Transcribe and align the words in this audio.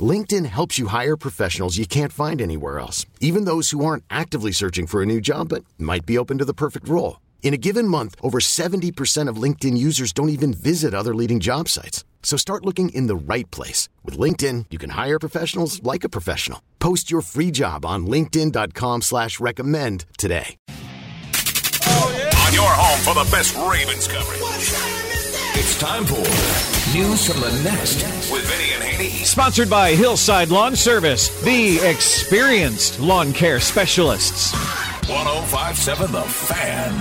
LinkedIn 0.00 0.46
helps 0.46 0.78
you 0.78 0.88
hire 0.88 1.16
professionals 1.16 1.78
you 1.78 1.86
can't 1.86 2.12
find 2.12 2.42
anywhere 2.42 2.78
else, 2.78 3.06
even 3.20 3.44
those 3.44 3.70
who 3.70 3.84
aren't 3.84 4.04
actively 4.10 4.52
searching 4.52 4.86
for 4.86 5.02
a 5.02 5.06
new 5.06 5.20
job 5.20 5.48
but 5.48 5.64
might 5.78 6.04
be 6.04 6.18
open 6.18 6.38
to 6.38 6.44
the 6.44 6.52
perfect 6.52 6.88
role. 6.88 7.20
In 7.42 7.54
a 7.54 7.56
given 7.56 7.86
month, 7.88 8.16
over 8.22 8.38
70% 8.40 9.28
of 9.28 9.42
LinkedIn 9.42 9.78
users 9.78 10.12
don't 10.12 10.30
even 10.30 10.52
visit 10.52 10.92
other 10.92 11.14
leading 11.14 11.40
job 11.40 11.68
sites. 11.68 12.04
So 12.22 12.36
start 12.36 12.66
looking 12.66 12.88
in 12.88 13.06
the 13.06 13.16
right 13.16 13.48
place. 13.52 13.88
With 14.04 14.18
LinkedIn, 14.18 14.66
you 14.70 14.78
can 14.78 14.90
hire 14.90 15.18
professionals 15.18 15.80
like 15.84 16.02
a 16.02 16.08
professional. 16.08 16.60
Post 16.80 17.08
your 17.08 17.22
free 17.22 17.52
job 17.52 17.86
on 17.86 18.06
linkedin.com 18.06 19.02
slash 19.02 19.38
recommend 19.38 20.04
today. 20.18 20.56
On 20.66 22.52
your 22.52 22.72
home 22.74 23.00
for 23.04 23.14
the 23.14 23.28
best 23.30 23.56
Ravens 23.56 24.08
coverage. 24.08 24.42
It's 25.54 25.78
time 25.78 26.04
for 26.04 26.75
News 26.94 27.26
from 27.26 27.40
the 27.40 27.50
Nest 27.64 28.30
with 28.30 28.46
Vinny 28.46 28.72
and 28.72 28.82
Haney. 28.82 29.10
Sponsored 29.24 29.68
by 29.68 29.90
Hillside 29.96 30.50
Lawn 30.50 30.76
Service, 30.76 31.42
the 31.42 31.80
experienced 31.80 33.00
lawn 33.00 33.32
care 33.32 33.58
specialists. 33.58 34.52
1057 35.08 36.12
The 36.12 36.22
Fan. 36.22 36.92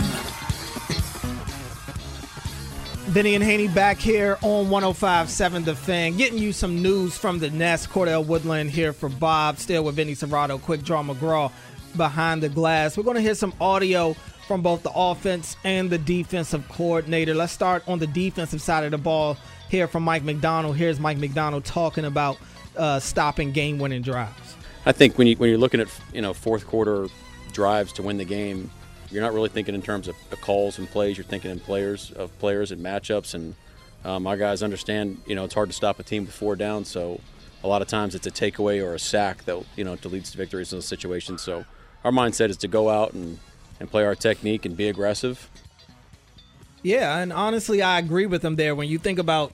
Vinny 3.12 3.36
and 3.36 3.44
Haney 3.44 3.68
back 3.68 3.98
here 3.98 4.40
on 4.42 4.66
105.7 4.66 5.66
The 5.66 5.76
Fan, 5.76 6.18
getting 6.18 6.40
you 6.40 6.52
some 6.52 6.82
news 6.82 7.16
from 7.16 7.38
the 7.38 7.52
Nest. 7.52 7.90
Cordell 7.90 8.26
Woodland 8.26 8.72
here 8.72 8.92
for 8.92 9.08
Bob, 9.08 9.60
still 9.60 9.84
with 9.84 9.96
Vinny 9.96 10.16
Cerrato, 10.16 10.60
Quick 10.60 10.84
Draw 10.84 11.04
McGraw 11.04 11.52
behind 11.96 12.42
the 12.42 12.50
glass. 12.50 12.98
We're 12.98 13.04
going 13.04 13.18
to 13.18 13.22
hear 13.22 13.36
some 13.36 13.54
audio 13.62 14.16
from 14.48 14.62
both 14.62 14.82
the 14.84 14.92
offense 14.96 15.58
and 15.64 15.90
the 15.90 16.00
defensive 16.00 16.68
coordinator. 16.70 17.36
Let's 17.36 17.54
start 17.54 17.84
on 17.88 18.00
the 18.00 18.08
defensive 18.08 18.62
side 18.62 18.84
of 18.84 18.92
the 18.92 18.98
ball 18.98 19.38
here 19.70 19.88
from 19.88 20.04
Mike 20.04 20.24
Macdonald. 20.24 20.76
Here's 20.78 21.00
Mike 21.00 21.18
Macdonald 21.18 21.66
talking 21.66 22.06
about 22.06 22.38
uh, 22.78 23.00
stopping 23.00 23.52
game-winning 23.52 24.02
drives. 24.02 24.56
I 24.86 24.92
think 24.92 25.18
when 25.18 25.28
you 25.28 25.36
when 25.38 25.50
you're 25.50 25.60
looking 25.60 25.80
at 25.80 25.88
you 26.14 26.22
know 26.22 26.34
fourth 26.34 26.68
quarter 26.68 27.08
drives 27.52 27.94
to 27.94 28.04
win 28.04 28.18
the 28.18 28.26
game, 28.26 28.70
you're 29.10 29.24
not 29.24 29.34
really 29.34 29.50
thinking 29.50 29.74
in 29.74 29.82
terms 29.82 30.08
of 30.08 30.16
calls 30.42 30.78
and 30.78 30.88
plays. 30.90 31.18
You're 31.18 31.26
thinking 31.26 31.52
in 31.52 31.60
players 31.60 32.12
of 32.12 32.38
players 32.40 32.72
and 32.72 32.84
matchups. 32.84 33.34
And 33.34 33.56
um, 34.04 34.24
my 34.24 34.36
guys 34.36 34.62
understand, 34.62 35.22
you 35.26 35.36
know, 35.36 35.44
it's 35.44 35.54
hard 35.54 35.70
to 35.70 35.76
stop 35.76 36.00
a 36.00 36.04
team 36.04 36.26
with 36.26 36.36
four 36.36 36.56
down. 36.56 36.86
So 36.86 37.20
a 37.64 37.68
lot 37.68 37.82
of 37.82 37.88
times 37.88 38.14
it's 38.14 38.28
a 38.28 38.32
takeaway 38.32 38.84
or 38.84 38.94
a 38.94 39.00
sack 39.00 39.44
that 39.46 39.64
you 39.76 39.84
know 39.84 39.96
to 39.96 40.10
leads 40.10 40.32
to 40.32 40.38
victories 40.38 40.72
in 40.72 40.78
those 40.78 40.88
situations. 40.88 41.42
So 41.42 41.66
our 42.04 42.12
mindset 42.12 42.50
is 42.50 42.58
to 42.58 42.68
go 42.68 42.90
out 42.90 43.14
and 43.14 43.40
and 43.80 43.90
play 43.90 44.06
our 44.06 44.16
technique 44.16 44.66
and 44.66 44.78
be 44.78 44.88
aggressive. 44.88 45.50
Yeah, 46.86 47.18
and 47.18 47.34
honestly, 47.34 47.82
I 47.82 47.98
agree 47.98 48.28
with 48.28 48.46
him 48.46 48.58
there. 48.58 48.76
When 48.76 48.88
you 48.88 49.00
think 49.00 49.18
about 49.18 49.54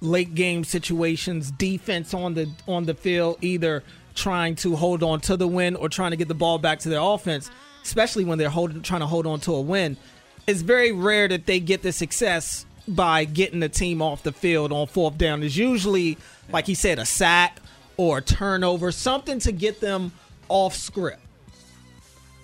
late 0.00 0.34
game 0.34 0.64
situations, 0.64 1.50
defense 1.50 2.14
on 2.14 2.32
the 2.32 2.50
on 2.66 2.86
the 2.86 2.94
field, 2.94 3.36
either 3.42 3.84
trying 4.14 4.54
to 4.56 4.74
hold 4.74 5.02
on 5.02 5.20
to 5.20 5.36
the 5.36 5.46
win 5.46 5.76
or 5.76 5.90
trying 5.90 6.12
to 6.12 6.16
get 6.16 6.26
the 6.26 6.34
ball 6.34 6.56
back 6.56 6.78
to 6.78 6.88
their 6.88 7.02
offense, 7.02 7.50
especially 7.82 8.24
when 8.24 8.38
they're 8.38 8.48
holding 8.48 8.80
trying 8.80 9.02
to 9.02 9.06
hold 9.06 9.26
on 9.26 9.40
to 9.40 9.52
a 9.52 9.60
win, 9.60 9.98
it's 10.46 10.62
very 10.62 10.90
rare 10.90 11.28
that 11.28 11.44
they 11.44 11.60
get 11.60 11.82
the 11.82 11.92
success 11.92 12.64
by 12.88 13.26
getting 13.26 13.60
the 13.60 13.68
team 13.68 14.00
off 14.00 14.22
the 14.22 14.32
field 14.32 14.72
on 14.72 14.86
fourth 14.86 15.18
down. 15.18 15.42
It's 15.42 15.56
usually, 15.56 16.16
like 16.50 16.66
he 16.66 16.74
said, 16.74 16.98
a 16.98 17.04
sack 17.04 17.60
or 17.98 18.18
a 18.18 18.22
turnover, 18.22 18.90
something 18.90 19.38
to 19.40 19.52
get 19.52 19.82
them 19.82 20.12
off 20.48 20.74
script. 20.74 21.20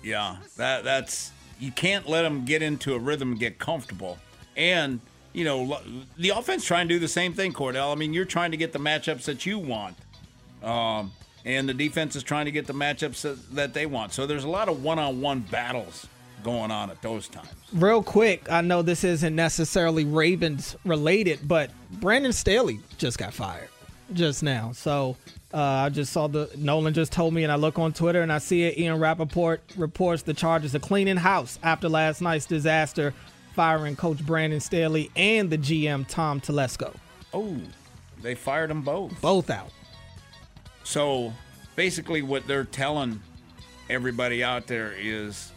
Yeah, 0.03 0.35
that 0.57 0.83
that's 0.83 1.31
you 1.61 1.71
can't 1.71 2.09
let 2.09 2.23
them 2.23 2.43
get 2.43 2.61
into 2.61 2.95
a 2.95 2.99
rhythm 2.99 3.31
and 3.31 3.39
get 3.39 3.59
comfortable. 3.59 4.17
And 4.57 4.99
you 5.33 5.45
know, 5.45 5.79
the 6.17 6.29
offense 6.29 6.65
trying 6.65 6.89
to 6.89 6.93
do 6.93 6.99
the 6.99 7.07
same 7.07 7.33
thing, 7.33 7.53
Cordell. 7.53 7.91
I 7.91 7.95
mean, 7.95 8.13
you're 8.13 8.25
trying 8.25 8.51
to 8.51 8.57
get 8.57 8.73
the 8.73 8.79
matchups 8.79 9.23
that 9.23 9.45
you 9.45 9.59
want, 9.59 9.95
um, 10.61 11.13
and 11.45 11.69
the 11.69 11.73
defense 11.73 12.17
is 12.17 12.23
trying 12.23 12.45
to 12.45 12.51
get 12.51 12.67
the 12.67 12.73
matchups 12.73 13.21
that, 13.21 13.55
that 13.55 13.73
they 13.73 13.85
want. 13.85 14.11
So 14.11 14.25
there's 14.27 14.43
a 14.43 14.49
lot 14.49 14.67
of 14.67 14.83
one-on-one 14.83 15.39
battles 15.41 16.05
going 16.43 16.71
on 16.71 16.89
at 16.89 17.01
those 17.01 17.27
times. 17.27 17.47
Real 17.71 18.03
quick, 18.03 18.51
I 18.51 18.61
know 18.61 18.81
this 18.81 19.03
isn't 19.03 19.35
necessarily 19.35 20.03
Ravens 20.03 20.75
related, 20.83 21.47
but 21.47 21.71
Brandon 21.91 22.33
Staley 22.33 22.79
just 22.97 23.17
got 23.17 23.33
fired 23.33 23.69
just 24.13 24.43
now. 24.43 24.71
So 24.73 25.15
uh, 25.53 25.57
I 25.57 25.89
just 25.89 26.13
saw 26.13 26.27
the 26.27 26.49
Nolan 26.57 26.93
just 26.93 27.11
told 27.11 27.33
me, 27.33 27.43
and 27.43 27.51
I 27.51 27.55
look 27.55 27.77
on 27.77 27.93
Twitter 27.93 28.21
and 28.21 28.31
I 28.31 28.37
see 28.37 28.63
it. 28.63 28.77
Ian 28.77 28.99
Rapoport 28.99 29.61
reports 29.75 30.23
the 30.23 30.33
Chargers 30.33 30.73
of 30.75 30.81
cleaning 30.81 31.17
house 31.17 31.59
after 31.61 31.89
last 31.89 32.21
night's 32.21 32.45
disaster, 32.45 33.13
firing 33.53 33.95
Coach 33.95 34.25
Brandon 34.25 34.59
Staley 34.59 35.11
and 35.15 35.49
the 35.49 35.57
GM 35.57 36.07
Tom 36.07 36.39
Telesco. 36.39 36.95
Oh, 37.33 37.57
they 38.21 38.35
fired 38.35 38.69
them 38.69 38.81
both. 38.81 39.19
Both 39.21 39.49
out. 39.49 39.71
So 40.83 41.33
basically, 41.75 42.21
what 42.21 42.47
they're 42.47 42.63
telling 42.63 43.21
everybody 43.89 44.43
out 44.43 44.67
there 44.67 44.93
is, 44.97 45.51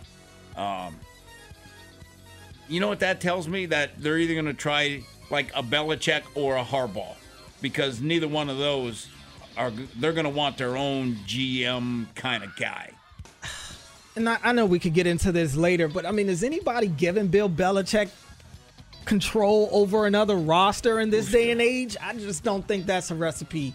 um, 0.57 0.99
you 2.69 2.81
know 2.81 2.89
what 2.89 3.01
that 3.01 3.21
tells 3.21 3.47
me? 3.47 3.67
That 3.67 4.03
they're 4.03 4.19
either 4.19 4.35
going 4.35 4.47
to 4.47 4.55
try 4.55 5.05
like 5.31 5.55
a 5.55 5.63
Belichick 5.63 6.23
or 6.35 6.57
a 6.57 6.65
Harbaugh, 6.65 7.15
because 7.63 8.01
neither 8.01 8.29
one 8.29 8.51
of 8.51 8.59
those 8.59 9.09
are. 9.57 9.71
They're 9.97 10.13
going 10.13 10.25
to 10.25 10.31
want 10.31 10.59
their 10.59 10.77
own 10.77 11.15
GM 11.27 12.15
kind 12.15 12.45
of 12.45 12.55
guy. 12.57 12.91
And 14.17 14.29
I, 14.29 14.39
I 14.43 14.53
know 14.53 14.65
we 14.67 14.79
could 14.79 14.95
get 14.95 15.07
into 15.07 15.33
this 15.33 15.57
later, 15.57 15.89
but 15.89 16.07
I 16.07 16.13
mean, 16.13 16.29
is 16.29 16.45
anybody 16.45 16.87
giving 16.87 17.27
Bill 17.27 17.51
Belichick 17.51 18.11
control 19.05 19.69
over 19.73 20.07
another 20.07 20.37
roster 20.37 21.01
in 21.01 21.11
this 21.11 21.31
day 21.31 21.51
and 21.51 21.61
age? 21.61 21.97
I 22.01 22.15
just 22.15 22.45
don't 22.45 22.67
think 22.67 22.87
that's 22.87 23.11
a 23.11 23.15
recipe 23.15 23.75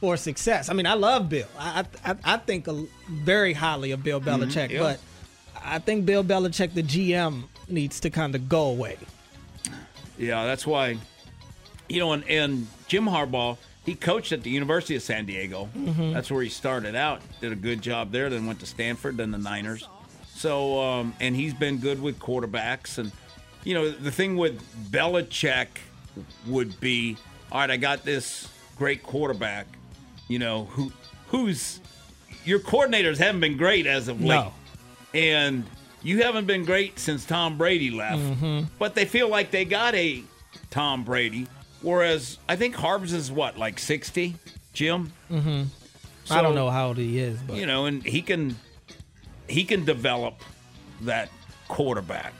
for 0.00 0.16
success. 0.16 0.68
I 0.68 0.74
mean, 0.74 0.86
I 0.86 0.94
love 0.94 1.28
Bill. 1.28 1.48
I 1.58 1.84
I, 2.04 2.14
I 2.24 2.36
think 2.36 2.68
very 3.10 3.52
highly 3.52 3.90
of 3.90 4.02
Bill 4.02 4.20
mm-hmm. 4.20 4.42
Belichick, 4.42 4.70
yeah. 4.70 4.78
but 4.80 5.00
I 5.64 5.78
think 5.78 6.06
Bill 6.06 6.22
Belichick, 6.22 6.74
the 6.74 6.82
GM, 6.82 7.44
needs 7.68 8.00
to 8.00 8.10
kind 8.10 8.34
of 8.34 8.48
go 8.48 8.66
away. 8.66 8.98
Yeah, 10.18 10.44
that's 10.44 10.66
why. 10.66 10.98
You 11.88 12.00
know, 12.00 12.12
and, 12.12 12.28
and 12.28 12.66
Jim 12.86 13.06
Harbaugh, 13.06 13.56
he 13.84 13.94
coached 13.94 14.32
at 14.32 14.42
the 14.42 14.50
University 14.50 14.96
of 14.96 15.02
San 15.02 15.26
Diego. 15.26 15.68
That's 15.74 16.30
where 16.30 16.42
he 16.42 16.48
started 16.48 16.94
out. 16.94 17.20
Did 17.40 17.52
a 17.52 17.56
good 17.56 17.82
job 17.82 18.12
there. 18.12 18.30
Then 18.30 18.46
went 18.46 18.60
to 18.60 18.66
Stanford, 18.66 19.16
then 19.18 19.30
the 19.30 19.38
Niners. 19.38 19.86
So, 20.34 20.80
um, 20.80 21.14
and 21.20 21.36
he's 21.36 21.54
been 21.54 21.78
good 21.78 22.00
with 22.02 22.18
quarterbacks. 22.18 22.98
And 22.98 23.12
you 23.64 23.74
know, 23.74 23.90
the 23.90 24.10
thing 24.10 24.36
with 24.36 24.60
Belichick 24.90 25.68
would 26.46 26.78
be, 26.80 27.16
all 27.52 27.60
right, 27.60 27.70
I 27.70 27.76
got 27.76 28.04
this 28.04 28.48
great 28.76 29.02
quarterback. 29.02 29.66
You 30.28 30.38
know, 30.38 30.64
who 30.64 30.90
who's 31.28 31.80
your 32.44 32.58
coordinators 32.60 33.18
haven't 33.18 33.40
been 33.40 33.56
great 33.56 33.86
as 33.86 34.08
of 34.08 34.20
late, 34.20 34.28
No. 34.36 34.52
and 35.14 35.64
you 36.02 36.22
haven't 36.22 36.46
been 36.46 36.64
great 36.64 36.98
since 36.98 37.24
Tom 37.24 37.56
Brady 37.56 37.90
left. 37.90 38.22
But 38.78 38.94
they 38.94 39.04
feel 39.06 39.28
like 39.28 39.50
they 39.50 39.64
got 39.64 39.94
a 39.94 40.22
Tom 40.70 41.04
Brady, 41.04 41.46
whereas 41.84 42.38
I 42.48 42.56
think 42.56 42.74
Harbs 42.74 43.12
is 43.12 43.30
what 43.30 43.58
like 43.58 43.78
sixty, 43.78 44.34
Jim. 44.72 45.12
Mm-hmm. 45.30 45.64
I 46.30 46.42
don't 46.42 46.54
know 46.54 46.70
how 46.70 46.88
old 46.88 46.96
he 46.96 47.18
is, 47.18 47.38
but 47.40 47.56
You 47.56 47.66
know, 47.66 47.86
and 47.86 48.02
he 48.02 48.22
can 48.22 48.56
he 49.48 49.64
can 49.64 49.84
develop 49.84 50.40
that 51.02 51.28
quarterback. 51.68 52.32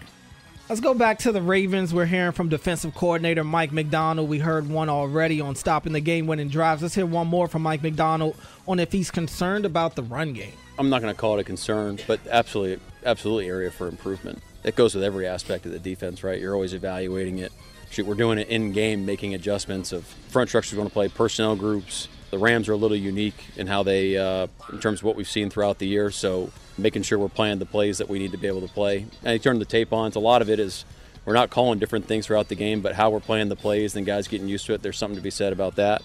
Let's 0.69 0.81
go 0.81 0.95
back 0.95 1.19
to 1.21 1.33
the 1.33 1.43
Ravens. 1.43 1.93
We're 1.93 2.07
hearing 2.07 2.33
from 2.33 2.49
defensive 2.49 2.95
coordinator 2.95 3.45
Mike 3.45 3.71
Macdonald. 3.71 4.31
We 4.31 4.39
heard 4.39 4.67
one 4.67 4.89
already 4.89 5.39
on 5.43 5.57
stopping 5.57 5.93
the 5.93 6.01
game 6.01 6.27
winning 6.27 6.49
drives. 6.49 6.81
Let's 6.81 6.95
hear 6.95 7.05
one 7.05 7.27
more 7.27 7.49
from 7.49 7.61
Mike 7.61 7.83
Macdonald 7.83 8.35
on 8.67 8.81
if 8.81 8.91
he's 8.91 9.11
concerned 9.11 9.67
about 9.67 9.95
the 9.95 10.03
run 10.03 10.33
game. 10.33 10.55
I'm 10.79 10.89
not 10.89 11.03
going 11.03 11.15
to 11.15 11.21
call 11.21 11.37
it 11.37 11.43
a 11.43 11.45
concern, 11.45 11.99
but 12.07 12.19
absolutely, 12.31 12.83
absolutely 13.05 13.47
area 13.47 13.71
for 13.71 13.89
improvement. 13.89 14.43
It 14.65 14.75
goes 14.75 14.95
with 14.95 15.05
every 15.05 15.27
aspect 15.27 15.67
of 15.67 15.73
the 15.73 15.79
defense, 15.79 16.25
right? 16.25 16.41
You're 16.41 16.55
always 16.55 16.73
evaluating 16.73 17.39
it. 17.39 17.53
Shoot, 17.95 18.07
we're 18.07 18.15
doing 18.15 18.39
it 18.39 18.49
in 18.49 18.73
game, 18.73 19.07
making 19.07 19.35
adjustments 19.35 19.93
of 19.93 20.05
front 20.05 20.49
structures 20.49 20.75
going 20.75 20.89
to 20.89 20.93
play, 20.93 21.07
personnel 21.07 21.55
groups. 21.55 22.09
The 22.33 22.39
Rams 22.39 22.69
are 22.69 22.73
a 22.73 22.77
little 22.77 22.97
unique 22.97 23.37
in 23.57 23.69
how 23.69 23.85
they, 23.85 24.19
uh, 24.19 24.49
in 24.73 24.81
terms 24.81 24.99
of 24.99 25.05
what 25.05 25.15
we've 25.15 25.29
seen 25.29 25.49
throughout 25.49 25.79
the 25.79 25.87
year. 25.87 26.11
So 26.11 26.51
making 26.77 27.05
sure 27.05 27.21
we're 27.21 27.29
playing 27.29 27.61
the 27.61 27.67
plays 27.67 27.99
that 27.99 28.09
we 28.09 28.19
need 28.19 28.33
to 28.33 28.37
be 28.37 28.49
able 28.49 28.63
to 28.63 28.75
play. 28.75 29.07
And 29.23 29.35
you 29.35 29.39
turn 29.39 29.61
the 29.61 29.65
tape 29.65 29.93
on. 29.93 30.11
So 30.11 30.19
a 30.19 30.23
lot 30.23 30.43
of 30.43 30.51
it 30.51 30.59
is 30.59 30.85
we're 31.25 31.35
not 31.35 31.51
calling 31.51 31.79
different 31.79 32.07
things 32.07 32.27
throughout 32.27 32.49
the 32.49 32.57
game, 32.57 32.81
but 32.81 32.97
how 32.97 33.11
we're 33.11 33.21
playing 33.21 33.49
the 33.49 33.55
plays 33.55 33.95
and 33.95 34.05
guys 34.05 34.27
getting 34.27 34.49
used 34.49 34.67
to 34.67 34.75
it. 34.75 34.83
There's 34.83 34.99
something 34.99 35.15
to 35.15 35.23
be 35.23 35.31
said 35.31 35.53
about 35.53 35.77
that. 35.77 36.03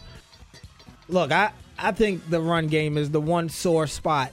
Look, 1.07 1.31
I, 1.31 1.53
I 1.80 1.91
think 1.91 2.30
the 2.30 2.39
run 2.39 2.68
game 2.68 3.00
is 3.00 3.09
the 3.09 3.19
one 3.19 3.50
sore 3.50 3.88
spot 3.88 4.31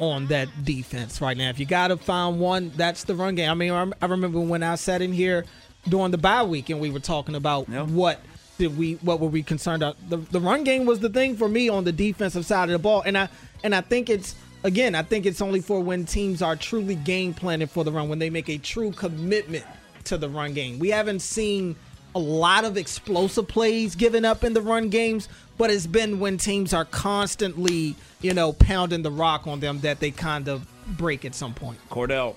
on 0.00 0.26
that 0.26 0.48
defense 0.64 1.20
right 1.20 1.36
now. 1.36 1.50
If 1.50 1.60
you 1.60 1.66
got 1.66 1.88
to 1.88 1.98
find 1.98 2.40
one, 2.40 2.72
that's 2.74 3.04
the 3.04 3.14
run 3.14 3.36
game. 3.36 3.48
I 3.48 3.54
mean, 3.54 3.70
I 3.70 4.06
remember 4.06 4.40
when 4.40 4.64
I 4.64 4.74
sat 4.74 5.02
in 5.02 5.12
here 5.12 5.44
during 5.88 6.10
the 6.10 6.18
bye 6.18 6.42
week 6.42 6.70
and 6.70 6.80
we 6.80 6.90
were 6.90 7.00
talking 7.00 7.34
about 7.34 7.68
yep. 7.68 7.86
what 7.88 8.20
did 8.58 8.76
we 8.76 8.94
what 8.94 9.20
were 9.20 9.28
we 9.28 9.42
concerned 9.42 9.82
about. 9.82 9.96
The, 10.08 10.16
the 10.16 10.40
run 10.40 10.64
game 10.64 10.86
was 10.86 11.00
the 11.00 11.10
thing 11.10 11.36
for 11.36 11.48
me 11.48 11.68
on 11.68 11.84
the 11.84 11.92
defensive 11.92 12.46
side 12.46 12.64
of 12.64 12.72
the 12.72 12.78
ball, 12.78 13.02
and 13.02 13.16
I 13.16 13.28
and 13.62 13.74
I 13.74 13.80
think 13.80 14.08
it's 14.10 14.34
again, 14.64 14.94
I 14.94 15.02
think 15.02 15.26
it's 15.26 15.40
only 15.40 15.60
for 15.60 15.80
when 15.80 16.04
teams 16.04 16.42
are 16.42 16.56
truly 16.56 16.94
game 16.94 17.34
planning 17.34 17.68
for 17.68 17.84
the 17.84 17.92
run, 17.92 18.08
when 18.08 18.18
they 18.18 18.30
make 18.30 18.48
a 18.48 18.58
true 18.58 18.92
commitment 18.92 19.64
to 20.04 20.16
the 20.16 20.28
run 20.28 20.54
game. 20.54 20.78
We 20.78 20.90
haven't 20.90 21.20
seen 21.20 21.76
a 22.14 22.18
lot 22.18 22.64
of 22.64 22.76
explosive 22.76 23.46
plays 23.46 23.94
given 23.94 24.24
up 24.24 24.42
in 24.42 24.54
the 24.54 24.62
run 24.62 24.88
games, 24.88 25.28
but 25.58 25.70
it's 25.70 25.86
been 25.86 26.18
when 26.18 26.38
teams 26.38 26.72
are 26.72 26.84
constantly, 26.84 27.94
you 28.22 28.32
know, 28.32 28.52
pounding 28.52 29.02
the 29.02 29.10
rock 29.10 29.46
on 29.46 29.60
them 29.60 29.80
that 29.80 30.00
they 30.00 30.10
kind 30.10 30.48
of 30.48 30.66
break 30.96 31.24
at 31.24 31.34
some 31.34 31.52
point. 31.52 31.78
Cordell, 31.90 32.36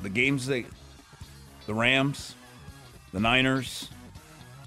the 0.00 0.08
games 0.08 0.46
they, 0.46 0.66
the 1.66 1.74
Rams, 1.74 2.34
the 3.12 3.20
Niners, 3.20 3.88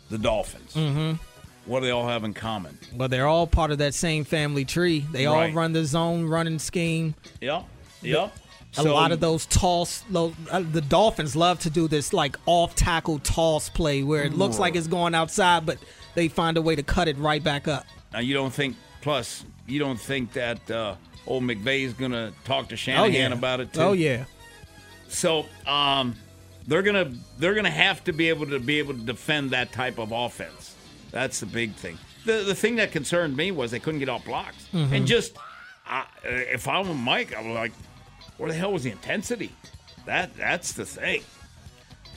the 0.09 0.17
Dolphins. 0.17 0.73
Mm-hmm. 0.73 1.21
What 1.65 1.79
do 1.79 1.85
they 1.85 1.91
all 1.91 2.07
have 2.07 2.23
in 2.23 2.33
common? 2.33 2.77
Well, 2.93 3.07
they're 3.07 3.27
all 3.27 3.47
part 3.47 3.71
of 3.71 3.77
that 3.77 3.93
same 3.93 4.25
family 4.25 4.65
tree. 4.65 5.05
They 5.11 5.25
right. 5.25 5.49
all 5.49 5.55
run 5.55 5.71
the 5.71 5.85
zone 5.85 6.25
running 6.25 6.59
scheme. 6.59 7.15
Yep. 7.39 7.63
Yep. 8.01 8.33
A 8.75 8.81
so, 8.81 8.93
lot 8.93 9.11
of 9.11 9.19
those 9.19 9.45
toss, 9.45 10.03
uh, 10.13 10.31
the 10.71 10.81
Dolphins 10.81 11.35
love 11.35 11.59
to 11.59 11.69
do 11.69 11.87
this 11.87 12.11
like 12.11 12.37
off 12.47 12.75
tackle 12.75 13.19
toss 13.19 13.69
play 13.69 14.01
where 14.01 14.23
it 14.23 14.33
looks 14.33 14.57
like 14.57 14.75
it's 14.75 14.87
going 14.87 15.13
outside, 15.13 15.65
but 15.65 15.77
they 16.15 16.27
find 16.27 16.57
a 16.57 16.61
way 16.61 16.75
to 16.75 16.81
cut 16.81 17.07
it 17.07 17.15
right 17.17 17.43
back 17.43 17.67
up. 17.67 17.85
Now 18.11 18.19
you 18.19 18.33
don't 18.33 18.51
think, 18.51 18.75
plus 19.01 19.45
you 19.67 19.77
don't 19.77 19.99
think 19.99 20.33
that 20.33 20.71
uh, 20.71 20.95
old 21.27 21.43
McVay 21.43 21.83
is 21.83 21.93
going 21.93 22.11
to 22.11 22.33
talk 22.45 22.69
to 22.69 22.75
Shanahan 22.75 23.11
oh, 23.11 23.13
yeah. 23.13 23.33
about 23.33 23.59
it 23.59 23.73
too? 23.73 23.81
Oh 23.81 23.93
yeah. 23.93 24.25
So 25.07 25.45
um, 25.67 26.15
they're 26.67 26.83
gonna 26.83 27.11
they're 27.37 27.53
gonna 27.55 27.69
have 27.69 28.03
to 28.05 28.13
be 28.13 28.29
able 28.29 28.45
to 28.47 28.59
be 28.59 28.79
able 28.79 28.93
to 28.93 29.01
defend 29.01 29.51
that 29.51 29.71
type 29.71 29.97
of 29.97 30.11
offense. 30.11 30.75
That's 31.11 31.39
the 31.39 31.45
big 31.45 31.73
thing. 31.75 31.97
The 32.25 32.43
the 32.43 32.55
thing 32.55 32.75
that 32.77 32.91
concerned 32.91 33.35
me 33.35 33.51
was 33.51 33.71
they 33.71 33.79
couldn't 33.79 33.99
get 33.99 34.09
off 34.09 34.25
blocks 34.25 34.67
mm-hmm. 34.73 34.93
and 34.93 35.07
just. 35.07 35.37
I, 35.85 36.05
if 36.23 36.69
I 36.69 36.81
were 36.81 36.93
Mike, 36.93 37.35
I'm 37.37 37.53
like, 37.53 37.73
where 38.37 38.49
the 38.49 38.55
hell 38.55 38.71
was 38.71 38.83
the 38.83 38.91
intensity? 38.91 39.51
That 40.05 40.35
that's 40.35 40.73
the 40.73 40.85
thing. 40.85 41.23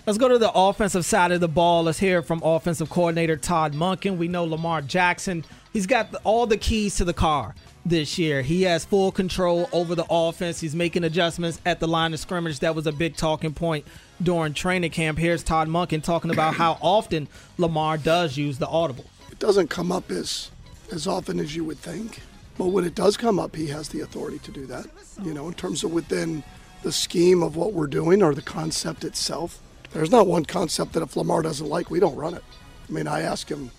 Let's 0.06 0.18
go 0.18 0.28
to 0.28 0.38
the 0.38 0.52
offensive 0.52 1.04
side 1.04 1.32
of 1.32 1.40
the 1.40 1.48
ball. 1.48 1.84
Let's 1.84 1.98
hear 1.98 2.22
from 2.22 2.40
offensive 2.44 2.88
coordinator 2.90 3.36
Todd 3.36 3.74
Monken. 3.74 4.18
We 4.18 4.28
know 4.28 4.44
Lamar 4.44 4.82
Jackson. 4.82 5.44
He's 5.72 5.86
got 5.86 6.12
the, 6.12 6.20
all 6.22 6.46
the 6.46 6.56
keys 6.56 6.96
to 6.96 7.04
the 7.04 7.12
car 7.12 7.56
this 7.88 8.18
year. 8.18 8.42
He 8.42 8.62
has 8.62 8.84
full 8.84 9.12
control 9.12 9.68
over 9.72 9.94
the 9.94 10.04
offense. 10.10 10.60
He's 10.60 10.74
making 10.74 11.04
adjustments 11.04 11.60
at 11.64 11.80
the 11.80 11.86
line 11.86 12.12
of 12.12 12.20
scrimmage. 12.20 12.58
That 12.60 12.74
was 12.74 12.86
a 12.86 12.92
big 12.92 13.16
talking 13.16 13.54
point 13.54 13.86
during 14.22 14.54
training 14.54 14.90
camp. 14.90 15.18
Here's 15.18 15.42
Todd 15.42 15.68
Monken 15.68 16.02
talking 16.02 16.30
about 16.30 16.54
how 16.54 16.78
often 16.82 17.28
Lamar 17.58 17.96
does 17.96 18.36
use 18.36 18.58
the 18.58 18.66
audible. 18.66 19.04
It 19.30 19.38
doesn't 19.38 19.68
come 19.68 19.92
up 19.92 20.10
as 20.10 20.50
as 20.92 21.06
often 21.06 21.40
as 21.40 21.54
you 21.56 21.64
would 21.64 21.78
think. 21.78 22.20
But 22.58 22.66
when 22.66 22.84
it 22.84 22.94
does 22.94 23.16
come 23.16 23.38
up, 23.38 23.54
he 23.54 23.66
has 23.68 23.88
the 23.90 24.00
authority 24.00 24.38
to 24.40 24.50
do 24.50 24.66
that. 24.66 24.86
You 25.22 25.34
know, 25.34 25.46
in 25.48 25.54
terms 25.54 25.84
of 25.84 25.92
within 25.92 26.42
the 26.82 26.92
scheme 26.92 27.42
of 27.42 27.56
what 27.56 27.72
we're 27.72 27.86
doing 27.86 28.22
or 28.22 28.34
the 28.34 28.42
concept 28.42 29.04
itself. 29.04 29.60
There's 29.92 30.10
not 30.10 30.26
one 30.26 30.44
concept 30.44 30.92
that 30.92 31.02
if 31.02 31.16
Lamar 31.16 31.42
doesn't 31.42 31.68
like, 31.68 31.90
we 31.90 32.00
don't 32.00 32.16
run 32.16 32.34
it. 32.34 32.44
I 32.88 32.92
mean, 32.92 33.06
I 33.08 33.22
ask 33.22 33.48
him 33.48 33.70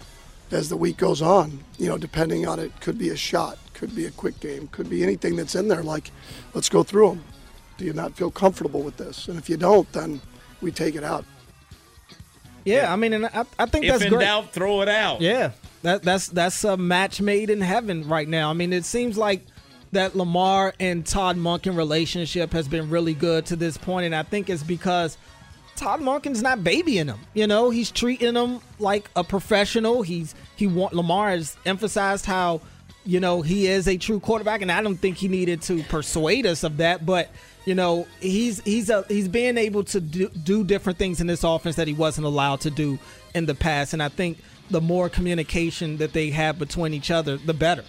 as 0.52 0.70
the 0.70 0.78
week 0.78 0.98
goes 0.98 1.22
on, 1.22 1.64
you 1.78 1.88
know, 1.88 1.98
depending 1.98 2.48
on 2.48 2.60
it, 2.60 2.72
could 2.82 2.98
be 2.98 3.10
a 3.10 3.16
shot, 3.16 3.58
could 3.74 3.96
be 3.96 4.06
a 4.06 4.12
quick 4.12 4.40
game, 4.40 4.68
could 4.72 4.90
be 4.90 5.04
anything 5.04 5.36
that's 5.36 5.56
in 5.56 5.68
there. 5.68 5.84
Like, 5.84 6.12
let's 6.54 6.70
go 6.70 6.84
through 6.84 7.10
them. 7.10 7.24
Do 7.78 7.86
you 7.86 7.94
not 7.94 8.16
feel 8.16 8.32
comfortable 8.32 8.82
with 8.82 8.98
this? 8.98 9.28
And 9.28 9.38
if 9.38 9.50
you 9.50 9.58
don't, 9.58 9.92
then 9.92 10.22
we 10.62 10.72
take 10.72 10.96
it 10.96 11.04
out. 11.04 11.26
Yeah, 12.66 12.92
I 12.92 12.96
mean, 12.98 13.14
and 13.14 13.26
I, 13.28 13.46
I 13.58 13.66
think 13.66 13.86
if 13.86 13.94
that's 13.94 14.04
in 14.04 14.10
great. 14.10 14.26
doubt, 14.26 14.52
throw 14.52 14.82
it 14.82 14.90
out. 14.90 15.22
Yeah, 15.22 15.52
that, 15.84 16.04
that's 16.04 16.28
that's 16.28 16.66
a 16.66 16.76
match 16.76 17.22
made 17.22 17.50
in 17.50 17.62
heaven 17.62 18.08
right 18.10 18.28
now. 18.28 18.50
I 18.50 18.54
mean, 18.54 18.74
it 18.74 18.84
seems 18.84 19.18
like 19.18 19.46
that 19.94 20.18
Lamar 20.18 20.74
and 20.80 21.06
Todd 21.06 21.38
Monken 21.38 21.78
relationship 21.78 22.52
has 22.52 22.68
been 22.68 22.90
really 22.90 23.14
good 23.14 23.46
to 23.46 23.56
this 23.56 23.78
point, 23.78 24.08
and 24.08 24.14
I 24.16 24.24
think 24.24 24.50
it's 24.50 24.64
because 24.64 25.18
Todd 25.78 26.02
Monken's 26.02 26.42
not 26.42 26.64
babying 26.64 27.08
him. 27.08 27.20
You 27.34 27.48
know, 27.48 27.70
he's 27.70 27.92
treating 27.92 28.36
him 28.36 28.60
like 28.80 29.10
a 29.16 29.24
professional. 29.24 30.02
He's 30.02 30.36
he 30.56 30.68
want 30.68 30.94
Lamar 30.94 31.30
has 31.30 31.56
emphasized 31.66 32.26
how 32.26 32.62
you 33.06 33.20
know 33.20 33.42
he 33.42 33.68
is 33.68 33.88
a 33.88 33.98
true 33.98 34.20
quarterback, 34.20 34.62
and 34.62 34.72
I 34.72 34.82
don't 34.82 34.98
think 34.98 35.18
he 35.18 35.28
needed 35.28 35.62
to 35.64 35.84
persuade 35.84 36.46
us 36.46 36.64
of 36.64 36.78
that, 36.78 37.06
but. 37.06 37.30
You 37.66 37.76
know 37.76 38.08
he's 38.22 38.62
he's 38.62 38.90
a, 38.90 39.04
he's 39.10 39.28
being 39.28 39.58
able 39.58 39.84
to 39.84 40.00
do, 40.00 40.30
do 40.30 40.64
different 40.64 40.98
things 40.98 41.20
in 41.20 41.28
this 41.28 41.44
offense 41.44 41.76
that 41.76 41.86
he 41.86 41.94
wasn't 41.94 42.26
allowed 42.26 42.62
to 42.62 42.70
do 42.70 42.98
in 43.36 43.46
the 43.46 43.56
past, 43.56 43.92
and 43.92 44.02
I 44.02 44.08
think 44.08 44.38
the 44.70 44.80
more 44.80 45.10
communication 45.10 45.98
that 45.98 46.14
they 46.14 46.30
have 46.30 46.58
between 46.60 46.94
each 46.94 47.12
other, 47.12 47.36
the 47.36 47.54
better. 47.54 47.84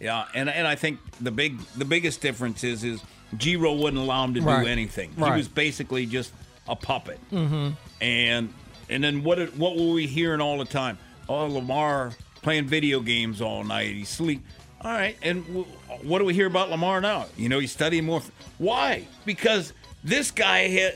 Yeah, 0.00 0.26
and 0.34 0.50
and 0.50 0.66
I 0.66 0.74
think 0.74 0.98
the 1.20 1.30
big 1.30 1.60
the 1.76 1.84
biggest 1.84 2.20
difference 2.20 2.64
is 2.64 2.82
is 2.82 3.00
Giro 3.38 3.74
wouldn't 3.74 4.02
allow 4.02 4.24
him 4.24 4.34
to 4.34 4.42
right. 4.42 4.64
do 4.64 4.68
anything. 4.68 5.12
Right. 5.16 5.32
He 5.32 5.38
was 5.38 5.48
basically 5.48 6.06
just 6.06 6.32
a 6.72 6.76
puppet. 6.76 7.20
Mm-hmm. 7.30 7.70
And 8.00 8.52
and 8.88 9.04
then 9.04 9.22
what 9.22 9.38
what 9.56 9.76
were 9.76 9.92
we 9.92 10.06
hearing 10.06 10.40
all 10.40 10.58
the 10.58 10.64
time? 10.64 10.98
Oh, 11.28 11.46
Lamar 11.46 12.12
playing 12.42 12.66
video 12.66 12.98
games 13.00 13.40
all 13.40 13.62
night. 13.62 13.94
He 13.94 14.04
sleep. 14.04 14.42
All 14.80 14.90
right, 14.90 15.16
and 15.22 15.46
w- 15.46 15.66
what 16.02 16.18
do 16.18 16.24
we 16.24 16.34
hear 16.34 16.46
about 16.48 16.68
Lamar 16.70 17.00
now? 17.00 17.26
You 17.36 17.48
know, 17.48 17.60
he's 17.60 17.70
studying 17.70 18.04
more. 18.04 18.20
Why? 18.58 19.06
Because 19.24 19.72
this 20.02 20.32
guy 20.32 20.66
had 20.68 20.94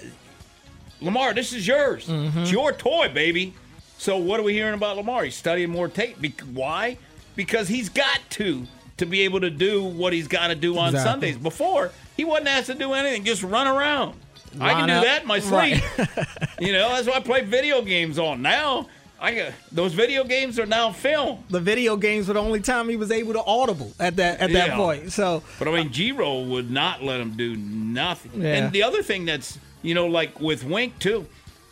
Lamar. 1.01 1.33
This 1.35 1.53
is 1.53 1.65
yours. 1.69 2.07
Mm-hmm. 2.09 2.41
It's 2.41 2.51
your 2.51 2.73
toy, 2.73 3.09
baby. 3.15 3.55
So 3.99 4.17
what 4.17 4.41
are 4.41 4.43
we 4.43 4.55
hearing 4.55 4.75
about 4.75 4.97
Lamar? 4.97 5.23
He's 5.25 5.37
studying 5.37 5.71
more 5.71 5.89
tape. 5.89 6.21
Be- 6.21 6.35
why? 6.53 6.99
Because 7.37 7.69
he's 7.69 7.89
got 7.89 8.19
to 8.31 8.67
to 8.97 9.07
be 9.07 9.21
able 9.21 9.41
to 9.41 9.51
do 9.51 9.85
what 9.85 10.13
he's 10.13 10.27
got 10.27 10.49
to 10.49 10.55
do 10.57 10.77
on 10.79 10.89
exactly. 10.89 11.29
Sundays. 11.29 11.37
Before 11.37 11.93
he 12.17 12.25
wasn't 12.25 12.49
asked 12.49 12.67
to 12.67 12.75
do 12.75 12.93
anything, 12.93 13.25
just 13.25 13.43
run 13.45 13.69
around. 13.69 14.19
I 14.61 14.73
can 14.73 14.89
do 14.89 14.95
that 15.07 15.23
in 15.23 15.29
my 15.29 15.39
sleep. 15.39 15.83
Right. 15.99 16.09
you 16.61 16.73
know, 16.73 16.89
that's 16.91 17.07
why 17.07 17.15
I 17.15 17.21
play 17.21 17.43
video 17.43 17.83
games 17.83 18.19
on. 18.19 18.43
Now, 18.43 18.89
I 19.21 19.35
got, 19.35 19.53
those 19.73 19.95
video 19.95 20.25
games 20.25 20.59
are 20.59 20.67
now 20.67 20.93
film. 20.93 21.43
The 21.49 21.61
video 21.61 21.97
games 21.97 22.29
were 22.29 22.35
the 22.35 22.41
only 22.41 22.61
time 22.61 22.89
he 22.89 22.97
was 22.97 23.11
able 23.11 23.33
to 23.33 23.43
audible 23.45 23.93
at 23.99 24.17
that 24.17 24.41
at 24.41 24.53
that 24.53 24.69
Yeah. 24.69 24.77
point. 24.77 25.13
So, 25.13 25.43
But 25.59 25.69
I 25.69 25.73
mean, 25.73 25.91
G-Roll 25.91 26.45
would 26.47 26.71
not 26.71 27.03
let 27.03 27.21
him 27.21 27.37
do 27.37 27.57
nothing. 27.57 28.43
Yeah. 28.43 28.55
And 28.55 28.73
the 28.73 28.83
other 28.83 29.03
thing 29.03 29.25
that's, 29.25 29.59
you 29.83 29.95
know, 29.95 30.07
like 30.07 30.39
with 30.41 30.65
Wink 30.65 30.99
too, 30.99 31.27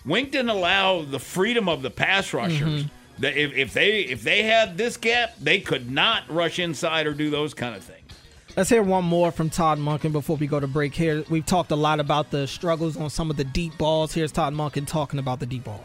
Wink 0.07 0.33
didn't 0.33 0.51
allow 0.51 1.03
the 1.03 1.19
freedom 1.19 1.69
of 1.69 1.83
the 1.83 1.91
pass 1.91 2.33
rushers. 2.33 2.85
Mm-hmm. 2.85 2.89
That 3.19 3.37
if, 3.37 3.53
if 3.53 3.73
they 3.73 4.01
if 4.01 4.23
they 4.23 4.43
had 4.43 4.77
this 4.77 4.97
gap, 4.97 5.35
they 5.41 5.61
could 5.61 5.91
not 5.91 6.25
rush 6.29 6.59
inside 6.59 7.07
or 7.07 7.13
do 7.15 7.31
those 7.31 7.55
kind 7.55 7.77
of 7.77 7.85
things. 7.85 8.04
Let's 8.57 8.71
hear 8.71 8.85
one 8.85 9.05
more 9.05 9.33
from 9.33 9.51
Todd 9.51 9.81
Monken 9.81 10.13
before 10.13 10.37
we 10.37 10.47
go 10.47 10.61
to 10.61 10.69
break 10.69 10.95
here. 10.95 11.25
We've 11.29 11.45
talked 11.45 11.73
a 11.73 11.77
lot 11.77 11.99
about 11.99 12.31
the 12.31 12.47
struggles 12.47 12.97
on 12.97 13.11
some 13.11 13.29
of 13.29 13.37
the 13.37 13.43
deep 13.43 13.77
balls. 13.79 14.15
Here's 14.15 14.31
Todd 14.31 14.55
Monken 14.55 14.87
talking 14.87 15.19
about 15.19 15.41
the 15.41 15.47
deep 15.47 15.65
ball. 15.65 15.85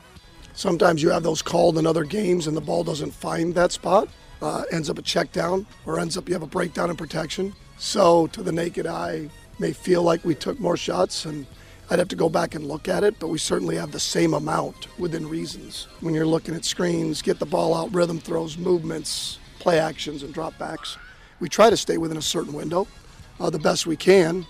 Sometimes 0.54 1.02
you 1.02 1.10
have 1.10 1.24
those 1.24 1.42
called 1.42 1.80
in 1.80 1.88
other 1.88 2.04
games 2.04 2.46
and 2.46 2.56
the 2.56 2.62
ball 2.62 2.84
doesn't 2.84 3.10
find 3.10 3.56
that 3.56 3.72
spot, 3.72 4.08
uh, 4.44 4.66
ends 4.72 4.88
up 4.88 5.00
a 5.00 5.02
check 5.02 5.32
down, 5.32 5.66
or 5.88 6.00
ends 6.00 6.16
up 6.16 6.28
you 6.28 6.36
have 6.36 6.44
a 6.44 6.48
breakdown 6.48 6.92
in 6.92 6.96
protection. 6.96 7.56
So 7.80 8.28
to 8.28 8.44
the 8.44 8.52
naked 8.52 8.86
eye, 8.86 9.30
may 9.58 9.74
feel 9.74 10.04
like 10.04 10.24
we 10.24 10.36
took 10.36 10.60
more 10.60 10.78
shots, 10.78 11.26
and 11.26 11.48
I'd 11.90 11.98
have 11.98 12.08
to 12.10 12.16
go 12.16 12.30
back 12.30 12.54
and 12.54 12.68
look 12.68 12.88
at 12.88 13.04
it, 13.04 13.20
but 13.20 13.30
we 13.30 13.40
certainly 13.40 13.78
have 13.78 13.94
the 13.94 14.00
same 14.00 14.36
amount 14.36 14.96
within 15.00 15.28
reasons. 15.28 15.88
When 16.02 16.14
you're 16.14 16.28
looking 16.28 16.54
at 16.54 16.66
screens, 16.66 17.24
get 17.24 17.40
the 17.40 17.48
ball 17.48 17.74
out, 17.74 17.92
rhythm 17.96 18.20
throws, 18.20 18.60
movements, 18.60 19.40
play 19.58 19.80
actions, 19.80 20.22
and 20.22 20.36
dropbacks, 20.36 20.98
we 21.40 21.50
try 21.50 21.70
to 21.70 21.78
stay 21.78 21.98
within 21.98 22.18
a 22.18 22.22
certain 22.22 22.54
window 22.54 22.88
uh, 23.40 23.50
the 23.50 23.60
best 23.60 23.86
we 23.88 23.96
can. 23.96 24.46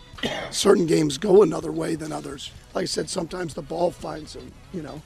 Certain 0.51 0.85
games 0.85 1.17
go 1.17 1.43
another 1.43 1.71
way 1.71 1.95
than 1.95 2.11
others. 2.11 2.51
Like 2.73 2.83
I 2.83 2.85
said, 2.85 3.09
sometimes 3.09 3.53
the 3.53 3.61
ball 3.61 3.91
finds 3.91 4.33
them, 4.33 4.51
you 4.73 4.81
know. 4.81 5.01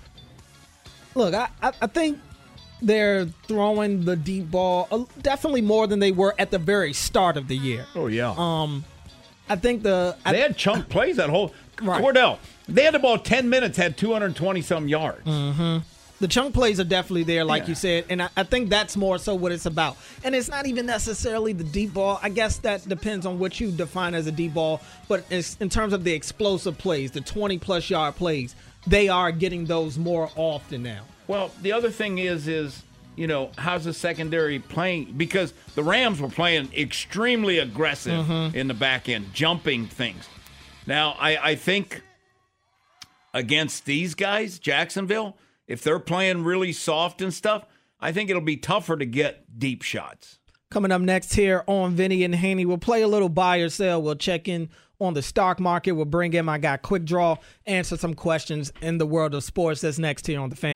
Look, 1.15 1.33
I, 1.35 1.49
I, 1.61 1.71
I 1.81 1.87
think 1.87 2.19
they're 2.81 3.25
throwing 3.47 4.03
the 4.05 4.15
deep 4.15 4.49
ball 4.49 4.87
uh, 4.91 5.03
definitely 5.21 5.61
more 5.61 5.85
than 5.87 5.99
they 5.99 6.11
were 6.11 6.33
at 6.39 6.49
the 6.51 6.57
very 6.57 6.93
start 6.93 7.37
of 7.37 7.47
the 7.47 7.55
year. 7.55 7.85
Oh 7.95 8.07
yeah. 8.07 8.33
Um, 8.35 8.83
I 9.47 9.55
think 9.55 9.83
the 9.83 10.17
I, 10.25 10.31
they 10.31 10.39
had 10.41 10.57
chunk 10.57 10.89
plays 10.89 11.17
that 11.17 11.29
whole 11.29 11.53
Right. 11.81 12.01
Cordell. 12.03 12.37
They 12.67 12.83
had 12.83 12.93
about 12.95 13.25
ten 13.25 13.49
minutes, 13.49 13.77
had 13.77 13.97
two 13.97 14.13
hundred 14.13 14.35
twenty 14.35 14.61
some 14.61 14.87
yards. 14.87 15.27
The 16.24 16.30
chunk 16.30 16.53
plays 16.53 16.80
are 16.80 16.86
definitely 16.86 17.24
there, 17.24 17.44
like 17.44 17.63
Yeah. 17.63 17.68
you 17.70 17.75
said, 17.75 18.06
and 18.10 18.22
I, 18.24 18.30
I 18.38 18.44
think 18.44 18.70
that's 18.70 18.96
more 18.96 19.18
so 19.18 19.36
what 19.36 19.51
it's 19.51 19.65
about. 19.65 19.98
And 20.24 20.34
it's 20.34 20.48
not 20.48 20.65
even 20.65 20.86
necessarily 20.86 21.51
the 21.51 21.65
deep 21.65 21.94
ball. 21.94 22.18
I 22.24 22.30
guess 22.30 22.60
that 22.60 22.88
depends 22.88 23.25
on 23.25 23.39
what 23.39 23.60
you 23.60 23.72
define 23.72 24.15
as 24.15 24.25
a 24.25 24.32
deep 24.32 24.53
ball. 24.53 24.80
But 25.10 25.25
in 25.60 25.68
terms 25.70 25.92
of 25.92 26.06
the 26.06 26.13
explosive 26.13 26.77
plays, 26.77 27.12
the 27.12 27.20
20 27.20 27.58
plus 27.58 27.89
yard 27.89 28.15
plays, 28.15 28.56
they 28.88 29.10
are 29.10 29.34
getting 29.34 29.65
those 29.65 29.98
more 29.98 30.30
often 30.38 30.82
now. 30.84 31.01
Well, 31.27 31.51
the 31.62 31.74
other 31.74 31.89
thing 31.92 32.20
is, 32.20 32.48
is 32.48 32.84
you 33.18 33.27
know, 33.27 33.51
how's 33.58 33.84
the 33.84 33.94
secondary 33.94 34.60
playing? 34.60 35.13
Because 35.18 35.53
the 35.75 35.84
Rams 35.84 36.22
were 36.22 36.30
playing 36.30 36.70
extremely 36.74 37.60
aggressive 37.60 38.25
Mm-hmm. 38.25 38.56
in 38.58 38.68
the 38.70 38.74
back 38.74 39.10
end, 39.10 39.34
jumping 39.34 39.88
things. 39.88 40.27
Now, 40.88 41.18
I, 41.20 41.38
I 41.51 41.56
think 41.56 42.01
against 43.34 43.86
these 43.86 44.15
guys, 44.15 44.60
Jacksonville, 44.60 45.36
if 45.67 45.82
they're 45.82 46.00
playing 46.00 46.43
really 46.43 46.72
soft 46.72 47.22
and 47.22 47.34
stuff, 47.34 47.65
I 48.00 48.12
think 48.12 48.29
it'll 48.29 48.41
be 48.41 48.58
tougher 48.58 48.98
to 48.98 49.05
get 49.05 49.60
deep 49.60 49.82
shots. 49.82 50.39
Coming 50.70 50.91
up 50.91 51.01
next 51.01 51.34
here 51.34 51.63
on 51.67 51.93
Vinny 51.93 52.24
and 52.24 52.34
Haney, 52.34 52.65
we'll 52.65 52.77
play 52.77 53.03
a 53.03 53.08
little 53.08 53.29
buy 53.29 53.58
or 53.58 53.70
sell. 53.70 54.01
We'll 54.01 54.15
check 54.15 54.48
in 54.48 54.70
on 55.00 55.13
the 55.13 55.22
stock 55.22 55.60
market. 55.60 55.91
We'll 55.91 56.05
bring 56.05 56.34
in 56.34 56.46
my 56.46 56.58
guy 56.58 56.77
Quick 56.77 57.05
Draw, 57.05 57.38
answer 57.65 57.96
some 57.96 58.13
questions 58.15 58.74
in 58.82 58.98
the 58.98 59.05
world 59.05 59.36
of 59.36 59.43
sports. 59.43 59.82
That's 59.82 60.00
next 60.00 60.25
here 60.27 60.39
on 60.39 60.50
the 60.50 60.55
fan. 60.55 60.74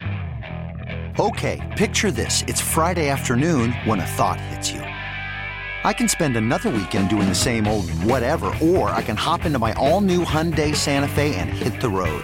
Okay, 1.19 1.73
picture 1.77 2.11
this. 2.11 2.43
It's 2.43 2.61
Friday 2.61 3.09
afternoon 3.09 3.71
when 3.85 3.99
a 3.99 4.05
thought 4.05 4.39
hits 4.39 4.71
you. 4.71 4.81
I 4.81 5.93
can 5.93 6.07
spend 6.07 6.37
another 6.37 6.69
weekend 6.69 7.09
doing 7.09 7.27
the 7.27 7.35
same 7.35 7.65
old 7.67 7.89
whatever, 8.03 8.53
or 8.61 8.91
I 8.91 9.01
can 9.01 9.15
hop 9.15 9.45
into 9.45 9.57
my 9.57 9.73
all 9.73 10.01
new 10.01 10.23
Hyundai 10.23 10.75
Santa 10.75 11.07
Fe 11.07 11.33
and 11.35 11.49
hit 11.49 11.81
the 11.81 11.89
road. 11.89 12.23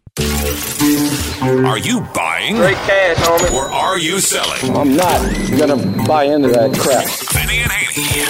Are 0.19 1.77
you 1.77 2.01
buying? 2.13 2.57
Great 2.57 2.75
cash, 2.75 3.17
homie. 3.17 3.53
Or 3.53 3.71
are 3.71 3.97
you 3.97 4.19
selling? 4.19 4.75
I'm 4.75 4.95
not 4.97 5.21
gonna 5.57 5.77
buy 6.05 6.25
into 6.25 6.49
that 6.49 6.77
crap. 6.77 7.05
Vinny 7.31 7.59
and 7.59 7.71
Haney. 7.71 8.27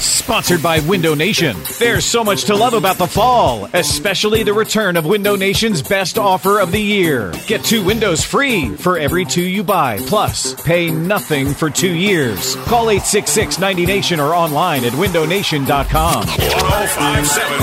Sponsored 0.00 0.62
by 0.62 0.80
Window 0.80 1.14
Nation. 1.14 1.54
There's 1.78 2.06
so 2.06 2.24
much 2.24 2.44
to 2.44 2.56
love 2.56 2.72
about 2.72 2.96
the 2.96 3.06
fall, 3.06 3.68
especially 3.74 4.42
the 4.42 4.54
return 4.54 4.96
of 4.96 5.04
Window 5.04 5.36
Nation's 5.36 5.82
best 5.82 6.16
offer 6.18 6.60
of 6.60 6.72
the 6.72 6.80
year. 6.80 7.30
Get 7.46 7.62
two 7.62 7.84
windows 7.84 8.24
free 8.24 8.74
for 8.76 8.98
every 8.98 9.26
two 9.26 9.42
you 9.44 9.62
buy, 9.62 9.98
plus 10.06 10.54
pay 10.62 10.90
nothing 10.90 11.52
for 11.52 11.68
two 11.68 11.92
years. 11.92 12.56
Call 12.64 12.88
866 12.88 13.58
90 13.58 13.84
Nation 13.84 14.18
or 14.18 14.34
online 14.34 14.84
at 14.84 14.92
windownation.com. 14.92 16.26
1057 16.26 17.58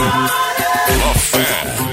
The 1.00 1.20
Fan. 1.20 1.89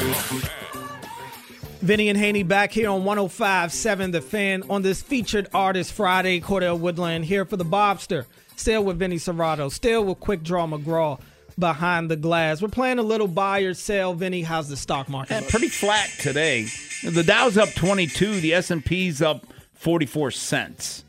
Vinny 1.87 2.09
and 2.09 2.19
Haney 2.19 2.43
back 2.43 2.73
here 2.73 2.91
on 2.91 3.03
105.7 3.03 4.11
The 4.11 4.21
Fan 4.21 4.65
on 4.69 4.83
this 4.83 5.03
featured 5.03 5.47
artist 5.55 5.93
Friday. 5.93 6.41
Cordell 6.41 6.81
Woodland 6.81 7.25
here 7.25 7.45
for 7.45 7.57
the 7.57 7.65
Bobster. 7.65 8.27
Still 8.57 8.83
with 8.83 8.99
Vinny 8.99 9.17
Cerrato. 9.17 9.71
Still 9.71 10.05
with 10.05 10.19
Quick 10.19 10.43
Draw 10.43 10.67
McGraw 10.67 11.21
behind 11.57 12.11
the 12.11 12.17
glass. 12.17 12.61
We're 12.61 12.69
playing 12.69 12.99
a 12.99 13.05
little 13.05 13.29
buy 13.29 13.61
or 13.61 13.73
sell. 13.73 14.15
Vinny, 14.15 14.43
how's 14.43 14.69
the 14.69 14.77
stock 14.77 15.09
market? 15.09 15.35
Yeah, 15.35 15.49
pretty 15.49 15.69
flat 15.69 16.11
today. 16.19 16.67
The 17.05 17.23
Dow's 17.23 17.57
up 17.57 17.73
22. 17.75 18.41
The 18.41 18.55
S&P's 18.55 19.23
up 19.23 19.47
44 19.75 20.33
cents. 20.33 21.05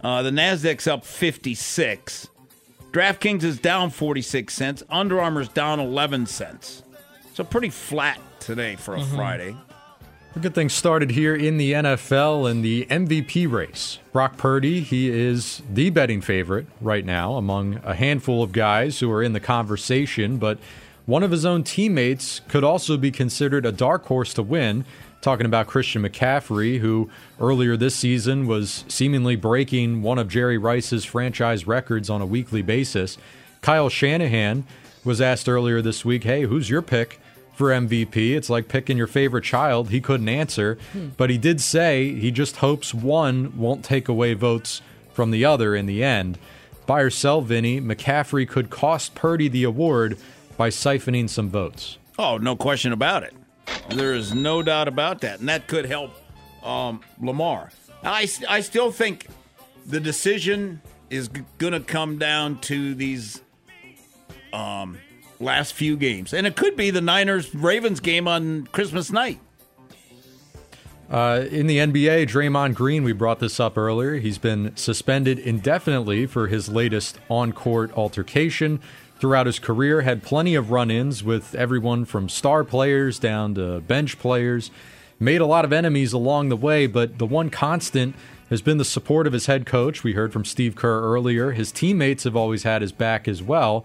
Uh, 0.00 0.22
the 0.22 0.30
Nasdaq's 0.30 0.86
up 0.86 1.04
56. 1.04 2.28
DraftKings 2.92 3.42
is 3.42 3.58
down 3.58 3.90
46 3.90 4.54
cents. 4.54 4.84
Under 4.90 5.20
Armour's 5.20 5.48
down 5.48 5.80
11 5.80 6.26
cents. 6.26 6.84
So 7.34 7.42
pretty 7.42 7.70
flat 7.70 8.20
today 8.38 8.76
for 8.76 8.94
a 8.94 9.02
Friday. 9.02 9.56
We'll 10.34 10.42
get 10.42 10.54
things 10.54 10.72
started 10.72 11.10
here 11.10 11.34
in 11.34 11.56
the 11.56 11.72
NFL 11.72 12.48
and 12.48 12.64
the 12.64 12.86
MVP 12.86 13.50
race. 13.50 13.98
Brock 14.12 14.36
Purdy, 14.36 14.80
he 14.80 15.08
is 15.08 15.60
the 15.68 15.90
betting 15.90 16.20
favorite 16.20 16.66
right 16.80 17.04
now 17.04 17.34
among 17.34 17.80
a 17.82 17.96
handful 17.96 18.40
of 18.40 18.52
guys 18.52 19.00
who 19.00 19.10
are 19.10 19.24
in 19.24 19.32
the 19.32 19.40
conversation, 19.40 20.38
but 20.38 20.58
one 21.04 21.24
of 21.24 21.32
his 21.32 21.44
own 21.44 21.64
teammates 21.64 22.42
could 22.46 22.62
also 22.62 22.96
be 22.96 23.10
considered 23.10 23.66
a 23.66 23.72
dark 23.72 24.06
horse 24.06 24.32
to 24.34 24.42
win. 24.44 24.84
Talking 25.20 25.46
about 25.46 25.66
Christian 25.66 26.02
McCaffrey, 26.02 26.78
who 26.78 27.10
earlier 27.40 27.76
this 27.76 27.96
season 27.96 28.46
was 28.46 28.84
seemingly 28.86 29.34
breaking 29.34 30.00
one 30.00 30.18
of 30.18 30.28
Jerry 30.28 30.58
Rice's 30.58 31.04
franchise 31.04 31.66
records 31.66 32.08
on 32.08 32.22
a 32.22 32.26
weekly 32.26 32.62
basis. 32.62 33.18
Kyle 33.62 33.88
Shanahan 33.88 34.64
was 35.04 35.20
asked 35.20 35.48
earlier 35.48 35.82
this 35.82 36.04
week, 36.04 36.22
hey, 36.22 36.42
who's 36.42 36.70
your 36.70 36.82
pick? 36.82 37.20
For 37.60 37.68
MVP. 37.68 38.34
It's 38.34 38.48
like 38.48 38.68
picking 38.68 38.96
your 38.96 39.06
favorite 39.06 39.44
child. 39.44 39.90
He 39.90 40.00
couldn't 40.00 40.30
answer, 40.30 40.78
but 41.18 41.28
he 41.28 41.36
did 41.36 41.60
say 41.60 42.14
he 42.14 42.30
just 42.30 42.56
hopes 42.56 42.94
one 42.94 43.54
won't 43.54 43.84
take 43.84 44.08
away 44.08 44.32
votes 44.32 44.80
from 45.12 45.30
the 45.30 45.44
other 45.44 45.76
in 45.76 45.84
the 45.84 46.02
end. 46.02 46.38
Buy 46.86 47.02
or 47.02 47.10
sell, 47.10 47.42
Vinny, 47.42 47.78
McCaffrey 47.78 48.48
could 48.48 48.70
cost 48.70 49.14
Purdy 49.14 49.46
the 49.46 49.64
award 49.64 50.16
by 50.56 50.70
siphoning 50.70 51.28
some 51.28 51.50
votes. 51.50 51.98
Oh, 52.18 52.38
no 52.38 52.56
question 52.56 52.92
about 52.92 53.24
it. 53.24 53.34
There 53.90 54.14
is 54.14 54.34
no 54.34 54.62
doubt 54.62 54.88
about 54.88 55.20
that. 55.20 55.40
And 55.40 55.48
that 55.50 55.66
could 55.66 55.84
help 55.84 56.12
um, 56.62 57.02
Lamar. 57.20 57.72
I, 58.02 58.26
I 58.48 58.60
still 58.62 58.90
think 58.90 59.26
the 59.84 60.00
decision 60.00 60.80
is 61.10 61.28
g- 61.28 61.42
going 61.58 61.74
to 61.74 61.80
come 61.80 62.16
down 62.16 62.58
to 62.62 62.94
these 62.94 63.42
um, 64.54 64.96
last 65.40 65.72
few 65.72 65.96
games. 65.96 66.32
And 66.32 66.46
it 66.46 66.54
could 66.54 66.76
be 66.76 66.90
the 66.90 67.00
Niners 67.00 67.54
Ravens 67.54 68.00
game 68.00 68.28
on 68.28 68.66
Christmas 68.68 69.10
night. 69.10 69.40
Uh, 71.10 71.44
in 71.50 71.66
the 71.66 71.78
NBA, 71.78 72.28
Draymond 72.28 72.74
Green, 72.74 73.02
we 73.02 73.12
brought 73.12 73.40
this 73.40 73.58
up 73.58 73.76
earlier. 73.76 74.14
He's 74.14 74.38
been 74.38 74.76
suspended 74.76 75.40
indefinitely 75.40 76.26
for 76.26 76.46
his 76.46 76.68
latest 76.68 77.18
on 77.28 77.52
court 77.52 77.92
altercation. 77.96 78.80
Throughout 79.18 79.46
his 79.46 79.58
career, 79.58 80.02
had 80.02 80.22
plenty 80.22 80.54
of 80.54 80.70
run 80.70 80.90
ins 80.90 81.24
with 81.24 81.54
everyone 81.56 82.04
from 82.04 82.28
star 82.28 82.62
players 82.62 83.18
down 83.18 83.56
to 83.56 83.80
bench 83.80 84.20
players. 84.20 84.70
Made 85.18 85.40
a 85.40 85.46
lot 85.46 85.64
of 85.64 85.72
enemies 85.72 86.12
along 86.12 86.48
the 86.48 86.56
way, 86.56 86.86
but 86.86 87.18
the 87.18 87.26
one 87.26 87.50
constant 87.50 88.14
has 88.48 88.62
been 88.62 88.78
the 88.78 88.84
support 88.84 89.26
of 89.26 89.32
his 89.32 89.46
head 89.46 89.66
coach. 89.66 90.04
We 90.04 90.12
heard 90.12 90.32
from 90.32 90.44
Steve 90.44 90.76
Kerr 90.76 91.02
earlier. 91.02 91.50
His 91.50 91.72
teammates 91.72 92.24
have 92.24 92.36
always 92.36 92.62
had 92.62 92.82
his 92.82 92.92
back 92.92 93.26
as 93.28 93.42
well. 93.42 93.84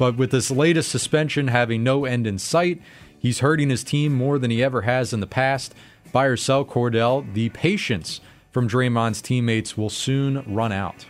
But 0.00 0.16
with 0.16 0.30
this 0.30 0.50
latest 0.50 0.90
suspension 0.90 1.48
having 1.48 1.84
no 1.84 2.06
end 2.06 2.26
in 2.26 2.38
sight, 2.38 2.80
he's 3.18 3.40
hurting 3.40 3.68
his 3.68 3.84
team 3.84 4.14
more 4.14 4.38
than 4.38 4.50
he 4.50 4.64
ever 4.64 4.80
has 4.80 5.12
in 5.12 5.20
the 5.20 5.26
past. 5.26 5.74
Buy 6.10 6.24
or 6.24 6.38
sell 6.38 6.64
Cordell, 6.64 7.30
the 7.34 7.50
patience 7.50 8.22
from 8.50 8.66
Draymond's 8.66 9.20
teammates 9.20 9.76
will 9.76 9.90
soon 9.90 10.42
run 10.46 10.72
out. 10.72 11.04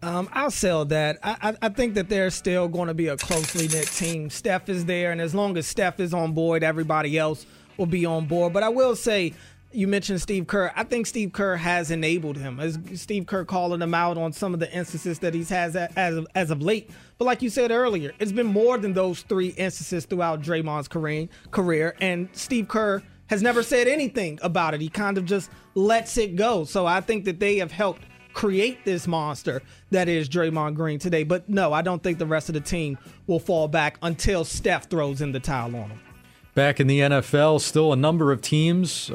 Um, 0.00 0.30
I'll 0.32 0.50
sell 0.50 0.86
that. 0.86 1.18
I, 1.22 1.50
I, 1.50 1.66
I 1.66 1.68
think 1.68 1.92
that 1.96 2.08
they're 2.08 2.30
still 2.30 2.66
going 2.66 2.88
to 2.88 2.94
be 2.94 3.08
a 3.08 3.18
closely 3.18 3.68
knit 3.68 3.88
team. 3.88 4.30
Steph 4.30 4.70
is 4.70 4.86
there, 4.86 5.12
and 5.12 5.20
as 5.20 5.34
long 5.34 5.58
as 5.58 5.66
Steph 5.66 6.00
is 6.00 6.14
on 6.14 6.32
board, 6.32 6.64
everybody 6.64 7.18
else 7.18 7.44
will 7.76 7.84
be 7.84 8.06
on 8.06 8.24
board. 8.24 8.54
But 8.54 8.62
I 8.62 8.70
will 8.70 8.96
say, 8.96 9.34
you 9.72 9.86
mentioned 9.86 10.20
Steve 10.20 10.46
Kerr. 10.46 10.72
I 10.74 10.84
think 10.84 11.06
Steve 11.06 11.32
Kerr 11.32 11.56
has 11.56 11.90
enabled 11.90 12.36
him. 12.36 12.58
As 12.58 12.78
Steve 12.94 13.26
Kerr 13.26 13.44
calling 13.44 13.80
him 13.80 13.94
out 13.94 14.18
on 14.18 14.32
some 14.32 14.52
of 14.54 14.60
the 14.60 14.72
instances 14.72 15.18
that 15.20 15.34
he's 15.34 15.48
has 15.50 15.76
as 15.76 16.16
of, 16.16 16.26
as 16.34 16.50
of 16.50 16.60
late. 16.62 16.90
But 17.18 17.26
like 17.26 17.42
you 17.42 17.50
said 17.50 17.70
earlier, 17.70 18.12
it's 18.18 18.32
been 18.32 18.46
more 18.46 18.78
than 18.78 18.92
those 18.92 19.22
three 19.22 19.48
instances 19.48 20.06
throughout 20.06 20.42
Draymond's 20.42 20.88
career. 21.50 21.94
And 22.00 22.28
Steve 22.32 22.68
Kerr 22.68 23.02
has 23.28 23.42
never 23.42 23.62
said 23.62 23.86
anything 23.86 24.38
about 24.42 24.74
it. 24.74 24.80
He 24.80 24.88
kind 24.88 25.16
of 25.16 25.24
just 25.24 25.50
lets 25.74 26.18
it 26.18 26.34
go. 26.34 26.64
So 26.64 26.86
I 26.86 27.00
think 27.00 27.24
that 27.26 27.38
they 27.38 27.58
have 27.58 27.70
helped 27.70 28.02
create 28.32 28.84
this 28.84 29.06
monster 29.06 29.62
that 29.90 30.08
is 30.08 30.28
Draymond 30.28 30.74
Green 30.74 30.98
today. 30.98 31.22
But 31.24 31.48
no, 31.48 31.72
I 31.72 31.82
don't 31.82 32.02
think 32.02 32.18
the 32.18 32.26
rest 32.26 32.48
of 32.48 32.54
the 32.54 32.60
team 32.60 32.98
will 33.26 33.40
fall 33.40 33.68
back 33.68 33.98
until 34.02 34.44
Steph 34.44 34.90
throws 34.90 35.20
in 35.20 35.32
the 35.32 35.40
towel 35.40 35.76
on 35.76 35.90
them. 35.90 36.00
Back 36.54 36.80
in 36.80 36.88
the 36.88 37.00
NFL, 37.00 37.60
still 37.60 37.92
a 37.92 37.96
number 37.96 38.32
of 38.32 38.42
teams, 38.42 39.10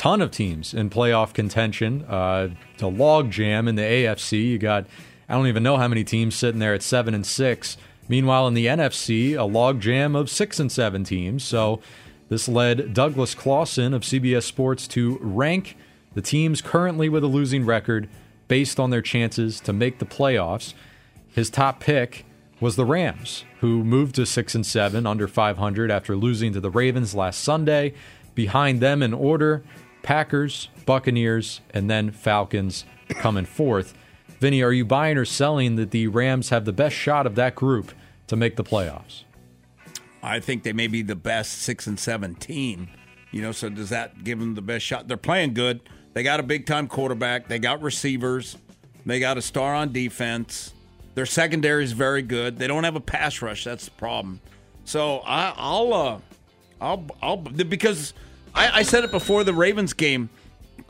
ton 0.00 0.22
of 0.22 0.30
teams 0.30 0.72
in 0.72 0.88
playoff 0.88 1.34
contention. 1.34 2.02
Uh, 2.08 2.48
the 2.78 2.88
log 2.88 3.30
jam 3.30 3.68
in 3.68 3.74
the 3.74 3.82
AFC. 3.82 4.48
You 4.48 4.56
got, 4.56 4.86
I 5.28 5.34
don't 5.34 5.46
even 5.46 5.62
know 5.62 5.76
how 5.76 5.88
many 5.88 6.04
teams 6.04 6.34
sitting 6.34 6.58
there 6.58 6.72
at 6.72 6.82
seven 6.82 7.12
and 7.12 7.26
six. 7.26 7.76
Meanwhile, 8.08 8.48
in 8.48 8.54
the 8.54 8.64
NFC, 8.64 9.38
a 9.38 9.42
log 9.42 9.78
jam 9.78 10.16
of 10.16 10.30
six 10.30 10.58
and 10.58 10.72
seven 10.72 11.04
teams. 11.04 11.44
So 11.44 11.82
this 12.30 12.48
led 12.48 12.94
Douglas 12.94 13.34
Clawson 13.34 13.92
of 13.92 14.00
CBS 14.00 14.44
Sports 14.44 14.88
to 14.88 15.18
rank 15.20 15.76
the 16.14 16.22
teams 16.22 16.62
currently 16.62 17.10
with 17.10 17.22
a 17.22 17.26
losing 17.26 17.66
record 17.66 18.08
based 18.48 18.80
on 18.80 18.88
their 18.88 19.02
chances 19.02 19.60
to 19.60 19.72
make 19.74 19.98
the 19.98 20.06
playoffs. 20.06 20.72
His 21.28 21.50
top 21.50 21.78
pick 21.78 22.24
was 22.58 22.76
the 22.76 22.86
Rams, 22.86 23.44
who 23.60 23.84
moved 23.84 24.14
to 24.14 24.24
6 24.24 24.54
and 24.54 24.64
7 24.64 25.06
under 25.06 25.28
500 25.28 25.90
after 25.90 26.16
losing 26.16 26.54
to 26.54 26.60
the 26.60 26.70
Ravens 26.70 27.14
last 27.14 27.42
Sunday. 27.42 27.92
Behind 28.34 28.80
them 28.80 29.02
in 29.02 29.12
order, 29.12 29.62
Packers, 30.02 30.68
Buccaneers, 30.86 31.60
and 31.70 31.90
then 31.90 32.10
Falcons 32.10 32.84
coming 33.08 33.44
fourth. 33.44 33.94
Vinny, 34.40 34.62
are 34.62 34.72
you 34.72 34.84
buying 34.84 35.18
or 35.18 35.24
selling 35.24 35.76
that 35.76 35.90
the 35.90 36.06
Rams 36.06 36.48
have 36.48 36.64
the 36.64 36.72
best 36.72 36.96
shot 36.96 37.26
of 37.26 37.34
that 37.34 37.54
group 37.54 37.92
to 38.26 38.36
make 38.36 38.56
the 38.56 38.64
playoffs? 38.64 39.24
I 40.22 40.40
think 40.40 40.62
they 40.62 40.72
may 40.72 40.86
be 40.86 41.02
the 41.02 41.16
best 41.16 41.62
6 41.62 41.86
and 41.86 41.98
7 41.98 42.34
team. 42.36 42.88
You 43.32 43.42
know, 43.42 43.52
so 43.52 43.68
does 43.68 43.90
that 43.90 44.24
give 44.24 44.38
them 44.38 44.54
the 44.54 44.62
best 44.62 44.84
shot? 44.84 45.08
They're 45.08 45.16
playing 45.16 45.54
good. 45.54 45.80
They 46.14 46.22
got 46.22 46.40
a 46.40 46.42
big 46.42 46.66
time 46.66 46.88
quarterback. 46.88 47.48
They 47.48 47.58
got 47.58 47.82
receivers. 47.82 48.56
They 49.06 49.20
got 49.20 49.38
a 49.38 49.42
star 49.42 49.74
on 49.74 49.92
defense. 49.92 50.72
Their 51.14 51.26
secondary 51.26 51.84
is 51.84 51.92
very 51.92 52.22
good. 52.22 52.58
They 52.58 52.66
don't 52.66 52.84
have 52.84 52.96
a 52.96 53.00
pass 53.00 53.42
rush. 53.42 53.64
That's 53.64 53.86
the 53.86 53.90
problem. 53.92 54.40
So 54.84 55.18
I, 55.18 55.54
will 55.80 55.94
uh, 55.94 56.18
I'll, 56.80 57.06
I'll, 57.22 57.36
because 57.36 58.14
I, 58.54 58.80
I, 58.80 58.82
said 58.82 59.04
it 59.04 59.10
before 59.10 59.44
the 59.44 59.54
Ravens 59.54 59.92
game, 59.92 60.30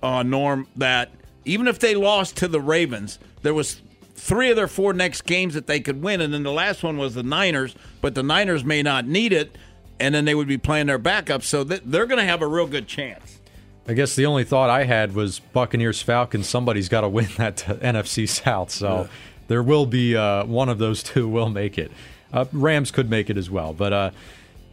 uh, 0.03 0.23
Norm, 0.23 0.67
that 0.77 1.11
even 1.45 1.69
if 1.69 1.79
they 1.79 1.95
lost 1.95 2.37
to 2.39 2.49
the 2.49 2.61
Ravens, 2.61 3.19
there 3.43 3.55
was 3.55 3.81
three 4.15 4.51
of 4.51 4.57
their 4.57 4.69
four 4.69 4.93
next 4.93 5.23
games 5.23 5.55
that 5.55 5.67
they 5.67 5.81
could 5.81 6.03
win, 6.03 6.21
and 6.21 6.33
then 6.33 6.43
the 6.43 6.53
last 6.53 6.83
one 6.83 6.97
was 6.97 7.15
the 7.15 7.23
Niners. 7.23 7.75
But 8.01 8.15
the 8.15 8.23
Niners 8.23 8.65
may 8.65 8.83
not 8.83 9.07
need 9.07 9.33
it, 9.33 9.57
and 9.99 10.15
then 10.15 10.25
they 10.25 10.35
would 10.35 10.49
be 10.49 10.59
playing 10.59 10.87
their 10.87 10.99
backup, 10.99 11.43
so 11.43 11.65
they're 11.65 12.07
going 12.07 12.19
to 12.19 12.25
have 12.25 12.43
a 12.43 12.47
real 12.47 12.67
good 12.67 12.87
chance. 12.87 13.39
I 13.89 13.95
guess 13.95 14.15
the 14.15 14.27
only 14.27 14.45
thought 14.45 14.71
I 14.71 14.85
had 14.85 15.15
was 15.15 15.41
Buccaneers 15.41 16.01
Falcons. 16.03 16.49
Somebody's 16.49 16.89
got 16.89 17.01
to 17.01 17.09
win 17.09 17.29
that 17.39 17.57
NFC 17.83 18.29
South, 18.29 18.71
so 18.71 19.03
yeah. 19.03 19.07
there 19.49 19.63
will 19.63 19.87
be 19.87 20.17
uh, 20.17 20.45
one 20.45 20.69
of 20.69 20.79
those 20.79 21.03
two 21.03 21.29
will 21.29 21.49
make 21.49 21.79
it. 21.79 21.91
Uh, 22.33 22.45
Rams 22.53 22.91
could 22.91 23.11
make 23.11 23.29
it 23.31 23.37
as 23.37 23.51
well, 23.51 23.73
but 23.73 23.93
uh, 23.93 24.11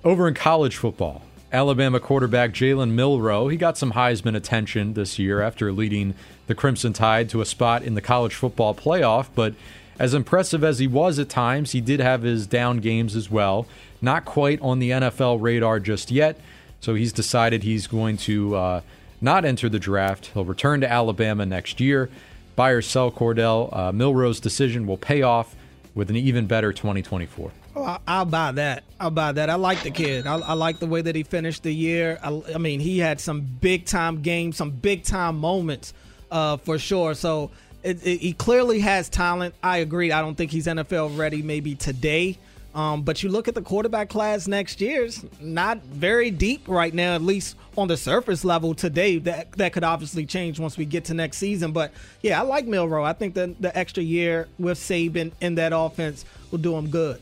over 0.04 0.28
in 0.28 0.34
college 0.34 0.78
football, 0.78 1.24
Alabama 1.52 2.00
quarterback 2.00 2.52
Jalen 2.52 2.92
Milroe. 2.92 3.48
he 3.48 3.56
got 3.56 3.78
some 3.78 3.94
Heisman 3.94 4.36
attention 4.36 4.94
this 4.94 5.18
year 5.18 5.42
after 5.42 5.72
leading 5.72 6.14
the 6.48 6.56
Crimson 6.56 6.92
Tide 6.92 7.30
to 7.30 7.42
a 7.42 7.46
spot 7.46 7.84
in 7.84 7.94
the 7.94 8.02
college 8.02 8.36
football 8.36 8.76
playoff. 8.76 9.28
But 9.34 9.54
as 9.98 10.14
impressive 10.14 10.64
as 10.64 10.80
he 10.80 10.88
was 10.88 11.20
at 11.20 11.30
times, 11.30 11.72
he 11.72 11.80
did 11.80 12.02
have 12.02 12.24
his 12.24 12.48
down 12.48 12.78
games 12.80 13.16
as 13.16 13.32
well. 13.32 13.66
Not 14.02 14.26
quite 14.26 14.62
on 14.62 14.80
the 14.80 14.92
NFL 14.92 15.42
radar 15.42 15.80
just 15.80 16.12
yet. 16.12 16.38
So 16.82 16.96
he's 16.96 17.14
decided 17.14 17.64
he's 17.64 17.88
going 17.88 18.18
to 18.18 18.56
uh, 18.56 18.82
not 19.22 19.46
enter 19.46 19.70
the 19.70 19.80
draft. 19.80 20.28
He'll 20.34 20.46
return 20.46 20.82
to 20.82 20.92
Alabama 20.92 21.46
next 21.46 21.80
year. 21.80 22.10
Buy 22.56 22.72
or 22.72 22.82
sell 22.82 23.12
Cordell. 23.12 23.76
Uh, 23.76 23.92
Milroe's 23.92 24.40
decision 24.40 24.86
will 24.86 24.98
pay 24.98 25.22
off 25.22 25.56
with 25.96 26.10
an 26.10 26.16
even 26.16 26.46
better 26.46 26.74
2024. 26.74 27.52
Oh, 27.80 27.98
I'll 28.08 28.26
buy 28.26 28.54
that. 28.54 28.84
I'll 29.00 29.12
buy 29.12 29.34
that. 29.34 29.52
I 29.52 29.56
like 29.56 29.84
the 29.84 29.92
kid. 29.92 30.26
I, 30.26 30.38
I 30.38 30.54
like 30.54 30.80
the 30.80 30.88
way 30.88 31.04
that 31.04 31.14
he 31.14 31.22
finished 31.22 31.62
the 31.62 31.72
year. 31.72 32.18
I, 32.24 32.42
I, 32.56 32.58
mean, 32.58 32.80
he 32.80 32.98
had 32.98 33.22
some 33.22 33.42
big 33.42 33.86
time 33.86 34.24
games, 34.24 34.58
some 34.58 34.72
big 34.72 35.04
time 35.04 35.38
moments 35.38 35.94
uh, 36.32 36.58
for 36.58 36.80
sure. 36.80 37.14
So 37.14 37.52
it, 37.84 38.04
it, 38.06 38.20
he 38.20 38.34
clearly 38.34 38.80
has 38.80 39.10
talent. 39.10 39.54
I 39.62 39.78
agree. 39.78 40.12
I 40.12 40.22
don't 40.22 40.34
think 40.34 40.50
he's 40.50 40.66
NFL 40.66 41.20
ready 41.20 41.44
maybe 41.44 41.76
today. 41.76 42.40
Um, 42.74 43.04
but 43.04 43.22
you 43.22 43.30
look 43.30 43.48
at 43.48 43.54
the 43.54 43.62
quarterback 43.62 44.10
class 44.10 44.48
next 44.48 44.82
year's 44.82 45.24
not 45.40 45.78
very 45.84 46.32
deep 46.32 46.68
right 46.68 46.94
now, 46.94 47.14
at 47.14 47.22
least 47.22 47.58
on 47.78 47.88
the 47.88 47.98
surface 47.98 48.44
level 48.44 48.74
today. 48.74 49.20
That 49.20 49.52
that 49.54 49.74
could 49.74 49.84
obviously 49.84 50.26
change 50.26 50.60
once 50.60 50.78
we 50.78 50.86
get 50.86 51.06
to 51.06 51.14
next 51.14 51.38
season. 51.38 51.74
But 51.74 51.92
yeah, 52.22 52.40
I 52.40 52.44
like 52.44 52.66
Milroe. 52.66 53.04
I 53.04 53.14
think 53.14 53.36
that 53.36 53.62
the 53.62 53.76
extra 53.78 54.02
year 54.02 54.48
with 54.58 54.80
Saban 54.80 55.32
in 55.42 55.56
that 55.56 55.74
offense 55.76 56.26
will 56.50 56.60
do 56.60 56.76
him 56.76 56.90
good. 56.90 57.22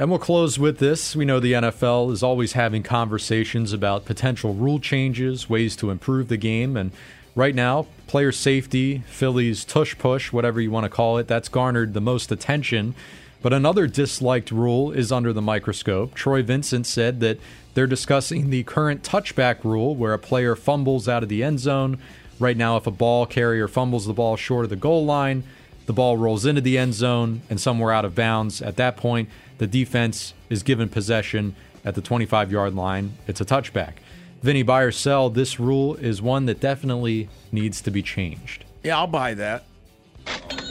And 0.00 0.10
we'll 0.10 0.20
close 0.20 0.60
with 0.60 0.78
this. 0.78 1.16
We 1.16 1.24
know 1.24 1.40
the 1.40 1.54
NFL 1.54 2.12
is 2.12 2.22
always 2.22 2.52
having 2.52 2.84
conversations 2.84 3.72
about 3.72 4.04
potential 4.04 4.54
rule 4.54 4.78
changes, 4.78 5.50
ways 5.50 5.74
to 5.74 5.90
improve 5.90 6.28
the 6.28 6.36
game, 6.36 6.76
and 6.76 6.92
right 7.34 7.54
now, 7.54 7.88
player 8.06 8.30
safety, 8.30 9.02
Philly's 9.08 9.64
tush 9.64 9.98
push, 9.98 10.32
whatever 10.32 10.60
you 10.60 10.70
want 10.70 10.84
to 10.84 10.88
call 10.88 11.18
it, 11.18 11.26
that's 11.26 11.48
garnered 11.48 11.94
the 11.94 12.00
most 12.00 12.30
attention. 12.30 12.94
But 13.42 13.52
another 13.52 13.88
disliked 13.88 14.52
rule 14.52 14.92
is 14.92 15.10
under 15.10 15.32
the 15.32 15.42
microscope. 15.42 16.14
Troy 16.14 16.44
Vincent 16.44 16.86
said 16.86 17.18
that 17.18 17.40
they're 17.74 17.88
discussing 17.88 18.50
the 18.50 18.62
current 18.62 19.02
touchback 19.02 19.64
rule 19.64 19.96
where 19.96 20.14
a 20.14 20.18
player 20.18 20.54
fumbles 20.54 21.08
out 21.08 21.24
of 21.24 21.28
the 21.28 21.42
end 21.42 21.58
zone. 21.58 21.98
Right 22.38 22.56
now, 22.56 22.76
if 22.76 22.86
a 22.86 22.92
ball 22.92 23.26
carrier 23.26 23.66
fumbles 23.66 24.06
the 24.06 24.12
ball 24.12 24.36
short 24.36 24.62
of 24.62 24.70
the 24.70 24.76
goal 24.76 25.04
line, 25.04 25.42
the 25.86 25.92
ball 25.92 26.16
rolls 26.16 26.46
into 26.46 26.60
the 26.60 26.78
end 26.78 26.94
zone 26.94 27.42
and 27.50 27.60
somewhere 27.60 27.92
out 27.92 28.04
of 28.04 28.14
bounds. 28.14 28.62
At 28.62 28.76
that 28.76 28.96
point, 28.96 29.28
the 29.58 29.66
defense 29.66 30.34
is 30.48 30.62
given 30.62 30.88
possession 30.88 31.54
at 31.84 31.94
the 31.94 32.00
25 32.00 32.50
yard 32.50 32.74
line. 32.74 33.12
It's 33.26 33.40
a 33.40 33.44
touchback. 33.44 33.94
Vinny, 34.42 34.62
buy 34.62 34.82
or 34.82 34.92
sell, 34.92 35.30
this 35.30 35.58
rule 35.58 35.96
is 35.96 36.22
one 36.22 36.46
that 36.46 36.60
definitely 36.60 37.28
needs 37.50 37.80
to 37.82 37.90
be 37.90 38.02
changed. 38.02 38.64
Yeah, 38.84 38.98
I'll 38.98 39.08
buy 39.08 39.34
that. 39.34 39.64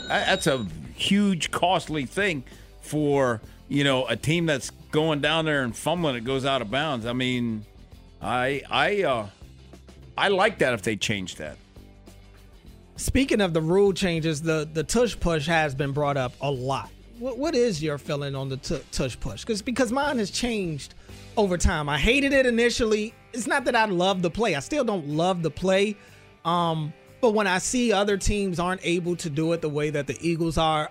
That's 0.08 0.46
a 0.46 0.66
huge, 0.94 1.50
costly 1.50 2.06
thing 2.06 2.44
for 2.80 3.40
you 3.68 3.84
know 3.84 4.06
a 4.06 4.16
team 4.16 4.46
that's 4.46 4.70
going 4.90 5.20
down 5.20 5.44
there 5.44 5.62
and 5.62 5.76
fumbling 5.76 6.16
it 6.16 6.24
goes 6.24 6.44
out 6.44 6.62
of 6.62 6.70
bounds. 6.70 7.04
I 7.04 7.12
mean, 7.12 7.64
I 8.22 8.62
I 8.70 9.02
uh, 9.02 9.26
I 10.16 10.28
like 10.28 10.58
that 10.58 10.72
if 10.72 10.82
they 10.82 10.96
change 10.96 11.36
that. 11.36 11.56
Speaking 12.96 13.40
of 13.40 13.52
the 13.52 13.60
rule 13.60 13.92
changes, 13.92 14.40
the 14.42 14.68
the 14.72 14.82
tush 14.82 15.18
push 15.18 15.46
has 15.46 15.74
been 15.74 15.92
brought 15.92 16.16
up 16.16 16.32
a 16.40 16.50
lot. 16.50 16.90
What 17.18 17.38
what 17.38 17.54
is 17.54 17.82
your 17.82 17.98
feeling 17.98 18.34
on 18.34 18.48
the 18.48 18.56
t- 18.56 18.80
tush 18.92 19.18
push? 19.18 19.42
Because 19.42 19.62
because 19.62 19.92
mine 19.92 20.18
has 20.18 20.30
changed 20.30 20.94
over 21.36 21.56
time. 21.56 21.88
I 21.88 21.98
hated 21.98 22.32
it 22.32 22.46
initially. 22.46 23.14
It's 23.32 23.46
not 23.46 23.64
that 23.64 23.76
I 23.76 23.84
love 23.86 24.22
the 24.22 24.30
play. 24.30 24.54
I 24.54 24.60
still 24.60 24.84
don't 24.84 25.08
love 25.08 25.42
the 25.42 25.50
play. 25.50 25.96
Um, 26.44 26.92
but 27.20 27.32
when 27.32 27.46
I 27.46 27.58
see 27.58 27.92
other 27.92 28.16
teams 28.16 28.58
aren't 28.58 28.80
able 28.84 29.16
to 29.16 29.30
do 29.30 29.52
it 29.52 29.60
the 29.60 29.68
way 29.68 29.90
that 29.90 30.06
the 30.06 30.16
Eagles 30.20 30.56
are, 30.56 30.90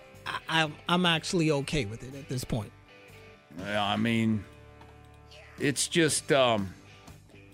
I, 0.49 0.69
am 0.89 1.05
actually 1.05 1.51
okay 1.51 1.85
with 1.85 2.03
it 2.03 2.13
at 2.15 2.27
this 2.27 2.43
point. 2.43 2.71
Yeah, 3.59 3.83
I 3.83 3.95
mean, 3.95 4.43
it's 5.57 5.87
just 5.87 6.31
um, 6.31 6.73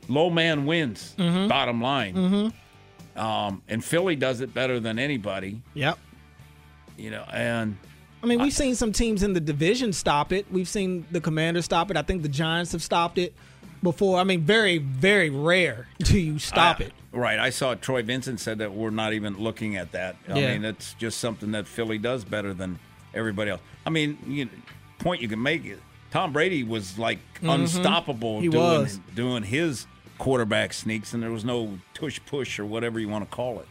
low 0.07 0.29
man 0.29 0.65
wins. 0.65 1.15
Mm-hmm. 1.17 1.47
Bottom 1.47 1.81
line. 1.81 2.15
Mm-hmm. 2.15 3.19
Um, 3.19 3.61
and 3.67 3.83
Philly 3.83 4.15
does 4.15 4.41
it 4.41 4.53
better 4.53 4.79
than 4.79 4.97
anybody. 4.97 5.61
Yep. 5.75 5.99
You 6.97 7.11
know, 7.11 7.25
and 7.31 7.77
I 8.23 8.25
mean, 8.25 8.41
we've 8.41 8.53
seen 8.53 8.73
some 8.75 8.93
teams 8.93 9.21
in 9.21 9.33
the 9.33 9.41
division 9.41 9.91
stop 9.91 10.31
it. 10.31 10.45
We've 10.49 10.67
seen 10.67 11.05
the 11.11 11.19
Commanders 11.19 11.65
stop 11.65 11.91
it. 11.91 11.97
I 11.97 12.03
think 12.03 12.21
the 12.21 12.29
Giants 12.29 12.71
have 12.71 12.81
stopped 12.81 13.17
it 13.17 13.33
before. 13.83 14.17
I 14.17 14.23
mean, 14.23 14.41
very, 14.41 14.77
very 14.77 15.29
rare 15.29 15.87
do 15.99 16.17
you 16.17 16.39
stop 16.39 16.79
I, 16.79 16.85
it. 16.85 16.93
Right. 17.11 17.37
I 17.37 17.49
saw 17.49 17.75
Troy 17.75 18.01
Vincent 18.01 18.39
said 18.39 18.59
that 18.59 18.73
we're 18.73 18.91
not 18.91 19.11
even 19.11 19.37
looking 19.37 19.75
at 19.75 19.91
that. 19.91 20.15
I 20.29 20.39
yeah. 20.39 20.53
mean, 20.53 20.63
it's 20.63 20.93
just 20.93 21.19
something 21.19 21.51
that 21.51 21.67
Philly 21.67 21.97
does 21.97 22.23
better 22.23 22.53
than 22.53 22.79
everybody 23.13 23.51
else. 23.51 23.61
I 23.85 23.89
mean, 23.89 24.17
you 24.25 24.49
point 24.99 25.21
you 25.21 25.27
can 25.27 25.41
make 25.41 25.65
it. 25.65 25.79
Tom 26.09 26.31
Brady 26.31 26.63
was 26.63 26.97
like 26.97 27.19
mm-hmm. 27.35 27.49
unstoppable 27.49 28.39
he 28.39 28.47
doing 28.47 28.63
was. 28.63 28.99
doing 29.15 29.43
his 29.43 29.85
quarterback 30.17 30.71
sneaks, 30.71 31.13
and 31.13 31.21
there 31.21 31.31
was 31.31 31.43
no 31.43 31.77
tush 31.93 32.19
push 32.25 32.57
or 32.57 32.65
whatever 32.65 32.99
you 32.99 33.09
want 33.09 33.29
to 33.29 33.35
call 33.35 33.59
it. 33.59 33.67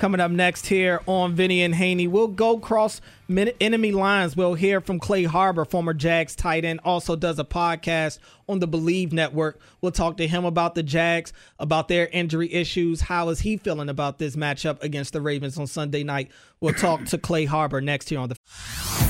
Coming 0.00 0.20
up 0.22 0.30
next 0.30 0.64
here 0.66 1.02
on 1.04 1.34
Vinny 1.34 1.60
and 1.60 1.74
Haney, 1.74 2.08
we'll 2.08 2.28
go 2.28 2.56
cross 2.56 3.02
enemy 3.28 3.92
lines. 3.92 4.34
We'll 4.34 4.54
hear 4.54 4.80
from 4.80 4.98
Clay 4.98 5.24
Harbor, 5.24 5.66
former 5.66 5.92
Jags 5.92 6.34
tight 6.34 6.64
end, 6.64 6.80
also 6.86 7.16
does 7.16 7.38
a 7.38 7.44
podcast 7.44 8.18
on 8.48 8.60
the 8.60 8.66
Believe 8.66 9.12
Network. 9.12 9.60
We'll 9.82 9.92
talk 9.92 10.16
to 10.16 10.26
him 10.26 10.46
about 10.46 10.74
the 10.74 10.82
Jags, 10.82 11.34
about 11.58 11.88
their 11.88 12.06
injury 12.06 12.50
issues. 12.50 13.02
How 13.02 13.28
is 13.28 13.40
he 13.40 13.58
feeling 13.58 13.90
about 13.90 14.16
this 14.16 14.36
matchup 14.36 14.82
against 14.82 15.12
the 15.12 15.20
Ravens 15.20 15.58
on 15.58 15.66
Sunday 15.66 16.02
night? 16.02 16.30
We'll 16.62 16.72
talk 16.72 17.04
to 17.04 17.18
Clay 17.18 17.44
Harbor 17.44 17.82
next 17.82 18.08
here 18.08 18.20
on 18.20 18.30
the. 18.30 19.09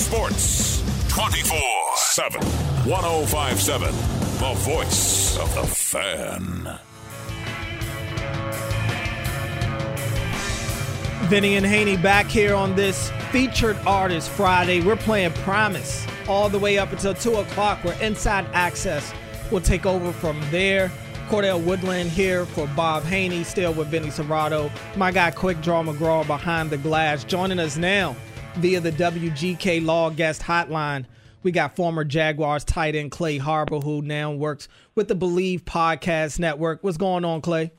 Sports 0.00 0.82
24 1.10 1.58
7. 1.96 2.40
1057. 2.40 3.92
The 4.38 4.54
voice 4.60 5.38
of 5.38 5.54
the 5.54 5.62
fan. 5.62 6.78
Vinny 11.28 11.56
and 11.56 11.66
Haney 11.66 11.98
back 11.98 12.26
here 12.26 12.54
on 12.54 12.74
this 12.74 13.12
featured 13.30 13.76
artist 13.86 14.30
Friday. 14.30 14.80
We're 14.80 14.96
playing 14.96 15.32
Promise 15.34 16.06
all 16.26 16.48
the 16.48 16.58
way 16.58 16.78
up 16.78 16.90
until 16.92 17.12
2 17.12 17.36
o'clock, 17.36 17.84
where 17.84 18.00
Inside 18.02 18.46
Access 18.54 19.12
will 19.52 19.60
take 19.60 19.84
over 19.84 20.12
from 20.12 20.40
there. 20.50 20.90
Cordell 21.28 21.62
Woodland 21.62 22.10
here 22.10 22.46
for 22.46 22.66
Bob 22.68 23.04
Haney, 23.04 23.44
still 23.44 23.74
with 23.74 23.88
Vinny 23.88 24.08
Cerrato. 24.08 24.72
My 24.96 25.12
guy, 25.12 25.30
Quick 25.30 25.60
Draw 25.60 25.84
McGraw, 25.84 26.26
behind 26.26 26.70
the 26.70 26.78
glass. 26.78 27.22
Joining 27.22 27.60
us 27.60 27.76
now 27.76 28.16
via 28.56 28.80
the 28.80 28.92
WGK 28.92 29.84
Law 29.84 30.10
Guest 30.10 30.42
Hotline. 30.42 31.06
We 31.42 31.52
got 31.52 31.76
former 31.76 32.04
Jaguars 32.04 32.64
tight 32.64 32.94
end 32.94 33.10
Clay 33.10 33.38
Harbor, 33.38 33.80
who 33.80 34.02
now 34.02 34.32
works 34.32 34.68
with 34.94 35.08
the 35.08 35.14
Believe 35.14 35.64
Podcast 35.64 36.38
Network. 36.38 36.84
What's 36.84 36.98
going 36.98 37.24
on, 37.24 37.40
Clay? 37.40 37.72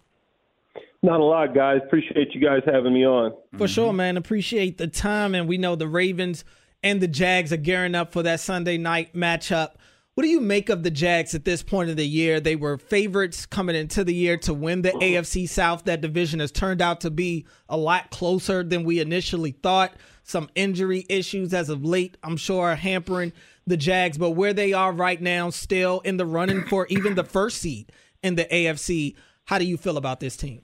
Not 1.03 1.19
a 1.19 1.23
lot, 1.23 1.53
guys. 1.53 1.81
Appreciate 1.85 2.33
you 2.33 2.41
guys 2.41 2.61
having 2.65 2.93
me 2.93 3.05
on. 3.05 3.33
For 3.57 3.67
sure, 3.67 3.93
man. 3.93 4.17
Appreciate 4.17 4.77
the 4.77 4.87
time. 4.87 5.35
And 5.35 5.47
we 5.47 5.57
know 5.57 5.75
the 5.75 5.87
Ravens 5.87 6.43
and 6.83 7.01
the 7.01 7.07
Jags 7.07 7.51
are 7.51 7.57
gearing 7.57 7.95
up 7.95 8.11
for 8.11 8.23
that 8.23 8.39
Sunday 8.39 8.77
night 8.77 9.13
matchup. 9.13 9.75
What 10.13 10.23
do 10.23 10.29
you 10.29 10.41
make 10.41 10.69
of 10.69 10.83
the 10.83 10.91
Jags 10.91 11.33
at 11.33 11.45
this 11.45 11.63
point 11.63 11.89
of 11.89 11.95
the 11.95 12.05
year? 12.05 12.39
They 12.39 12.55
were 12.55 12.77
favorites 12.77 13.45
coming 13.45 13.75
into 13.75 14.03
the 14.03 14.13
year 14.13 14.37
to 14.37 14.53
win 14.53 14.81
the 14.81 14.91
AFC 14.91 15.47
South. 15.47 15.85
That 15.85 16.01
division 16.01 16.39
has 16.39 16.51
turned 16.51 16.81
out 16.81 17.01
to 17.01 17.09
be 17.09 17.45
a 17.69 17.77
lot 17.77 18.11
closer 18.11 18.61
than 18.61 18.83
we 18.83 18.99
initially 18.99 19.51
thought. 19.51 19.93
Some 20.23 20.49
injury 20.55 21.05
issues 21.09 21.53
as 21.53 21.69
of 21.69 21.83
late, 21.83 22.17
I'm 22.23 22.37
sure, 22.37 22.69
are 22.69 22.75
hampering 22.75 23.33
the 23.65 23.77
Jags, 23.77 24.17
but 24.17 24.31
where 24.31 24.53
they 24.53 24.73
are 24.73 24.91
right 24.91 25.21
now, 25.21 25.49
still 25.49 25.99
in 26.01 26.17
the 26.17 26.25
running 26.25 26.63
for 26.63 26.87
even 26.87 27.15
the 27.15 27.23
first 27.23 27.57
seed 27.59 27.91
in 28.23 28.35
the 28.35 28.45
AFC. 28.45 29.15
How 29.45 29.57
do 29.57 29.65
you 29.65 29.77
feel 29.77 29.97
about 29.97 30.19
this 30.19 30.37
team? 30.37 30.61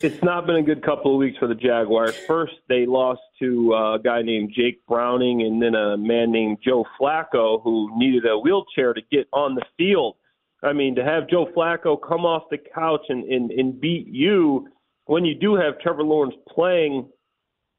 It's 0.00 0.22
not 0.22 0.46
been 0.46 0.56
a 0.56 0.62
good 0.62 0.82
couple 0.82 1.12
of 1.12 1.18
weeks 1.18 1.36
for 1.36 1.46
the 1.46 1.54
Jaguars. 1.54 2.16
First, 2.26 2.54
they 2.70 2.86
lost 2.86 3.20
to 3.38 3.74
uh, 3.74 3.94
a 3.96 3.98
guy 3.98 4.22
named 4.22 4.50
Jake 4.56 4.80
Browning 4.86 5.42
and 5.42 5.60
then 5.60 5.74
a 5.74 5.98
man 5.98 6.32
named 6.32 6.58
Joe 6.64 6.86
Flacco 6.98 7.62
who 7.62 7.90
needed 7.98 8.24
a 8.24 8.38
wheelchair 8.38 8.94
to 8.94 9.02
get 9.12 9.28
on 9.34 9.54
the 9.54 9.62
field. 9.76 10.16
I 10.62 10.72
mean, 10.72 10.94
to 10.94 11.04
have 11.04 11.28
Joe 11.28 11.48
Flacco 11.54 11.98
come 12.00 12.24
off 12.24 12.44
the 12.50 12.56
couch 12.74 13.02
and, 13.10 13.24
and, 13.24 13.50
and 13.50 13.78
beat 13.78 14.06
you 14.08 14.68
when 15.04 15.26
you 15.26 15.34
do 15.34 15.54
have 15.54 15.78
Trevor 15.80 16.02
Lawrence 16.02 16.34
playing 16.48 17.06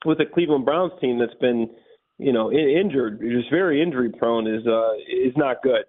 with 0.05 0.19
a 0.19 0.25
Cleveland 0.25 0.65
Browns 0.65 0.93
team 0.99 1.19
that's 1.19 1.39
been, 1.39 1.69
you 2.17 2.33
know, 2.33 2.51
injured, 2.51 3.19
just 3.21 3.49
very 3.49 3.81
injury 3.81 4.09
prone, 4.09 4.47
is 4.47 4.65
uh, 4.67 4.93
is 5.09 5.33
not 5.35 5.61
good. 5.63 5.83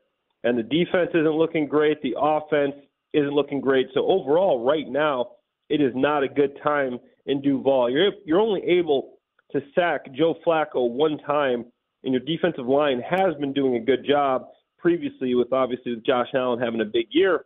And 0.45 0.59
the 0.59 0.63
defense 0.63 1.11
isn't 1.11 1.37
looking 1.37 1.67
great. 1.67 2.03
The 2.03 2.15
offense 2.19 2.75
isn't 3.13 3.33
looking 3.33 3.61
great. 3.61 3.89
So 3.95 4.07
overall, 4.07 4.65
right 4.65 4.89
now, 4.89 5.33
it 5.69 5.81
is 5.81 5.93
not 5.95 6.23
a 6.23 6.29
good 6.29 6.59
time 6.63 6.99
in 7.27 7.41
Duval. 7.41 7.91
You're 7.91 8.13
you're 8.25 8.41
only 8.41 8.63
able 8.63 9.19
to 9.53 9.61
sack 9.75 10.13
Joe 10.15 10.35
Flacco 10.47 10.91
one 10.91 11.19
time, 11.19 11.67
and 12.05 12.13
your 12.13 12.23
defensive 12.23 12.67
line 12.67 13.01
has 13.09 13.35
been 13.39 13.53
doing 13.53 13.77
a 13.77 13.81
good 13.81 14.05
job 14.07 14.47
previously 14.79 15.35
with 15.35 15.53
obviously 15.53 15.95
with 15.95 16.05
Josh 16.05 16.29
Allen 16.35 16.59
having 16.59 16.81
a 16.81 16.87
big 16.87 17.07
year, 17.11 17.45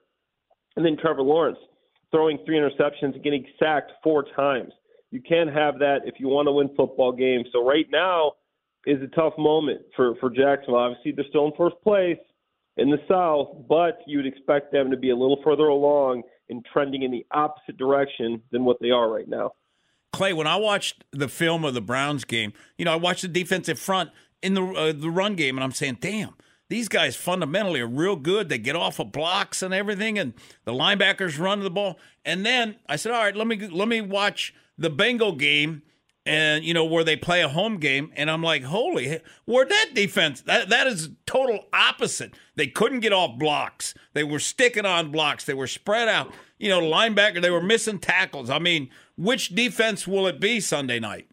and 0.76 0.85
then 0.85 0.96
Trevor 0.96 1.22
Lawrence 1.22 1.59
throwing 2.11 2.38
three 2.46 2.57
interceptions 2.57 3.14
and 3.14 3.22
getting 3.22 3.44
sacked 3.59 3.92
four 4.02 4.24
times. 4.35 4.72
You 5.11 5.21
can't 5.21 5.53
have 5.53 5.79
that 5.79 6.01
if 6.05 6.14
you 6.19 6.29
want 6.29 6.47
to 6.49 6.53
win 6.53 6.69
football 6.77 7.12
games. 7.12 7.47
So 7.53 7.66
right 7.66 7.87
now 7.90 8.33
is 8.87 9.03
a 9.03 9.14
tough 9.14 9.35
moment 9.38 9.83
for 9.95 10.14
for 10.16 10.31
Jacksonville. 10.31 10.77
Obviously, 10.77 11.12
they're 11.12 11.25
still 11.29 11.47
in 11.47 11.53
first 11.57 11.77
place 11.83 12.19
in 12.77 12.90
the 12.90 12.99
South, 13.09 13.66
but 13.69 13.99
you'd 14.07 14.27
expect 14.27 14.73
them 14.73 14.90
to 14.90 14.97
be 14.97 15.11
a 15.11 15.16
little 15.16 15.40
further 15.42 15.69
along 15.69 16.23
and 16.49 16.64
trending 16.73 17.03
in 17.03 17.11
the 17.11 17.27
opposite 17.33 17.77
direction 17.77 18.40
than 18.53 18.64
what 18.64 18.77
they 18.81 18.90
are 18.90 19.11
right 19.11 19.29
now. 19.29 19.53
Clay, 20.12 20.33
when 20.33 20.47
I 20.47 20.57
watched 20.57 21.05
the 21.12 21.29
film 21.29 21.64
of 21.64 21.75
the 21.75 21.81
Browns 21.81 22.25
game, 22.25 22.53
you 22.79 22.85
know, 22.85 22.92
I 22.92 22.97
watched 22.97 23.23
the 23.23 23.29
defensive 23.29 23.79
front 23.79 24.11
in 24.42 24.55
the 24.55 24.62
uh, 24.62 24.92
the 24.92 25.11
run 25.11 25.35
game, 25.35 25.57
and 25.57 25.64
I'm 25.64 25.73
saying, 25.73 25.99
damn. 26.01 26.35
These 26.69 26.88
guys 26.88 27.14
fundamentally 27.14 27.81
are 27.81 27.87
real 27.87 28.16
good. 28.16 28.49
They 28.49 28.59
get 28.59 28.75
off 28.75 28.99
of 28.99 29.12
blocks 29.12 29.62
and 29.62 29.73
everything, 29.73 30.19
and 30.19 30.35
the 30.64 30.73
linebackers 30.73 31.38
run 31.38 31.61
the 31.61 31.71
ball. 31.71 31.97
And 32.25 32.45
then 32.45 32.75
I 32.88 32.97
said, 32.97 33.12
"All 33.12 33.23
right, 33.23 33.37
let 33.37 33.47
me 33.47 33.69
let 33.69 33.87
me 33.87 34.01
watch 34.01 34.53
the 34.79 34.91
Bengal 34.91 35.33
game 35.33 35.83
and 36.27 36.65
you 36.65 36.75
know 36.75 36.85
where 36.85 37.05
they 37.05 37.17
play 37.17 37.41
a 37.41 37.49
home 37.49 37.79
game 37.79 38.11
and 38.17 38.31
i'm 38.31 38.43
like 38.43 38.65
holy 38.65 39.21
where 39.45 39.65
that 39.65 39.91
defense 39.95 40.41
that, 40.43 40.69
that 40.69 40.87
is 40.87 41.11
total 41.25 41.67
opposite. 41.73 42.35
They 42.57 42.67
couldn't 42.67 43.01
get 43.01 43.12
off 43.12 43.39
blocks. 43.39 43.95
They 44.15 44.25
were 44.25 44.39
sticking 44.39 44.87
on 44.87 45.12
blocks. 45.12 45.45
They 45.45 45.55
were 45.55 45.67
spread 45.67 46.09
out. 46.09 46.33
You 46.59 46.69
know 46.69 46.81
linebacker 46.81 47.41
they 47.41 47.51
were 47.51 47.62
missing 47.62 47.99
tackles. 47.99 48.51
I 48.51 48.59
mean 48.59 48.91
which 49.17 49.55
defense 49.55 50.07
will 50.07 50.27
it 50.27 50.41
be 50.41 50.61
sunday 50.61 50.99
night? 50.99 51.29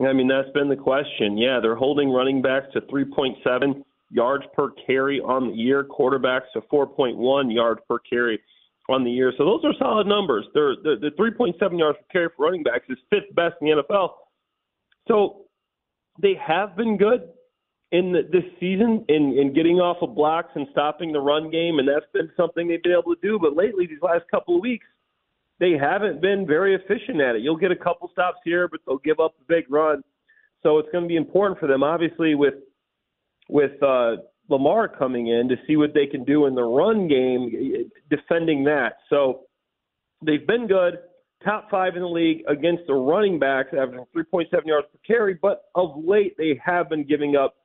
I 0.00 0.12
mean 0.12 0.28
that's 0.28 0.50
been 0.50 0.68
the 0.68 0.76
question. 0.76 1.36
Yeah 1.36 1.58
they're 1.60 1.76
holding 1.76 2.10
running 2.10 2.40
backs 2.40 2.66
to 2.74 2.80
3.7 2.82 3.82
yards 4.10 4.44
per 4.54 4.70
carry 4.86 5.20
on 5.20 5.48
the 5.48 5.56
year. 5.56 5.84
Quarterbacks 5.84 6.52
to 6.52 6.60
4.1 6.60 7.52
yards 7.52 7.80
per 7.88 7.98
carry 7.98 8.40
on 8.92 9.04
the 9.04 9.10
year. 9.10 9.32
So 9.36 9.44
those 9.44 9.64
are 9.64 9.72
solid 9.78 10.06
numbers. 10.06 10.46
They're, 10.54 10.76
the, 10.76 10.96
the 11.00 11.10
3.7 11.18 11.78
yards 11.78 11.98
per 11.98 12.04
carry 12.12 12.28
for 12.36 12.46
running 12.46 12.62
backs 12.62 12.84
is 12.88 12.98
fifth 13.10 13.34
best 13.34 13.54
in 13.60 13.68
the 13.68 13.82
NFL. 13.82 14.10
So 15.08 15.42
they 16.20 16.34
have 16.46 16.76
been 16.76 16.96
good 16.96 17.28
in 17.90 18.12
the, 18.12 18.22
this 18.30 18.44
season 18.58 19.04
in, 19.08 19.36
in 19.38 19.52
getting 19.54 19.76
off 19.76 19.98
of 20.00 20.14
blocks 20.14 20.50
and 20.54 20.66
stopping 20.72 21.12
the 21.12 21.20
run 21.20 21.50
game, 21.50 21.78
and 21.78 21.88
that's 21.88 22.06
been 22.12 22.30
something 22.36 22.68
they've 22.68 22.82
been 22.82 22.92
able 22.92 23.14
to 23.14 23.20
do. 23.20 23.38
But 23.38 23.56
lately, 23.56 23.86
these 23.86 24.02
last 24.02 24.24
couple 24.30 24.56
of 24.56 24.62
weeks, 24.62 24.86
they 25.60 25.72
haven't 25.72 26.20
been 26.20 26.46
very 26.46 26.74
efficient 26.74 27.20
at 27.20 27.36
it. 27.36 27.42
You'll 27.42 27.56
get 27.56 27.70
a 27.70 27.76
couple 27.76 28.08
stops 28.10 28.38
here, 28.44 28.66
but 28.68 28.80
they'll 28.86 28.98
give 28.98 29.20
up 29.20 29.34
a 29.40 29.44
big 29.46 29.70
run. 29.70 30.02
So 30.62 30.78
it's 30.78 30.88
going 30.90 31.04
to 31.04 31.08
be 31.08 31.16
important 31.16 31.60
for 31.60 31.66
them, 31.66 31.82
obviously, 31.82 32.34
with 32.34 32.54
with 33.48 33.82
uh, 33.82 34.16
Lamar 34.52 34.88
coming 34.88 35.28
in 35.28 35.48
to 35.48 35.56
see 35.66 35.76
what 35.76 35.94
they 35.94 36.06
can 36.06 36.24
do 36.24 36.46
in 36.46 36.54
the 36.54 36.62
run 36.62 37.08
game, 37.08 37.50
eh, 37.52 37.80
eh, 37.80 37.84
defending 38.10 38.64
that. 38.64 38.98
So 39.10 39.46
they've 40.24 40.46
been 40.46 40.66
good, 40.66 40.98
top 41.44 41.70
five 41.70 41.96
in 41.96 42.02
the 42.02 42.08
league 42.08 42.42
against 42.48 42.86
the 42.86 42.94
running 42.94 43.38
backs, 43.38 43.70
averaging 43.72 44.06
3.7 44.14 44.66
yards 44.66 44.86
per 44.92 44.98
carry, 45.06 45.38
but 45.40 45.64
of 45.74 45.92
late 46.04 46.36
they 46.36 46.60
have 46.64 46.88
been 46.88 47.04
giving 47.04 47.34
up 47.34 47.56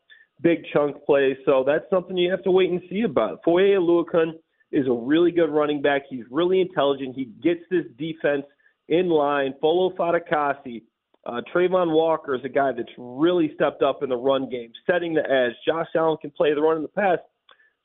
big 0.42 0.60
chunk 0.74 1.04
plays. 1.06 1.38
So 1.46 1.64
that's 1.66 1.86
something 1.90 2.18
you 2.18 2.32
have 2.32 2.44
to 2.44 2.52
wait 2.52 2.72
and 2.72 2.82
see 2.90 3.02
about. 3.02 3.44
Foye 3.44 3.76
Oluokun 3.76 4.34
is 4.72 4.88
a 4.88 4.92
really 4.92 5.32
good 5.32 5.50
running 5.50 5.82
back. 5.82 6.04
He's 6.10 6.26
really 6.30 6.62
intelligent. 6.62 7.16
He 7.16 7.26
gets 7.44 7.62
this 7.70 7.86
defense 7.98 8.46
in 8.90 9.10
line. 9.10 9.54
Folo 9.62 9.96
Fatukasi 9.96 10.84
uh, 11.28 11.42
Travon 11.54 11.92
Walker 11.92 12.36
is 12.36 12.42
a 12.46 12.50
guy 12.50 12.72
that's 12.72 12.88
really 12.98 13.52
stepped 13.54 13.84
up 13.84 14.02
in 14.02 14.10
the 14.10 14.16
run 14.16 14.50
game, 14.50 14.72
setting 14.90 15.14
the 15.14 15.22
edge. 15.22 15.54
Josh 15.68 15.88
Allen 15.94 16.18
can 16.22 16.32
play 16.32 16.54
the 16.54 16.62
run 16.62 16.78
in 16.78 16.84
the 16.84 16.88
pass. 16.88 17.18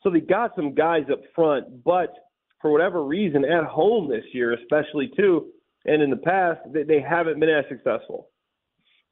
So 0.03 0.11
they 0.11 0.21
got 0.21 0.53
some 0.55 0.75
guys 0.75 1.05
up 1.11 1.21
front, 1.35 1.85
but 1.85 2.15
for 2.61 2.71
whatever 2.71 3.05
reason, 3.05 3.45
at 3.45 3.65
home 3.65 4.09
this 4.09 4.25
year, 4.33 4.55
especially 4.55 5.11
too, 5.17 5.47
and 5.85 6.01
in 6.03 6.11
the 6.11 6.17
past, 6.17 6.61
they, 6.73 6.85
they 6.85 7.01
haven't 7.01 7.41
been 7.41 7.49
as 7.49 7.65
successful. 7.69 8.29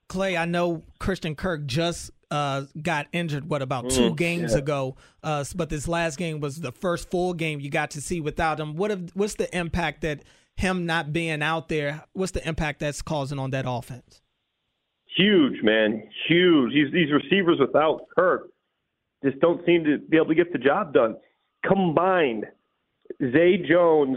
Clay, 0.08 0.36
I 0.36 0.44
know 0.44 0.82
Christian 1.00 1.34
Kirk 1.34 1.66
just 1.66 2.12
uh, 2.30 2.64
got 2.80 3.08
injured, 3.12 3.48
what, 3.48 3.62
about 3.62 3.90
two 3.90 4.10
mm, 4.10 4.16
games 4.16 4.52
yeah. 4.52 4.58
ago. 4.58 4.96
Uh, 5.22 5.44
but 5.56 5.70
this 5.70 5.88
last 5.88 6.16
game 6.16 6.40
was 6.40 6.60
the 6.60 6.72
first 6.72 7.10
full 7.10 7.34
game 7.34 7.60
you 7.60 7.70
got 7.70 7.92
to 7.92 8.00
see 8.00 8.20
without 8.20 8.60
him. 8.60 8.76
What 8.76 8.90
have, 8.90 9.10
what's 9.14 9.34
the 9.34 9.56
impact 9.56 10.02
that 10.02 10.22
him 10.56 10.86
not 10.86 11.12
being 11.12 11.42
out 11.42 11.68
there, 11.68 12.04
what's 12.12 12.32
the 12.32 12.46
impact 12.46 12.80
that's 12.80 13.02
causing 13.02 13.38
on 13.38 13.50
that 13.50 13.64
offense? 13.66 14.19
Huge, 15.20 15.62
man. 15.62 16.02
Huge. 16.28 16.72
These 16.72 16.92
these 16.92 17.12
receivers 17.12 17.58
without 17.60 18.06
Kirk 18.16 18.48
just 19.22 19.38
don't 19.40 19.64
seem 19.66 19.84
to 19.84 19.98
be 19.98 20.16
able 20.16 20.28
to 20.28 20.34
get 20.34 20.52
the 20.52 20.58
job 20.58 20.94
done. 20.94 21.16
Combined, 21.66 22.46
Zay 23.20 23.58
Jones 23.68 24.16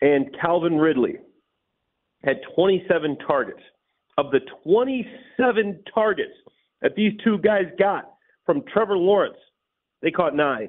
and 0.00 0.34
Calvin 0.40 0.78
Ridley 0.78 1.16
had 2.24 2.40
27 2.54 3.18
targets. 3.26 3.60
Of 4.18 4.30
the 4.30 4.40
27 4.62 5.84
targets 5.94 6.34
that 6.82 6.94
these 6.94 7.12
two 7.24 7.38
guys 7.38 7.64
got 7.78 8.12
from 8.44 8.62
Trevor 8.72 8.98
Lawrence, 8.98 9.38
they 10.02 10.10
caught 10.10 10.36
nine. 10.36 10.68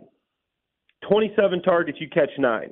27 1.10 1.62
targets, 1.62 1.98
you 2.00 2.08
catch 2.10 2.30
nine. 2.38 2.72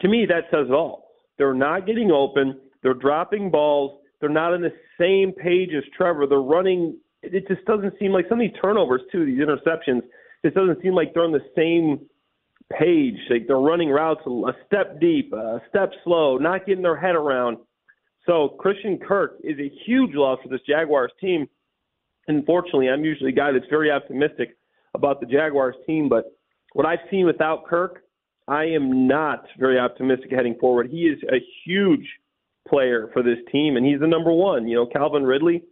To 0.00 0.08
me, 0.08 0.26
that 0.26 0.44
says 0.52 0.68
it 0.68 0.72
all. 0.72 1.08
They're 1.38 1.54
not 1.54 1.86
getting 1.86 2.12
open. 2.12 2.60
They're 2.82 2.94
dropping 2.94 3.50
balls. 3.50 4.00
They're 4.24 4.32
not 4.32 4.54
on 4.54 4.62
the 4.62 4.72
same 4.98 5.32
page 5.32 5.68
as 5.76 5.84
Trevor. 5.94 6.26
They're 6.26 6.38
running. 6.38 6.96
It 7.22 7.46
just 7.46 7.62
doesn't 7.66 7.92
seem 7.98 8.10
like 8.10 8.24
some 8.26 8.40
of 8.40 8.48
these 8.48 8.58
turnovers, 8.58 9.02
too, 9.12 9.26
these 9.26 9.38
interceptions, 9.38 10.00
it 10.42 10.54
doesn't 10.54 10.80
seem 10.80 10.94
like 10.94 11.12
they're 11.12 11.24
on 11.24 11.32
the 11.32 11.44
same 11.54 12.06
page. 12.72 13.18
Like 13.28 13.46
they're 13.46 13.58
running 13.58 13.90
routes 13.90 14.22
a 14.26 14.52
step 14.64 14.98
deep, 14.98 15.34
a 15.34 15.60
step 15.68 15.90
slow, 16.04 16.38
not 16.38 16.64
getting 16.64 16.82
their 16.82 16.96
head 16.96 17.14
around. 17.14 17.58
So 18.24 18.56
Christian 18.58 18.98
Kirk 18.98 19.36
is 19.44 19.58
a 19.58 19.70
huge 19.84 20.14
loss 20.14 20.38
for 20.42 20.48
this 20.48 20.62
Jaguars 20.66 21.12
team. 21.20 21.46
Unfortunately, 22.26 22.88
I'm 22.88 23.04
usually 23.04 23.28
a 23.28 23.34
guy 23.34 23.52
that's 23.52 23.68
very 23.68 23.90
optimistic 23.90 24.56
about 24.94 25.20
the 25.20 25.26
Jaguars 25.26 25.74
team, 25.86 26.08
but 26.08 26.32
what 26.72 26.86
I've 26.86 27.06
seen 27.10 27.26
without 27.26 27.66
Kirk, 27.66 28.04
I 28.48 28.64
am 28.64 29.06
not 29.06 29.44
very 29.58 29.78
optimistic 29.78 30.30
heading 30.30 30.56
forward. 30.58 30.88
He 30.90 31.02
is 31.02 31.18
a 31.24 31.44
huge 31.66 32.06
player 32.68 33.10
for 33.12 33.22
this 33.22 33.38
team, 33.52 33.76
and 33.76 33.86
he's 33.86 34.00
the 34.00 34.06
number 34.06 34.32
one. 34.32 34.66
You 34.66 34.76
know, 34.76 34.86
Calvin 34.86 35.24
Ridley, 35.24 35.62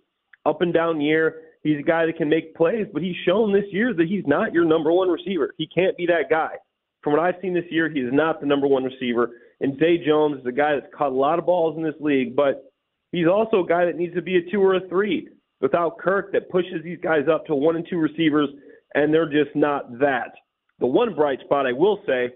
up 0.47 0.63
and 0.63 0.73
down 0.73 1.01
year, 1.01 1.43
he's 1.63 1.79
a 1.79 1.83
guy 1.83 2.07
that 2.07 2.17
can 2.17 2.29
make 2.29 2.55
plays, 2.55 2.87
but 2.93 3.03
he's 3.03 3.17
shown 3.27 3.53
this 3.53 3.65
year 3.71 3.95
that 3.95 4.09
he's 4.09 4.25
not 4.27 4.53
your 4.53 4.65
number 4.65 4.93
one 4.93 5.09
receiver. 5.09 5.55
He 5.57 5.67
can't 5.67 5.97
be 5.97 6.07
that 6.07 6.31
guy. 6.31 6.57
From 7.03 7.15
what 7.15 7.23
I've 7.23 7.41
seen 7.43 7.55
this 7.55 7.65
year, 7.71 7.89
he 7.89 8.01
is 8.01 8.13
not 8.13 8.41
the 8.41 8.47
number 8.47 8.67
one 8.67 8.85
receiver. 8.85 9.31
And 9.61 9.79
Zay 9.79 9.99
Jones 10.05 10.41
is 10.41 10.47
a 10.47 10.53
guy 10.53 10.75
that's 10.75 10.93
caught 10.95 11.13
a 11.13 11.15
lot 11.15 11.39
of 11.39 11.47
balls 11.47 11.77
in 11.77 11.83
this 11.83 11.95
league, 12.01 12.35
but 12.35 12.73
he's 13.13 13.27
also 13.27 13.65
a 13.65 13.67
guy 13.67 13.85
that 13.85 13.97
needs 13.97 14.15
to 14.15 14.23
be 14.23 14.37
a 14.37 14.51
two 14.51 14.61
or 14.61 14.75
a 14.75 14.89
three. 14.89 15.29
Without 15.61 15.99
Kirk, 15.99 16.33
that 16.33 16.51
pushes 16.51 16.83
these 16.83 16.99
guys 17.01 17.29
up 17.33 17.47
to 17.47 17.55
one 17.55 17.77
and 17.77 17.87
two 17.89 17.99
receivers, 17.99 18.49
and 18.95 19.15
they're 19.15 19.31
just 19.31 19.55
not 19.55 19.99
that. 20.01 20.33
The 20.81 20.87
one 20.87 21.15
bright 21.15 21.39
spot 21.45 21.67
I 21.67 21.73
will 21.73 22.01
say, 22.07 22.31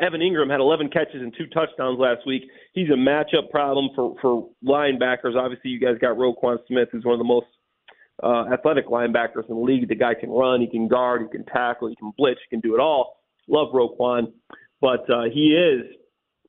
Evan 0.00 0.20
Engram 0.20 0.50
had 0.50 0.60
11 0.60 0.90
catches 0.90 1.22
and 1.22 1.34
two 1.36 1.46
touchdowns 1.46 1.98
last 1.98 2.26
week. 2.26 2.42
He's 2.72 2.88
a 2.88 2.96
matchup 2.96 3.50
problem 3.50 3.90
for 3.94 4.16
for 4.20 4.48
linebackers. 4.64 5.36
Obviously, 5.36 5.70
you 5.70 5.80
guys 5.80 5.96
got 6.00 6.16
Roquan 6.16 6.58
Smith, 6.66 6.88
who's 6.92 7.04
one 7.04 7.14
of 7.14 7.18
the 7.18 7.24
most 7.24 7.46
uh, 8.22 8.44
athletic 8.52 8.88
linebackers 8.88 9.48
in 9.48 9.54
the 9.56 9.60
league. 9.60 9.88
The 9.88 9.94
guy 9.94 10.14
can 10.14 10.30
run, 10.30 10.60
he 10.60 10.66
can 10.66 10.88
guard, 10.88 11.22
he 11.22 11.28
can 11.28 11.46
tackle, 11.46 11.88
he 11.88 11.96
can 11.96 12.12
blitz, 12.16 12.40
he 12.48 12.56
can 12.56 12.60
do 12.60 12.74
it 12.74 12.80
all. 12.80 13.16
Love 13.46 13.68
Roquan, 13.74 14.32
but 14.80 15.08
uh, 15.10 15.24
he 15.32 15.54
is 15.54 15.84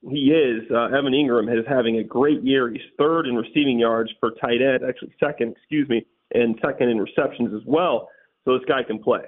he 0.09 0.31
is 0.31 0.63
uh, 0.71 0.85
Evan 0.85 1.13
Engram 1.13 1.51
is 1.51 1.65
having 1.67 1.97
a 1.97 2.03
great 2.03 2.41
year. 2.43 2.69
He's 2.69 2.81
third 2.97 3.27
in 3.27 3.35
receiving 3.35 3.79
yards 3.79 4.11
per 4.21 4.31
tight 4.41 4.61
end, 4.61 4.81
actually 4.87 5.13
second, 5.19 5.55
excuse 5.57 5.89
me, 5.89 6.05
and 6.33 6.57
second 6.63 6.89
in 6.89 6.99
receptions 6.99 7.53
as 7.53 7.61
well. 7.65 8.09
So 8.43 8.57
this 8.57 8.65
guy 8.67 8.83
can 8.83 9.01
play. 9.01 9.21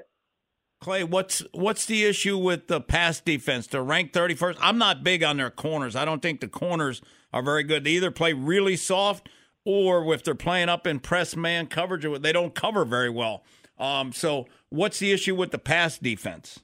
Clay, 0.79 1.03
what's 1.03 1.43
what's 1.53 1.85
the 1.85 2.05
issue 2.05 2.37
with 2.37 2.67
the 2.67 2.79
pass 2.79 3.19
defense? 3.19 3.67
They're 3.67 3.83
ranked 3.83 4.13
31st. 4.13 4.57
I'm 4.61 4.77
not 4.77 5.03
big 5.03 5.23
on 5.23 5.37
their 5.37 5.49
corners. 5.49 5.95
I 5.95 6.05
don't 6.05 6.21
think 6.21 6.39
the 6.39 6.47
corners 6.47 7.01
are 7.33 7.41
very 7.41 7.63
good. 7.63 7.83
They 7.83 7.91
either 7.91 8.11
play 8.11 8.33
really 8.33 8.75
soft 8.75 9.27
or 9.65 10.13
if 10.13 10.23
they're 10.23 10.33
playing 10.35 10.69
up 10.69 10.87
in 10.87 10.99
press 10.99 11.35
man 11.35 11.67
coverage, 11.67 12.05
they 12.21 12.31
don't 12.31 12.55
cover 12.55 12.85
very 12.85 13.09
well. 13.09 13.43
Um, 13.77 14.13
so, 14.13 14.47
what's 14.69 14.99
the 14.99 15.11
issue 15.11 15.35
with 15.35 15.51
the 15.51 15.57
pass 15.57 15.97
defense? 15.97 16.59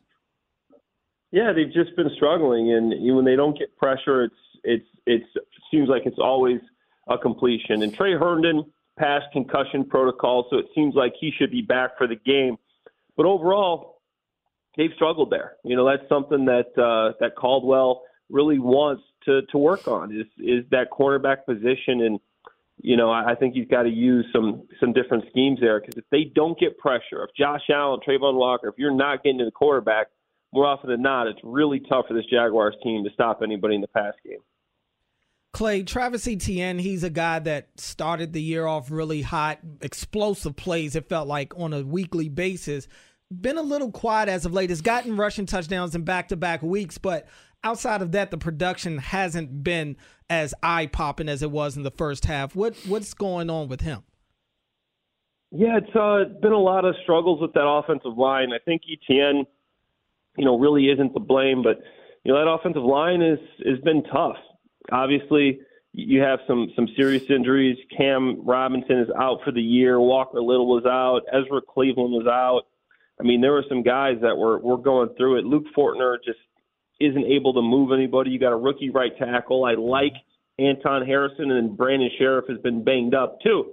Yeah, 1.31 1.51
they've 1.51 1.71
just 1.71 1.95
been 1.95 2.09
struggling, 2.15 2.71
and 2.71 3.15
when 3.15 3.25
they 3.25 3.35
don't 3.35 3.57
get 3.57 3.75
pressure, 3.77 4.23
it's 4.23 4.35
it's 4.63 4.85
it's 5.05 5.25
it 5.35 5.63
seems 5.69 5.89
like 5.89 6.03
it's 6.05 6.19
always 6.19 6.59
a 7.09 7.17
completion. 7.17 7.83
And 7.83 7.93
Tre 7.93 8.13
Herndon 8.13 8.63
passed 8.97 9.25
concussion 9.33 9.83
protocol, 9.83 10.47
so 10.49 10.57
it 10.57 10.67
seems 10.73 10.95
like 10.95 11.13
he 11.19 11.31
should 11.37 11.51
be 11.51 11.61
back 11.61 11.97
for 11.97 12.07
the 12.07 12.15
game. 12.15 12.57
But 13.17 13.25
overall, 13.25 13.92
they've 14.77 14.91
struggled 14.95 15.29
there. 15.29 15.53
You 15.63 15.75
know, 15.75 15.85
that's 15.85 16.07
something 16.09 16.45
that 16.45 16.77
uh, 16.77 17.13
that 17.19 17.35
Caldwell 17.35 18.03
really 18.29 18.59
wants 18.59 19.03
to 19.25 19.41
to 19.51 19.57
work 19.57 19.87
on 19.87 20.11
is 20.11 20.27
is 20.37 20.65
that 20.71 20.87
cornerback 20.91 21.45
position 21.45 22.01
and 22.01 22.19
you 22.81 22.97
know, 22.97 23.11
I 23.11 23.35
think 23.35 23.53
he's 23.53 23.67
got 23.67 23.83
to 23.83 23.89
use 23.89 24.25
some 24.33 24.63
some 24.79 24.93
different 24.93 25.25
schemes 25.29 25.59
there 25.61 25.79
because 25.79 25.95
if 25.95 26.05
they 26.11 26.25
don't 26.35 26.59
get 26.59 26.77
pressure, 26.77 27.23
if 27.23 27.29
Josh 27.37 27.61
Allen, 27.69 27.99
Travon 28.05 28.33
Walker, 28.33 28.67
if 28.67 28.75
you're 28.77 28.93
not 28.93 29.23
getting 29.23 29.39
to 29.39 29.45
the 29.45 29.51
quarterback, 29.51 30.07
more 30.51 30.65
often 30.65 30.89
than 30.89 31.01
not, 31.01 31.27
it's 31.27 31.39
really 31.43 31.79
tough 31.79 32.05
for 32.07 32.13
this 32.13 32.25
Jaguars 32.25 32.75
team 32.83 33.03
to 33.03 33.09
stop 33.13 33.41
anybody 33.43 33.75
in 33.75 33.81
the 33.81 33.87
pass 33.87 34.13
game. 34.25 34.39
Clay, 35.53 35.83
Travis 35.83 36.27
Etienne, 36.27 36.79
he's 36.79 37.03
a 37.03 37.11
guy 37.11 37.37
that 37.39 37.69
started 37.77 38.33
the 38.33 38.41
year 38.41 38.65
off 38.65 38.89
really 38.89 39.21
hot, 39.21 39.59
explosive 39.81 40.55
plays, 40.55 40.95
it 40.95 41.07
felt 41.07 41.27
like 41.27 41.53
on 41.55 41.73
a 41.73 41.83
weekly 41.83 42.27
basis. 42.27 42.87
Been 43.41 43.57
a 43.57 43.61
little 43.61 43.91
quiet 43.91 44.29
as 44.29 44.45
of 44.45 44.53
late. 44.53 44.69
Has 44.69 44.81
gotten 44.81 45.17
rushing 45.17 45.45
touchdowns 45.45 45.95
in 45.95 46.03
back 46.03 46.27
to 46.29 46.35
back 46.35 46.61
weeks, 46.61 46.97
but 46.97 47.27
outside 47.63 48.01
of 48.01 48.11
that, 48.11 48.31
the 48.31 48.37
production 48.37 48.97
hasn't 48.97 49.63
been 49.63 49.97
as 50.29 50.53
eye 50.61 50.87
popping 50.87 51.29
as 51.29 51.41
it 51.41 51.51
was 51.51 51.77
in 51.77 51.83
the 51.83 51.91
first 51.91 52.25
half. 52.25 52.55
What 52.55 52.75
what's 52.87 53.13
going 53.13 53.49
on 53.49 53.67
with 53.67 53.81
him? 53.81 54.03
Yeah, 55.51 55.77
it's 55.77 55.95
uh, 55.95 56.39
been 56.41 56.51
a 56.51 56.57
lot 56.57 56.83
of 56.83 56.95
struggles 57.03 57.39
with 57.39 57.53
that 57.53 57.67
offensive 57.67 58.17
line. 58.17 58.49
I 58.53 58.59
think 58.65 58.81
Etienne 58.91 59.45
you 60.37 60.45
know, 60.45 60.57
really 60.57 60.85
isn't 60.89 61.13
to 61.13 61.19
blame. 61.19 61.63
But 61.63 61.79
you 62.23 62.33
know, 62.33 62.43
that 62.43 62.49
offensive 62.49 62.83
line 62.83 63.21
is 63.21 63.39
has 63.65 63.79
been 63.79 64.03
tough. 64.03 64.37
Obviously, 64.91 65.59
you 65.93 66.21
have 66.21 66.39
some 66.47 66.71
some 66.75 66.87
serious 66.95 67.29
injuries. 67.29 67.77
Cam 67.95 68.45
Robinson 68.45 68.99
is 68.99 69.09
out 69.17 69.39
for 69.43 69.51
the 69.51 69.61
year. 69.61 69.99
Walker 69.99 70.41
Little 70.41 70.67
was 70.67 70.85
out. 70.85 71.21
Ezra 71.31 71.61
Cleveland 71.61 72.13
was 72.13 72.27
out. 72.27 72.63
I 73.19 73.23
mean, 73.23 73.41
there 73.41 73.51
were 73.51 73.65
some 73.69 73.83
guys 73.83 74.17
that 74.21 74.35
were 74.35 74.59
were 74.59 74.77
going 74.77 75.09
through 75.15 75.39
it. 75.39 75.45
Luke 75.45 75.65
Fortner 75.77 76.17
just 76.23 76.39
isn't 76.99 77.25
able 77.25 77.53
to 77.53 77.61
move 77.61 77.91
anybody. 77.91 78.31
You 78.31 78.39
got 78.39 78.53
a 78.53 78.57
rookie 78.57 78.89
right 78.89 79.15
tackle. 79.17 79.65
I 79.65 79.73
like 79.73 80.13
Anton 80.59 81.05
Harrison, 81.05 81.51
and 81.51 81.75
Brandon 81.75 82.09
Scherff 82.19 82.49
has 82.49 82.59
been 82.59 82.83
banged 82.83 83.13
up 83.13 83.39
too. 83.41 83.71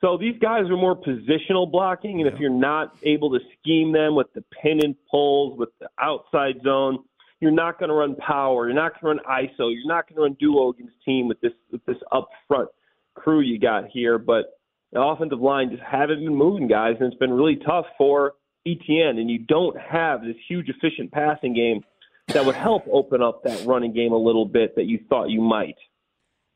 So 0.00 0.18
these 0.18 0.38
guys 0.40 0.64
are 0.68 0.76
more 0.76 0.96
positional 0.96 1.70
blocking, 1.70 2.20
and 2.20 2.32
if 2.32 2.38
you're 2.38 2.50
not 2.50 2.94
able 3.04 3.30
to 3.30 3.38
scheme 3.58 3.92
them 3.92 4.14
with 4.14 4.26
the 4.34 4.44
pin 4.62 4.80
and 4.84 4.94
pulls, 5.10 5.58
with 5.58 5.70
the 5.80 5.88
outside 5.98 6.56
zone, 6.62 6.98
you're 7.40 7.50
not 7.50 7.78
going 7.78 7.88
to 7.88 7.94
run 7.94 8.14
power. 8.16 8.66
You're 8.66 8.74
not 8.74 9.00
going 9.00 9.16
to 9.16 9.22
run 9.22 9.42
ISO. 9.42 9.72
You're 9.72 9.86
not 9.86 10.08
going 10.08 10.16
to 10.16 10.22
run 10.22 10.36
duo 10.38 10.70
against 10.70 10.94
team 11.04 11.28
with 11.28 11.40
this 11.40 11.52
with 11.70 11.84
this 11.86 11.96
up 12.12 12.28
front 12.48 12.68
crew 13.14 13.40
you 13.40 13.58
got 13.58 13.84
here. 13.88 14.18
But 14.18 14.58
the 14.92 15.00
offensive 15.00 15.40
line 15.40 15.70
just 15.70 15.82
haven't 15.82 16.24
been 16.24 16.34
moving, 16.34 16.68
guys, 16.68 16.96
and 17.00 17.10
it's 17.10 17.18
been 17.18 17.32
really 17.32 17.56
tough 17.56 17.86
for 17.96 18.34
Etienne. 18.66 19.18
And 19.18 19.30
you 19.30 19.38
don't 19.38 19.78
have 19.78 20.22
this 20.22 20.36
huge 20.48 20.68
efficient 20.68 21.12
passing 21.12 21.54
game 21.54 21.82
that 22.28 22.44
would 22.44 22.54
help 22.54 22.84
open 22.90 23.22
up 23.22 23.42
that 23.44 23.64
running 23.66 23.92
game 23.92 24.12
a 24.12 24.18
little 24.18 24.46
bit 24.46 24.74
that 24.76 24.84
you 24.84 25.00
thought 25.08 25.30
you 25.30 25.40
might. 25.40 25.76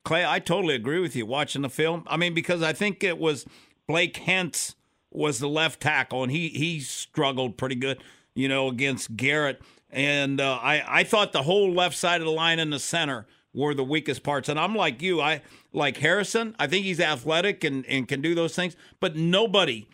Clay, 0.04 0.24
I 0.24 0.38
totally 0.38 0.74
agree 0.74 1.00
with 1.00 1.14
you 1.14 1.26
watching 1.26 1.62
the 1.62 1.68
film. 1.68 2.04
I 2.06 2.16
mean, 2.16 2.32
because 2.32 2.62
I 2.62 2.72
think 2.72 3.04
it 3.04 3.18
was 3.18 3.44
Blake 3.86 4.16
Hance 4.16 4.74
was 5.10 5.38
the 5.38 5.48
left 5.48 5.80
tackle, 5.80 6.22
and 6.22 6.32
he 6.32 6.48
he 6.48 6.80
struggled 6.80 7.58
pretty 7.58 7.74
good, 7.74 8.02
you 8.34 8.48
know, 8.48 8.68
against 8.68 9.16
Garrett. 9.16 9.60
And 9.90 10.40
uh, 10.40 10.58
I 10.62 11.00
I 11.00 11.04
thought 11.04 11.32
the 11.32 11.42
whole 11.42 11.72
left 11.72 11.96
side 11.96 12.20
of 12.20 12.26
the 12.26 12.32
line 12.32 12.58
and 12.58 12.72
the 12.72 12.78
center 12.78 13.26
were 13.54 13.74
the 13.74 13.84
weakest 13.84 14.22
parts. 14.22 14.48
And 14.48 14.58
I'm 14.58 14.74
like 14.74 15.02
you, 15.02 15.20
I 15.20 15.42
like 15.72 15.98
Harrison. 15.98 16.54
I 16.58 16.66
think 16.66 16.84
he's 16.84 17.00
athletic 17.00 17.64
and 17.64 17.84
and 17.86 18.08
can 18.08 18.20
do 18.20 18.34
those 18.34 18.54
things, 18.54 18.76
but 19.00 19.16
nobody 19.16 19.88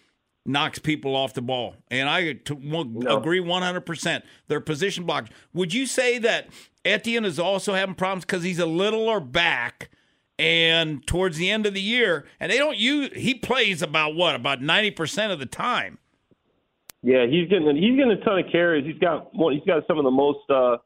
knocks 0.47 0.79
people 0.79 1.17
off 1.17 1.35
the 1.35 1.43
ball. 1.43 1.77
And 1.91 2.09
I 2.09 2.35
t- 2.35 2.55
no. 2.61 3.17
agree 3.17 3.41
100%. 3.41 4.23
They're 4.49 4.61
position 4.61 5.07
blockers. 5.07 5.31
Would 5.53 5.73
you 5.73 5.87
say 5.87 6.19
that 6.19 6.49
Etienne 6.85 7.25
is 7.25 7.39
also 7.39 7.75
having 7.75 7.95
problems 7.95 8.25
because 8.25 8.43
he's 8.43 8.59
a 8.59 8.67
littler 8.67 9.21
back 9.21 9.91
and 10.39 11.07
towards 11.07 11.37
the 11.37 11.51
end 11.51 11.67
of 11.67 11.75
the 11.75 11.81
year, 11.81 12.27
and 12.41 12.51
they 12.51 12.59
don't 12.59 12.77
use. 12.77 13.11
He 13.15 13.35
plays 13.35 13.83
about 13.83 14.15
what 14.15 14.35
about 14.35 14.61
ninety 14.61 14.91
percent 14.91 15.33
of 15.33 15.39
the 15.39 15.47
time. 15.47 15.99
Yeah, 17.03 17.27
he's 17.27 17.49
getting 17.49 17.69
he's 17.77 17.97
getting 17.97 18.11
a 18.11 18.25
ton 18.25 18.39
of 18.39 18.51
carries. 18.51 18.85
He's 18.85 18.99
got 18.99 19.31
he's 19.53 19.65
got 19.67 19.87
some 19.87 19.99
of 19.99 20.05
the 20.05 20.11
most 20.11 20.51
uh, 20.51 20.79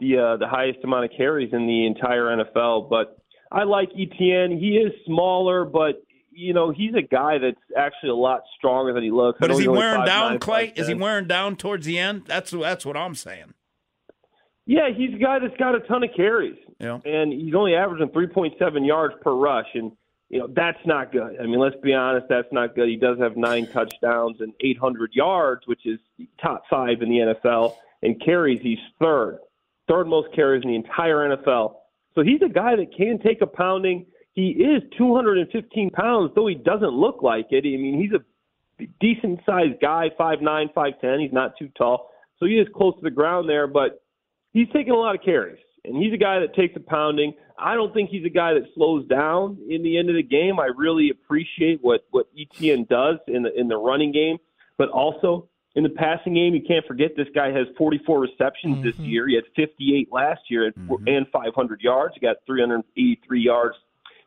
the 0.00 0.18
uh, 0.18 0.36
the 0.38 0.48
highest 0.48 0.78
amount 0.84 1.04
of 1.04 1.10
carries 1.16 1.52
in 1.52 1.66
the 1.66 1.86
entire 1.86 2.24
NFL. 2.36 2.88
But 2.88 3.18
I 3.50 3.64
like 3.64 3.90
Etienne. 3.90 4.58
He 4.58 4.78
is 4.78 4.92
smaller, 5.04 5.64
but 5.64 6.02
you 6.34 6.54
know 6.54 6.70
he's 6.70 6.94
a 6.94 7.02
guy 7.02 7.38
that's 7.38 7.60
actually 7.76 8.10
a 8.10 8.14
lot 8.14 8.42
stronger 8.56 8.92
than 8.92 9.02
he 9.02 9.10
looks. 9.10 9.38
But 9.40 9.50
is 9.50 9.58
he 9.58 9.68
wearing 9.68 10.00
five, 10.00 10.06
down, 10.06 10.30
nine, 10.32 10.38
Clay? 10.40 10.68
Five, 10.68 10.78
is 10.78 10.88
he 10.88 10.94
wearing 10.94 11.26
down 11.26 11.56
towards 11.56 11.86
the 11.86 11.98
end? 11.98 12.24
That's 12.26 12.50
that's 12.50 12.86
what 12.86 12.96
I'm 12.96 13.14
saying. 13.14 13.54
Yeah, 14.66 14.90
he's 14.96 15.14
a 15.14 15.18
guy 15.18 15.38
that's 15.40 15.56
got 15.56 15.74
a 15.74 15.80
ton 15.80 16.04
of 16.04 16.10
carries. 16.14 16.56
Yeah. 16.78 16.98
and 17.04 17.32
he's 17.32 17.54
only 17.54 17.76
averaging 17.76 18.08
3.7 18.08 18.86
yards 18.86 19.14
per 19.20 19.32
rush, 19.32 19.68
and 19.74 19.92
you 20.30 20.40
know 20.40 20.48
that's 20.48 20.84
not 20.84 21.12
good. 21.12 21.36
I 21.40 21.44
mean, 21.44 21.60
let's 21.60 21.76
be 21.82 21.94
honest, 21.94 22.26
that's 22.28 22.52
not 22.52 22.74
good. 22.74 22.88
He 22.88 22.96
does 22.96 23.18
have 23.18 23.36
nine 23.36 23.68
touchdowns 23.70 24.40
and 24.40 24.52
800 24.60 25.14
yards, 25.14 25.66
which 25.66 25.86
is 25.86 26.00
top 26.40 26.64
five 26.68 27.02
in 27.02 27.08
the 27.08 27.34
NFL, 27.44 27.76
and 28.02 28.20
carries 28.20 28.60
he's 28.62 28.78
third, 29.00 29.38
third 29.88 30.08
most 30.08 30.34
carries 30.34 30.64
in 30.64 30.70
the 30.70 30.76
entire 30.76 31.36
NFL. 31.36 31.76
So 32.14 32.22
he's 32.22 32.42
a 32.42 32.48
guy 32.48 32.76
that 32.76 32.96
can 32.96 33.18
take 33.18 33.42
a 33.42 33.46
pounding. 33.46 34.06
He 34.34 34.50
is 34.50 34.82
215 34.96 35.90
pounds, 35.90 36.32
though 36.34 36.46
he 36.46 36.54
doesn't 36.54 36.92
look 36.92 37.22
like 37.22 37.48
it. 37.50 37.64
I 37.66 37.76
mean, 37.76 38.00
he's 38.00 38.12
a 38.12 38.86
decent 39.00 39.40
sized 39.44 39.80
guy, 39.80 40.10
5'9", 40.18 40.72
5'10". 40.72 41.20
He's 41.20 41.32
not 41.32 41.56
too 41.58 41.68
tall, 41.76 42.10
so 42.38 42.46
he 42.46 42.54
is 42.54 42.66
close 42.74 42.94
to 42.96 43.02
the 43.02 43.10
ground 43.10 43.48
there, 43.48 43.66
but 43.66 44.02
he's 44.52 44.68
taking 44.72 44.92
a 44.92 44.96
lot 44.96 45.14
of 45.14 45.22
carries 45.22 45.58
and 45.84 45.96
he's 45.96 46.12
a 46.12 46.16
guy 46.16 46.38
that 46.40 46.54
takes 46.54 46.76
a 46.76 46.80
pounding. 46.80 47.34
I 47.58 47.74
don't 47.74 47.92
think 47.92 48.10
he's 48.10 48.24
a 48.24 48.30
guy 48.30 48.54
that 48.54 48.64
slows 48.74 49.06
down 49.08 49.58
in 49.68 49.82
the 49.82 49.98
end 49.98 50.08
of 50.08 50.16
the 50.16 50.22
game. 50.22 50.58
I 50.58 50.66
really 50.76 51.10
appreciate 51.10 51.80
what 51.82 52.06
what 52.10 52.26
Etienne 52.38 52.86
does 52.88 53.16
in 53.28 53.42
the 53.42 53.58
in 53.58 53.68
the 53.68 53.76
running 53.76 54.12
game, 54.12 54.38
but 54.78 54.88
also 54.90 55.48
in 55.74 55.82
the 55.82 55.90
passing 55.90 56.34
game. 56.34 56.54
You 56.54 56.62
can't 56.66 56.86
forget 56.86 57.16
this 57.16 57.28
guy 57.34 57.50
has 57.50 57.66
44 57.76 58.20
receptions 58.20 58.76
mm-hmm. 58.76 58.84
this 58.84 58.98
year. 58.98 59.28
He 59.28 59.34
had 59.34 59.44
58 59.56 60.12
last 60.12 60.42
year 60.48 60.66
and, 60.66 60.74
mm-hmm. 60.74 61.08
and 61.08 61.26
500 61.32 61.80
yards. 61.80 62.14
He 62.14 62.20
got 62.20 62.36
383 62.46 63.40
yards 63.40 63.76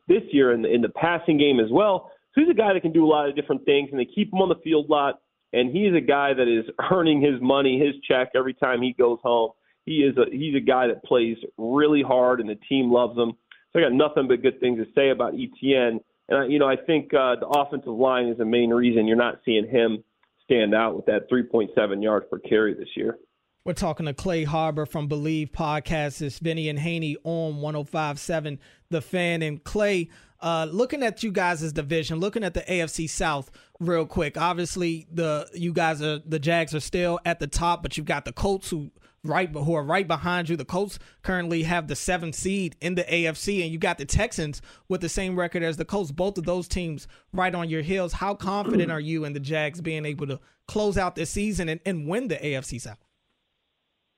this 0.08 0.24
year 0.32 0.54
in 0.54 0.62
the 0.62 0.74
in 0.74 0.82
the 0.82 0.90
passing 0.90 1.38
game 1.38 1.60
as 1.60 1.72
well. 1.72 2.12
So 2.34 2.42
he's 2.42 2.50
a 2.50 2.54
guy 2.54 2.74
that 2.74 2.82
can 2.82 2.92
do 2.92 3.06
a 3.06 3.08
lot 3.08 3.30
of 3.30 3.36
different 3.36 3.66
things, 3.66 3.90
and 3.92 4.00
they 4.00 4.06
keep 4.06 4.34
him 4.34 4.40
on 4.40 4.50
the 4.50 4.62
field 4.64 4.88
a 4.90 4.92
lot. 4.92 5.22
And 5.54 5.72
he's 5.72 5.94
a 5.96 6.02
guy 6.02 6.34
that 6.34 6.48
is 6.48 6.66
earning 6.92 7.22
his 7.22 7.42
money, 7.42 7.80
his 7.80 7.96
check 8.08 8.32
every 8.36 8.54
time 8.54 8.82
he 8.82 8.94
goes 8.94 9.20
home 9.24 9.52
he 9.86 9.98
is 9.98 10.18
a 10.18 10.26
he's 10.32 10.56
a 10.56 10.60
guy 10.60 10.88
that 10.88 11.04
plays 11.04 11.38
really 11.58 12.02
hard, 12.02 12.40
and 12.40 12.50
the 12.50 12.58
team 12.68 12.92
loves 12.92 13.18
him. 13.18 13.34
So 13.72 13.80
I 13.80 13.84
got 13.84 13.94
nothing 13.94 14.28
but 14.28 14.42
good 14.42 14.60
things 14.60 14.80
to 14.80 14.86
say 14.96 15.10
about 15.10 15.34
Etienne. 15.34 16.00
And 16.28 16.40
I, 16.40 16.46
you 16.48 16.58
know, 16.58 16.68
I 16.68 16.76
think 16.76 17.14
uh, 17.14 17.36
the 17.40 17.48
offensive 17.48 17.94
line 17.94 18.28
is 18.28 18.38
the 18.38 18.46
main 18.46 18.72
reason 18.72 19.08
you're 19.08 19.16
not 19.16 19.42
seeing 19.46 19.68
him 19.70 20.04
stand 20.44 20.74
out 20.74 20.96
with 20.96 21.06
that 21.06 21.30
3.7 21.30 22.02
yards 22.02 22.26
per 22.30 22.40
carry 22.40 22.74
this 22.74 22.90
year. 22.96 23.18
We're 23.66 23.74
talking 23.74 24.06
to 24.06 24.14
Clay 24.14 24.44
Harbor 24.44 24.86
from 24.86 25.08
Believe 25.08 25.52
Podcast. 25.52 26.22
It's 26.22 26.38
Vinny 26.38 26.70
and 26.70 26.78
Haney 26.78 27.18
on 27.24 27.56
105.7 27.56 28.60
The 28.92 29.02
Fan. 29.02 29.42
And 29.42 29.64
Clay, 29.64 30.10
uh, 30.40 30.68
looking 30.72 31.02
at 31.02 31.24
you 31.24 31.32
guys' 31.32 31.74
division, 31.74 32.20
looking 32.20 32.44
at 32.44 32.54
the 32.54 32.62
AFC 32.62 33.10
South 33.10 33.50
real 33.80 34.06
quick. 34.06 34.38
Obviously, 34.38 35.08
the 35.12 35.50
you 35.56 35.74
guys 35.74 36.00
are 36.04 36.20
the 36.20 36.38
Jags 36.38 36.76
are 36.76 36.80
still 36.80 37.20
at 37.26 37.40
the 37.40 37.48
top, 37.48 37.82
but 37.82 37.98
you've 37.98 38.06
got 38.06 38.26
the 38.26 38.34
Colts 38.34 38.70
who 38.70 38.92
right 39.24 39.50
who 39.50 39.74
are 39.74 39.84
right 39.84 40.08
behind 40.08 40.48
you. 40.48 40.56
The 40.56 40.64
Colts 40.64 41.00
currently 41.24 41.64
have 41.64 41.88
the 41.88 41.96
seventh 41.96 42.36
seed 42.36 42.76
in 42.82 42.94
the 42.94 43.04
AFC, 43.06 43.64
and 43.64 43.72
you 43.72 43.80
got 43.80 43.98
the 43.98 44.06
Texans 44.06 44.62
with 44.90 45.02
the 45.02 45.10
same 45.10 45.40
record 45.40 45.64
as 45.64 45.78
the 45.78 45.86
Colts. 45.86 46.12
Both 46.12 46.38
of 46.38 46.46
those 46.46 46.68
teams 46.68 47.08
right 47.34 47.56
on 47.56 47.68
your 47.68 47.82
heels. 47.82 48.14
How 48.14 48.36
confident 48.36 48.92
are 48.92 49.00
you 49.00 49.26
in 49.26 49.34
the 49.34 49.40
Jags 49.40 49.82
being 49.82 50.06
able 50.06 50.28
to 50.28 50.40
close 50.68 51.00
out 51.00 51.16
this 51.16 51.32
season 51.32 51.68
and, 51.68 51.82
and 51.84 52.08
win 52.08 52.28
the 52.28 52.36
AFC 52.36 52.80
South? 52.80 53.00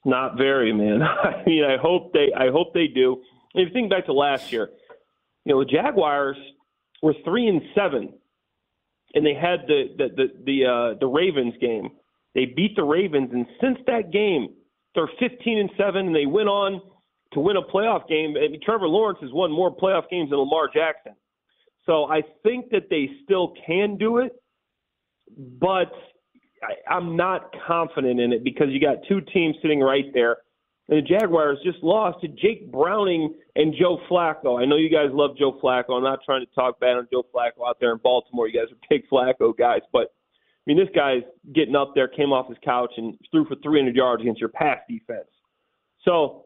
Not 0.07 0.37
very, 0.37 0.71
man. 0.71 1.01
I 1.23 1.43
mean, 1.45 1.65
I 1.65 1.75
hope 1.77 2.13
they 2.13 2.31
I 2.33 2.49
hope 2.49 2.73
they 2.73 2.87
do. 2.87 3.21
If 3.53 3.67
you 3.67 3.73
think 3.73 3.89
back 3.89 4.05
to 4.05 4.13
last 4.13 4.53
year, 4.53 4.69
you 5.43 5.53
know, 5.53 5.59
the 5.59 5.69
Jaguars 5.69 6.37
were 7.03 7.13
three 7.25 7.47
and 7.47 7.61
seven, 7.75 8.13
and 9.13 9.25
they 9.25 9.33
had 9.33 9.67
the 9.67 9.83
the 9.97 10.07
the 10.15 10.27
the, 10.45 10.65
uh, 10.65 10.99
the 10.99 11.07
Ravens 11.07 11.55
game. 11.59 11.89
They 12.35 12.45
beat 12.45 12.77
the 12.77 12.83
Ravens, 12.83 13.31
and 13.33 13.45
since 13.59 13.79
that 13.87 14.11
game, 14.11 14.53
they're 14.95 15.09
15 15.19 15.57
and 15.57 15.69
seven, 15.77 16.07
and 16.07 16.15
they 16.15 16.25
went 16.25 16.47
on 16.47 16.81
to 17.33 17.39
win 17.41 17.57
a 17.57 17.61
playoff 17.61 18.07
game. 18.07 18.35
I 18.37 18.47
mean, 18.47 18.61
Trevor 18.63 18.87
Lawrence 18.87 19.19
has 19.21 19.31
won 19.33 19.51
more 19.51 19.75
playoff 19.75 20.09
games 20.09 20.29
than 20.29 20.39
Lamar 20.39 20.69
Jackson. 20.73 21.15
So 21.85 22.05
I 22.05 22.21
think 22.43 22.69
that 22.69 22.89
they 22.89 23.09
still 23.23 23.53
can 23.65 23.97
do 23.97 24.19
it, 24.19 24.33
but 25.37 25.91
I, 26.63 26.93
I'm 26.93 27.15
not 27.15 27.53
confident 27.67 28.19
in 28.19 28.33
it 28.33 28.43
because 28.43 28.67
you 28.69 28.79
got 28.79 28.97
two 29.07 29.21
teams 29.33 29.55
sitting 29.61 29.79
right 29.79 30.05
there. 30.13 30.37
And 30.89 30.97
the 30.97 31.01
Jaguars 31.01 31.59
just 31.63 31.83
lost 31.83 32.21
to 32.21 32.27
Jake 32.29 32.71
Browning 32.71 33.33
and 33.55 33.73
Joe 33.77 33.99
Flacco. 34.09 34.61
I 34.61 34.65
know 34.65 34.77
you 34.77 34.89
guys 34.89 35.09
love 35.11 35.37
Joe 35.37 35.59
Flacco. 35.61 35.91
I'm 35.91 36.03
not 36.03 36.19
trying 36.25 36.45
to 36.45 36.51
talk 36.55 36.79
bad 36.79 36.95
on 36.95 37.07
Joe 37.11 37.23
Flacco 37.33 37.67
out 37.67 37.77
there 37.79 37.91
in 37.91 37.99
Baltimore. 38.01 38.47
You 38.47 38.59
guys 38.59 38.71
are 38.71 38.77
big 38.89 39.07
Flacco 39.09 39.55
guys, 39.57 39.81
but 39.91 40.13
I 40.67 40.73
mean, 40.73 40.77
this 40.77 40.89
guy's 40.93 41.23
getting 41.53 41.75
up 41.75 41.93
there, 41.95 42.07
came 42.07 42.33
off 42.33 42.49
his 42.49 42.57
couch, 42.63 42.91
and 42.97 43.17
threw 43.31 43.45
for 43.45 43.55
300 43.63 43.95
yards 43.95 44.21
against 44.21 44.39
your 44.39 44.49
pass 44.49 44.79
defense. 44.89 45.27
So 46.03 46.45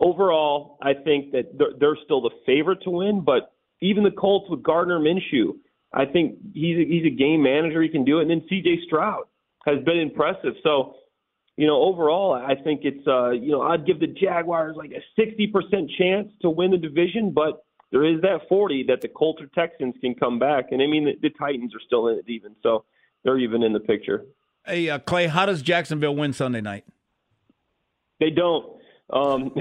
overall, 0.00 0.78
I 0.82 0.94
think 0.94 1.32
that 1.32 1.56
they're, 1.56 1.72
they're 1.78 1.98
still 2.04 2.20
the 2.20 2.30
favorite 2.46 2.82
to 2.82 2.90
win. 2.90 3.22
But 3.24 3.52
even 3.80 4.02
the 4.02 4.10
Colts 4.10 4.50
with 4.50 4.62
Gardner 4.62 4.98
Minshew, 4.98 5.54
I 5.92 6.04
think 6.04 6.38
he's 6.54 6.76
a, 6.78 6.84
he's 6.84 7.06
a 7.06 7.16
game 7.16 7.42
manager. 7.42 7.82
He 7.82 7.88
can 7.88 8.04
do 8.04 8.18
it. 8.18 8.22
And 8.22 8.30
then 8.30 8.42
C.J. 8.48 8.80
Stroud 8.86 9.24
has 9.66 9.82
been 9.84 9.98
impressive. 9.98 10.54
So 10.62 10.94
you 11.58 11.66
know, 11.66 11.82
overall, 11.82 12.34
I 12.34 12.54
think 12.54 12.82
it's 12.84 13.04
uh, 13.08 13.30
you 13.30 13.50
know 13.50 13.62
I'd 13.62 13.84
give 13.84 13.98
the 13.98 14.06
Jaguars 14.06 14.76
like 14.76 14.92
a 14.92 15.20
60% 15.20 15.50
chance 15.98 16.28
to 16.42 16.50
win 16.50 16.70
the 16.70 16.78
division, 16.78 17.32
but 17.32 17.64
there 17.90 18.04
is 18.04 18.20
that 18.20 18.42
40 18.48 18.84
that 18.86 19.00
the 19.00 19.08
Colts 19.08 19.42
or 19.42 19.46
Texans 19.46 19.96
can 20.00 20.14
come 20.14 20.38
back, 20.38 20.66
and 20.70 20.80
I 20.80 20.86
mean 20.86 21.04
the, 21.04 21.14
the 21.20 21.34
Titans 21.36 21.74
are 21.74 21.80
still 21.84 22.06
in 22.06 22.18
it 22.18 22.26
even. 22.28 22.54
So 22.62 22.84
they're 23.24 23.38
even 23.38 23.64
in 23.64 23.72
the 23.72 23.80
picture. 23.80 24.24
Hey, 24.64 24.88
uh, 24.88 25.00
Clay, 25.00 25.26
how 25.26 25.46
does 25.46 25.60
Jacksonville 25.60 26.14
win 26.14 26.32
Sunday 26.32 26.60
night? 26.60 26.84
They 28.20 28.30
don't. 28.30 28.77
Um, 29.10 29.52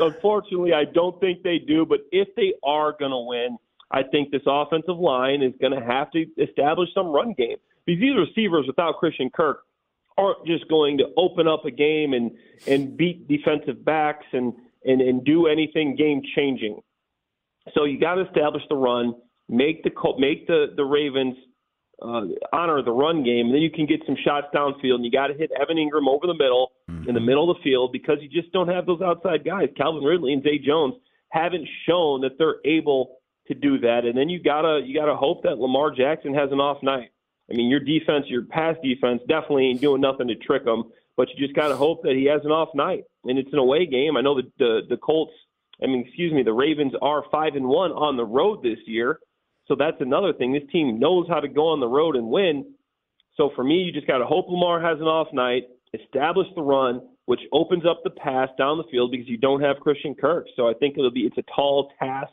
Unfortunately, 0.00 0.72
I 0.72 0.84
don't 0.84 1.18
think 1.20 1.42
they 1.42 1.58
do. 1.58 1.84
But 1.84 2.00
if 2.12 2.28
they 2.36 2.54
are 2.62 2.94
going 2.98 3.10
to 3.10 3.26
win, 3.26 3.58
I 3.90 4.02
think 4.02 4.30
this 4.30 4.42
offensive 4.46 4.98
line 4.98 5.42
is 5.42 5.52
going 5.60 5.72
to 5.72 5.84
have 5.84 6.10
to 6.12 6.26
establish 6.38 6.88
some 6.94 7.08
run 7.08 7.34
game. 7.36 7.56
Because 7.84 8.00
these 8.00 8.16
receivers 8.16 8.66
without 8.66 8.98
Christian 8.98 9.30
Kirk 9.30 9.64
aren't 10.16 10.46
just 10.46 10.68
going 10.68 10.98
to 10.98 11.06
open 11.16 11.48
up 11.48 11.64
a 11.64 11.70
game 11.70 12.12
and 12.12 12.32
and 12.66 12.96
beat 12.96 13.28
defensive 13.28 13.84
backs 13.84 14.26
and 14.32 14.52
and, 14.84 15.00
and 15.00 15.24
do 15.24 15.46
anything 15.46 15.96
game 15.96 16.22
changing. 16.36 16.80
So 17.74 17.84
you 17.84 17.98
got 17.98 18.16
to 18.16 18.26
establish 18.26 18.62
the 18.68 18.76
run 18.76 19.14
make 19.48 19.82
the 19.82 19.90
make 20.18 20.46
the 20.46 20.66
the 20.76 20.84
Ravens 20.84 21.36
uh, 22.02 22.22
honor 22.52 22.82
the 22.82 22.92
run 22.92 23.24
game, 23.24 23.46
and 23.46 23.54
then 23.54 23.62
you 23.62 23.70
can 23.70 23.86
get 23.86 24.00
some 24.06 24.16
shots 24.24 24.46
downfield. 24.54 24.96
And 24.96 25.04
you 25.04 25.10
got 25.10 25.28
to 25.28 25.34
hit 25.34 25.50
Evan 25.60 25.76
Engram 25.76 26.08
over 26.08 26.26
the 26.26 26.34
middle, 26.34 26.72
mm-hmm. 26.90 27.08
in 27.08 27.14
the 27.14 27.20
middle 27.20 27.50
of 27.50 27.56
the 27.56 27.62
field, 27.62 27.92
because 27.92 28.18
you 28.20 28.28
just 28.28 28.52
don't 28.52 28.68
have 28.68 28.86
those 28.86 29.00
outside 29.02 29.44
guys. 29.44 29.68
Calvin 29.76 30.04
Ridley 30.04 30.32
and 30.32 30.42
Zay 30.42 30.58
Jones 30.58 30.94
haven't 31.30 31.68
shown 31.86 32.22
that 32.22 32.38
they're 32.38 32.56
able 32.64 33.18
to 33.48 33.54
do 33.54 33.78
that. 33.80 34.04
And 34.04 34.16
then 34.16 34.28
you 34.28 34.42
gotta 34.42 34.80
you 34.84 34.98
gotta 34.98 35.16
hope 35.16 35.42
that 35.42 35.58
Lamar 35.58 35.90
Jackson 35.90 36.34
has 36.34 36.52
an 36.52 36.60
off 36.60 36.82
night. 36.82 37.10
I 37.50 37.54
mean, 37.54 37.70
your 37.70 37.80
defense, 37.80 38.26
your 38.28 38.44
pass 38.44 38.76
defense, 38.82 39.22
definitely 39.26 39.66
ain't 39.66 39.80
doing 39.80 40.00
nothing 40.00 40.28
to 40.28 40.34
trick 40.34 40.64
him. 40.64 40.84
But 41.16 41.28
you 41.30 41.44
just 41.44 41.56
gotta 41.56 41.76
hope 41.76 42.02
that 42.02 42.14
he 42.14 42.26
has 42.26 42.42
an 42.44 42.52
off 42.52 42.68
night. 42.74 43.04
And 43.24 43.38
it's 43.38 43.52
an 43.52 43.58
away 43.58 43.86
game. 43.86 44.16
I 44.16 44.20
know 44.20 44.36
the 44.36 44.50
the, 44.58 44.80
the 44.88 44.96
Colts. 44.96 45.32
I 45.82 45.86
mean, 45.86 46.04
excuse 46.06 46.32
me, 46.32 46.42
the 46.42 46.52
Ravens 46.52 46.92
are 47.00 47.24
five 47.30 47.54
and 47.54 47.66
one 47.66 47.92
on 47.92 48.16
the 48.16 48.24
road 48.24 48.62
this 48.62 48.78
year. 48.86 49.20
So 49.68 49.76
that's 49.78 50.00
another 50.00 50.32
thing. 50.32 50.52
This 50.52 50.68
team 50.72 50.98
knows 50.98 51.26
how 51.28 51.40
to 51.40 51.48
go 51.48 51.68
on 51.68 51.80
the 51.80 51.86
road 51.86 52.16
and 52.16 52.28
win. 52.28 52.74
So 53.36 53.50
for 53.54 53.62
me, 53.62 53.76
you 53.76 53.92
just 53.92 54.06
got 54.06 54.18
to 54.18 54.26
hope 54.26 54.46
Lamar 54.48 54.80
has 54.80 54.98
an 54.98 55.06
off 55.06 55.28
night, 55.32 55.64
establish 55.94 56.48
the 56.56 56.62
run, 56.62 57.02
which 57.26 57.40
opens 57.52 57.84
up 57.84 58.00
the 58.02 58.10
pass 58.10 58.48
down 58.58 58.78
the 58.78 58.84
field 58.90 59.10
because 59.10 59.28
you 59.28 59.36
don't 59.36 59.60
have 59.60 59.76
Christian 59.80 60.14
Kirk. 60.14 60.46
So 60.56 60.68
I 60.68 60.72
think 60.72 60.96
it'll 60.98 61.10
be 61.10 61.20
it's 61.20 61.36
a 61.38 61.44
tall 61.54 61.92
task 61.98 62.32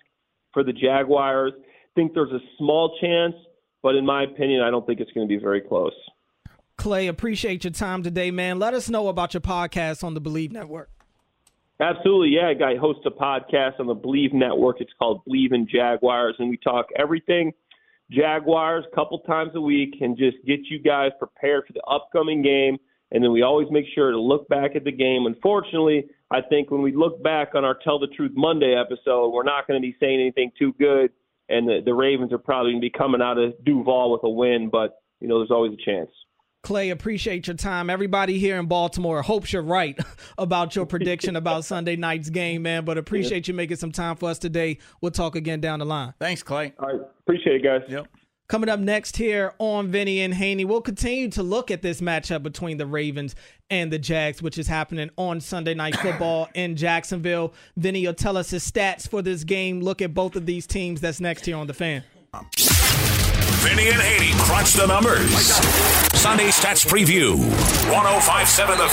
for 0.53 0.63
the 0.63 0.73
Jaguars. 0.73 1.51
I 1.57 1.61
think 1.95 2.13
there's 2.13 2.31
a 2.31 2.39
small 2.57 2.97
chance, 3.01 3.35
but 3.83 3.95
in 3.95 4.05
my 4.05 4.23
opinion, 4.23 4.61
I 4.61 4.71
don't 4.71 4.87
think 4.87 5.01
it's 5.01 5.11
going 5.11 5.27
to 5.27 5.33
be 5.33 5.41
very 5.41 5.61
close. 5.61 5.93
Clay, 6.77 7.07
appreciate 7.07 7.63
your 7.63 7.71
time 7.71 8.03
today, 8.03 8.31
man. 8.31 8.57
Let 8.59 8.73
us 8.73 8.89
know 8.89 9.09
about 9.09 9.33
your 9.33 9.41
podcast 9.41 10.03
on 10.03 10.13
the 10.13 10.21
Believe 10.21 10.51
Network. 10.51 10.94
Absolutely, 11.79 12.29
yeah. 12.29 12.53
I 12.65 12.75
host 12.79 12.99
a 13.05 13.11
podcast 13.11 13.79
on 13.79 13.87
the 13.87 13.93
Believe 13.93 14.33
Network. 14.33 14.79
It's 14.79 14.93
called 14.97 15.25
Believe 15.25 15.51
in 15.51 15.67
Jaguars, 15.67 16.35
and 16.39 16.49
we 16.49 16.57
talk 16.57 16.85
everything 16.97 17.51
Jaguars 18.09 18.85
a 18.91 18.95
couple 18.95 19.19
times 19.19 19.51
a 19.55 19.61
week 19.61 19.95
and 19.99 20.17
just 20.17 20.37
get 20.45 20.61
you 20.69 20.79
guys 20.79 21.11
prepared 21.19 21.65
for 21.67 21.73
the 21.73 21.83
upcoming 21.83 22.41
game. 22.41 22.77
And 23.11 23.23
then 23.23 23.31
we 23.31 23.41
always 23.41 23.67
make 23.71 23.85
sure 23.93 24.11
to 24.11 24.19
look 24.19 24.47
back 24.47 24.75
at 24.75 24.83
the 24.83 24.91
game. 24.91 25.25
Unfortunately, 25.25 26.05
I 26.31 26.41
think 26.41 26.71
when 26.71 26.81
we 26.81 26.95
look 26.95 27.21
back 27.21 27.55
on 27.55 27.63
our 27.65 27.77
Tell 27.83 27.99
the 27.99 28.07
Truth 28.07 28.31
Monday 28.35 28.75
episode, 28.75 29.29
we're 29.29 29.43
not 29.43 29.67
going 29.67 29.79
to 29.79 29.85
be 29.85 29.95
saying 29.99 30.19
anything 30.19 30.51
too 30.57 30.73
good, 30.79 31.11
and 31.49 31.67
the, 31.67 31.81
the 31.83 31.93
Ravens 31.93 32.33
are 32.33 32.37
probably 32.37 32.71
going 32.71 32.81
to 32.81 32.89
be 32.89 32.97
coming 32.97 33.21
out 33.21 33.37
of 33.37 33.53
Duval 33.63 34.11
with 34.11 34.23
a 34.23 34.29
win. 34.29 34.69
But 34.71 35.01
you 35.19 35.27
know, 35.27 35.39
there's 35.39 35.51
always 35.51 35.73
a 35.73 35.85
chance. 35.85 36.09
Clay, 36.65 36.89
appreciate 36.89 37.45
your 37.45 37.55
time. 37.55 37.91
Everybody 37.91 38.39
here 38.39 38.57
in 38.57 38.65
Baltimore 38.65 39.21
hopes 39.21 39.53
you're 39.53 39.61
right 39.61 39.95
about 40.39 40.75
your 40.75 40.87
prediction 40.87 41.35
about 41.35 41.63
Sunday 41.63 41.95
night's 41.95 42.31
game, 42.31 42.63
man. 42.63 42.85
But 42.85 42.97
appreciate 42.97 43.47
you 43.47 43.53
making 43.53 43.77
some 43.77 43.91
time 43.91 44.15
for 44.15 44.31
us 44.31 44.39
today. 44.39 44.79
We'll 44.99 45.11
talk 45.11 45.35
again 45.35 45.61
down 45.61 45.77
the 45.77 45.85
line. 45.85 46.15
Thanks, 46.17 46.41
Clay. 46.41 46.73
All 46.79 46.87
right. 46.87 47.01
Appreciate 47.19 47.57
it, 47.57 47.63
guys. 47.63 47.83
Yep. 47.87 48.07
Coming 48.47 48.69
up 48.69 48.79
next 48.79 49.15
here 49.15 49.53
on 49.59 49.89
Vinny 49.89 50.21
and 50.21 50.33
Haney, 50.33 50.65
we'll 50.65 50.81
continue 50.81 51.29
to 51.29 51.43
look 51.43 51.69
at 51.69 51.83
this 51.83 52.01
matchup 52.01 52.41
between 52.41 52.77
the 52.77 52.87
Ravens 52.87 53.35
and 53.69 53.93
the 53.93 53.99
Jags, 53.99 54.41
which 54.41 54.57
is 54.57 54.65
happening 54.65 55.11
on 55.17 55.41
Sunday 55.41 55.75
Night 55.75 55.95
Football 55.97 56.49
in 56.55 56.75
Jacksonville. 56.75 57.53
Vinny 57.77 58.07
will 58.07 58.15
tell 58.15 58.37
us 58.37 58.49
his 58.49 58.67
stats 58.67 59.07
for 59.07 59.21
this 59.21 59.43
game. 59.43 59.81
Look 59.81 60.01
at 60.01 60.15
both 60.15 60.35
of 60.35 60.47
these 60.47 60.65
teams. 60.65 60.99
That's 60.99 61.19
next 61.19 61.45
here 61.45 61.57
on 61.57 61.67
the 61.67 61.75
fan. 61.75 62.03
Vinny 63.65 63.89
and 63.89 63.99
Haney 63.99 64.31
crunch 64.43 64.73
the 64.73 64.85
numbers. 64.85 65.31
Sunday 66.13 66.49
Stats 66.49 66.85
Preview. 66.85 67.35
1057 67.91 68.77
The 68.77 68.87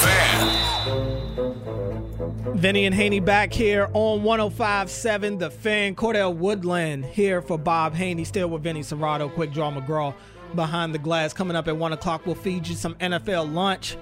Fan. 2.47 2.57
Vinny 2.57 2.87
and 2.87 2.95
Haney 2.95 3.21
back 3.21 3.53
here 3.53 3.91
on 3.93 4.23
1057 4.23 5.37
The 5.37 5.51
Fan. 5.51 5.95
Cordell 5.95 6.35
Woodland 6.35 7.05
here 7.05 7.43
for 7.43 7.59
Bob 7.59 7.93
Haney, 7.93 8.25
still 8.25 8.49
with 8.49 8.63
Vinny 8.63 8.81
Cerrato, 8.81 9.31
Quick 9.31 9.53
Draw 9.53 9.73
McGraw 9.73 10.15
behind 10.55 10.95
the 10.95 10.99
glass. 10.99 11.35
Coming 11.35 11.55
up 11.55 11.69
at 11.69 11.77
1 11.77 11.93
o'clock, 11.93 12.25
we'll 12.25 12.35
feed 12.35 12.67
you 12.67 12.75
some 12.75 12.95
NFL 12.95 13.53
lunch. 13.53 13.99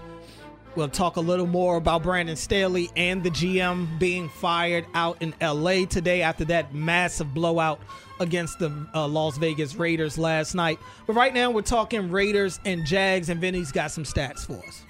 We'll 0.77 0.89
talk 0.89 1.17
a 1.17 1.21
little 1.21 1.47
more 1.47 1.77
about 1.77 2.03
Brandon 2.03 2.37
Staley 2.37 2.91
and 2.97 3.23
the 3.23 3.31
GM 3.31 3.99
being 3.99 4.29
fired 4.29 4.87
out 4.95 5.21
in 5.21 5.35
LA 5.41 5.85
today 5.85 6.23
after 6.23 6.45
that 6.47 6.73
massive 6.75 7.35
blowout 7.35 7.81
against 8.21 8.61
the 8.61 8.87
uh, 8.95 9.09
Las 9.09 9.37
Vegas 9.39 9.75
Raiders 9.75 10.17
last 10.17 10.55
night. 10.55 10.79
But 11.07 11.15
right 11.15 11.35
now, 11.35 11.51
we're 11.51 11.63
talking 11.63 12.11
Raiders 12.11 12.61
and 12.65 12.87
Jags, 12.87 13.31
and 13.31 13.41
Vinny's 13.41 13.73
got 13.73 13.91
some 13.91 14.05
stats 14.05 14.47
for 14.47 14.65
us. 14.67 14.85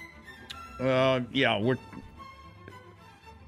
Uh, 0.79 1.21
yeah, 1.31 1.59
we're 1.59 1.77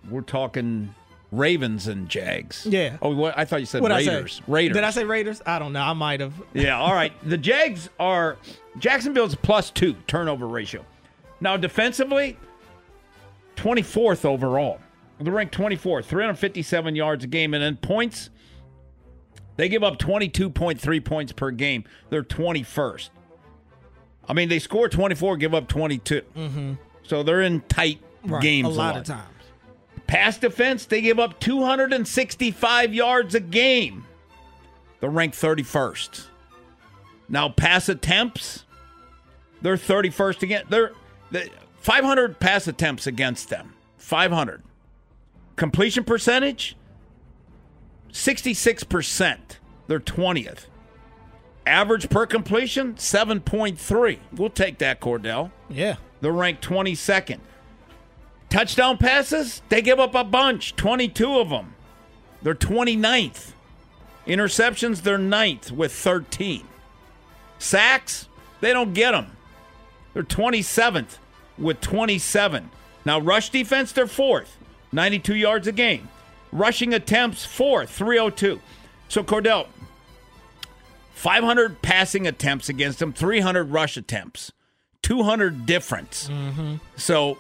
we're 0.10 0.22
talking 0.22 0.94
Ravens 1.32 1.88
and 1.88 2.10
Jags. 2.10 2.66
Yeah. 2.66 2.98
Oh, 3.02 3.14
what, 3.14 3.38
I 3.38 3.46
thought 3.46 3.60
you 3.60 3.66
said 3.66 3.82
What'd 3.82 3.98
Raiders. 3.98 4.42
Raiders. 4.48 4.76
Did 4.76 4.84
I 4.84 4.90
say 4.92 5.04
Raiders? 5.04 5.42
I 5.46 5.60
don't 5.60 5.74
know. 5.74 5.82
I 5.82 5.94
might 5.94 6.20
have. 6.20 6.34
Yeah. 6.54 6.80
All 6.80 6.94
right. 6.94 7.14
The 7.28 7.38
Jags 7.38 7.90
are 8.00 8.38
Jacksonville's 8.80 9.36
plus 9.36 9.70
two 9.70 9.96
turnover 10.08 10.48
ratio. 10.48 10.86
Now 11.44 11.58
defensively, 11.58 12.38
twenty 13.58 13.82
fourth 13.82 14.24
overall. 14.24 14.80
They're 15.20 15.34
ranked 15.34 15.54
twenty 15.54 15.76
fourth, 15.76 16.06
three 16.06 16.24
hundred 16.24 16.36
fifty 16.40 16.62
seven 16.64 16.96
yards 16.96 17.26
a 17.26 17.28
game, 17.28 17.54
and 17.54 17.62
then 17.62 17.76
points. 17.76 18.30
They 19.58 19.68
give 19.68 19.84
up 19.84 20.00
twenty 20.00 20.30
two 20.30 20.50
point 20.50 20.80
three 20.80 21.02
points 21.02 21.34
per 21.34 21.52
game. 21.52 21.84
They're 22.10 22.24
twenty 22.24 22.64
first. 22.64 23.12
I 24.26 24.32
mean, 24.32 24.48
they 24.48 24.60
score 24.60 24.88
twenty 24.88 25.16
four, 25.16 25.36
give 25.36 25.54
up 25.54 25.68
22. 25.68 26.22
Mm-hmm. 26.36 26.74
So 27.04 27.24
they're 27.24 27.42
in 27.42 27.60
tight 27.62 28.00
Right. 28.26 28.42
games 28.42 28.70
a 28.70 28.72
lot 28.72 28.96
of 28.96 29.04
times. 29.04 29.28
Pass 30.08 30.38
defense, 30.38 30.86
they 30.86 31.02
give 31.02 31.20
up 31.20 31.42
265 31.42 32.94
yards 32.94 33.36
a 33.36 33.42
game. 33.42 34.06
They're 35.02 35.10
ranked 35.10 35.36
31st. 35.36 36.28
Now, 37.28 37.50
pass 37.50 37.90
attempts, 37.90 38.64
they're 39.62 39.76
31st 39.76 40.44
again. 40.44 40.64
They're 40.70 40.88
the 40.90 41.03
500 41.78 42.40
pass 42.40 42.68
attempts 42.68 43.08
against 43.08 43.50
them. 43.50 43.74
500. 43.98 44.64
Completion 45.56 46.04
percentage, 46.04 46.76
66%. 48.12 49.38
They're 49.88 50.00
20th. 50.00 50.66
Average 51.66 52.10
per 52.10 52.26
completion, 52.26 52.96
7.3. 52.96 54.20
We'll 54.34 54.50
take 54.50 54.78
that, 54.80 55.00
Cordell. 55.00 55.52
Yeah. 55.70 55.96
They're 56.22 56.32
ranked 56.32 56.68
22nd. 56.68 57.40
Touchdown 58.50 58.98
passes, 58.98 59.62
they 59.70 59.82
give 59.82 60.00
up 60.00 60.16
a 60.16 60.24
bunch, 60.24 60.76
22 60.76 61.40
of 61.40 61.50
them. 61.50 61.74
They're 62.42 62.54
29th. 62.54 63.54
Interceptions, 64.28 65.02
they're 65.02 65.18
ninth 65.18 65.72
with 65.72 65.92
13. 65.92 66.68
Sacks, 67.58 68.28
they 68.62 68.74
don't 68.74 68.94
get 68.94 69.12
them. 69.12 69.36
They're 70.14 70.24
27th 70.24 71.18
with 71.64 71.82
27. 71.82 72.70
Now, 73.06 73.20
rush 73.20 73.50
defense, 73.50 73.92
they're 73.92 74.08
fourth, 74.08 74.58
92 74.92 75.36
yards 75.36 75.68
a 75.68 75.72
game. 75.72 76.10
Rushing 76.52 76.94
attempts, 76.94 77.44
fourth, 77.46 77.90
302. 77.90 78.62
So, 79.10 79.24
Cordell, 79.24 79.68
500 81.14 81.82
passing 81.82 82.28
attempts 82.28 82.70
against 82.70 83.00
them, 83.00 83.14
300 83.14 83.72
rush 83.72 83.98
attempts, 83.98 84.52
200 85.04 85.66
difference. 85.66 86.28
Mm-hmm. 86.30 86.76
So 86.96 87.38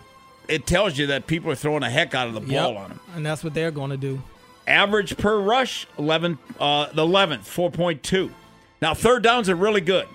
it 0.47 0.65
tells 0.65 0.97
you 0.97 1.07
that 1.07 1.27
people 1.27 1.51
are 1.51 1.55
throwing 1.55 1.83
a 1.83 1.89
heck 1.89 2.13
out 2.15 2.27
of 2.27 2.33
the 2.33 2.39
ball 2.41 2.49
Yep. 2.73 2.77
on 2.77 2.89
them. 2.89 2.99
And 3.15 3.25
that's 3.25 3.43
what 3.43 3.53
they're 3.53 3.71
going 3.71 3.89
to 3.91 3.97
do. 3.97 4.21
Average 4.67 5.17
per 5.17 5.39
rush, 5.39 5.87
11, 5.97 6.37
uh, 6.59 6.87
the 6.93 7.01
11th, 7.05 7.39
4.2. 7.45 8.31
Now, 8.81 8.93
third 8.93 9.23
downs 9.23 9.49
are 9.49 9.55
really 9.55 9.81
good. 9.81 10.07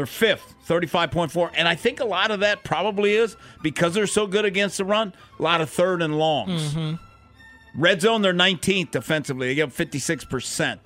They're 0.00 0.06
fifth, 0.06 0.54
35.4. 0.66 1.50
And 1.54 1.68
I 1.68 1.74
think 1.74 2.00
a 2.00 2.06
lot 2.06 2.30
of 2.30 2.40
that 2.40 2.64
probably 2.64 3.12
is 3.12 3.36
because 3.60 3.92
they're 3.92 4.06
so 4.06 4.26
good 4.26 4.46
against 4.46 4.78
the 4.78 4.86
run, 4.86 5.12
a 5.38 5.42
lot 5.42 5.60
of 5.60 5.68
third 5.68 6.00
and 6.00 6.18
longs. 6.18 6.72
Mm-hmm. 6.72 6.94
Red 7.78 8.00
zone, 8.00 8.22
they're 8.22 8.32
19th 8.32 8.92
defensively. 8.92 9.48
They 9.48 9.56
give 9.56 9.76
56%. 9.76 10.78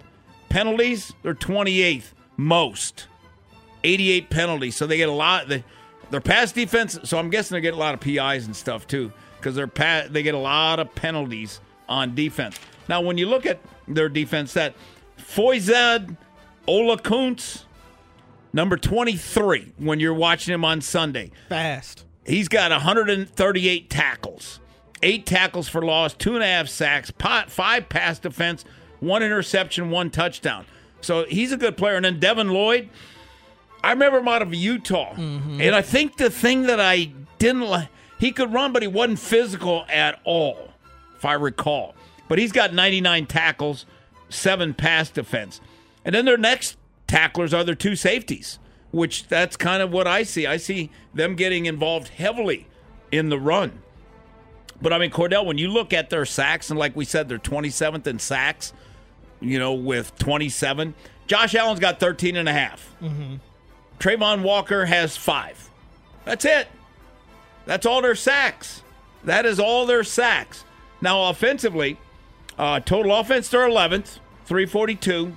Penalties, 0.48 1.12
they're 1.22 1.32
28th 1.32 2.06
most. 2.36 3.06
88 3.84 4.30
penalties. 4.30 4.74
So 4.74 4.88
they 4.88 4.96
get 4.96 5.08
a 5.08 5.12
lot. 5.12 5.46
They, 5.46 5.62
their 6.10 6.20
pass 6.20 6.50
defense, 6.50 6.98
so 7.04 7.16
I'm 7.16 7.30
guessing 7.30 7.54
they 7.54 7.60
get 7.60 7.74
a 7.74 7.76
lot 7.76 7.94
of 7.94 8.00
PIs 8.00 8.46
and 8.46 8.56
stuff 8.56 8.88
too 8.88 9.12
because 9.36 9.54
they're 9.54 9.68
pa- 9.68 10.06
they 10.10 10.24
get 10.24 10.34
a 10.34 10.38
lot 10.38 10.80
of 10.80 10.92
penalties 10.96 11.60
on 11.88 12.16
defense. 12.16 12.58
Now, 12.88 13.00
when 13.00 13.16
you 13.16 13.28
look 13.28 13.46
at 13.46 13.60
their 13.86 14.08
defense, 14.08 14.54
that 14.54 14.74
Foyzad 15.20 16.16
Ola 16.66 16.98
Kuntz, 16.98 17.64
number 18.54 18.76
23, 18.78 19.72
when 19.76 20.00
you're 20.00 20.14
watching 20.14 20.54
him 20.54 20.64
on 20.64 20.80
Sunday, 20.80 21.30
Fast. 21.50 22.04
He's 22.24 22.48
got 22.48 22.70
138 22.70 23.90
tackles, 23.90 24.60
eight 25.02 25.26
tackles 25.26 25.68
for 25.68 25.82
loss, 25.82 26.14
two 26.14 26.34
and 26.34 26.42
a 26.42 26.46
half 26.46 26.68
sacks, 26.68 27.10
pot, 27.10 27.50
five 27.50 27.90
pass 27.90 28.18
defense, 28.18 28.64
one 29.00 29.22
interception, 29.22 29.90
one 29.90 30.10
touchdown. 30.10 30.64
So 31.02 31.26
he's 31.26 31.52
a 31.52 31.58
good 31.58 31.76
player. 31.76 31.96
And 31.96 32.04
then 32.06 32.18
Devin 32.18 32.48
Lloyd, 32.48 32.88
I 33.82 33.90
remember 33.90 34.18
him 34.18 34.28
out 34.28 34.40
of 34.40 34.54
Utah. 34.54 35.12
Mm-hmm. 35.12 35.60
And 35.60 35.74
I 35.74 35.82
think 35.82 36.16
the 36.16 36.30
thing 36.30 36.62
that 36.62 36.80
I 36.80 37.12
didn't 37.38 37.62
like, 37.62 37.88
he 38.18 38.32
could 38.32 38.54
run, 38.54 38.72
but 38.72 38.80
he 38.80 38.88
wasn't 38.88 39.18
physical 39.18 39.84
at 39.90 40.18
all, 40.24 40.70
if 41.16 41.26
I 41.26 41.34
recall. 41.34 41.94
But 42.26 42.38
he's 42.38 42.52
got 42.52 42.72
99 42.72 43.26
tackles, 43.26 43.84
seven 44.30 44.72
pass 44.72 45.10
defense. 45.10 45.60
And 46.06 46.14
then 46.14 46.24
their 46.24 46.38
next 46.38 46.78
tacklers 47.06 47.52
are 47.54 47.64
their 47.64 47.74
two 47.74 47.96
safeties, 47.96 48.58
which 48.90 49.28
that's 49.28 49.56
kind 49.56 49.82
of 49.82 49.92
what 49.92 50.06
I 50.06 50.22
see. 50.22 50.46
I 50.46 50.56
see 50.56 50.90
them 51.12 51.34
getting 51.36 51.66
involved 51.66 52.08
heavily 52.08 52.66
in 53.12 53.28
the 53.28 53.38
run. 53.38 53.82
But 54.82 54.92
I 54.92 54.98
mean, 54.98 55.10
Cordell, 55.10 55.46
when 55.46 55.58
you 55.58 55.68
look 55.68 55.92
at 55.92 56.10
their 56.10 56.26
sacks, 56.26 56.70
and 56.70 56.78
like 56.78 56.96
we 56.96 57.04
said, 57.04 57.28
they're 57.28 57.38
27th 57.38 58.06
in 58.06 58.18
sacks, 58.18 58.72
you 59.40 59.58
know, 59.58 59.72
with 59.74 60.16
27. 60.18 60.94
Josh 61.26 61.54
Allen's 61.54 61.80
got 61.80 62.00
13 62.00 62.36
and 62.36 62.48
a 62.48 62.52
half. 62.52 62.94
Mm-hmm. 63.00 63.36
Travon 63.98 64.42
Walker 64.42 64.84
has 64.84 65.16
five. 65.16 65.70
That's 66.24 66.44
it. 66.44 66.68
That's 67.66 67.86
all 67.86 68.02
their 68.02 68.14
sacks. 68.14 68.82
That 69.24 69.46
is 69.46 69.58
all 69.58 69.86
their 69.86 70.04
sacks. 70.04 70.64
Now, 71.00 71.30
offensively, 71.30 71.98
uh, 72.58 72.80
total 72.80 73.14
offense, 73.14 73.48
they're 73.48 73.68
11th, 73.68 74.18
342. 74.44 75.34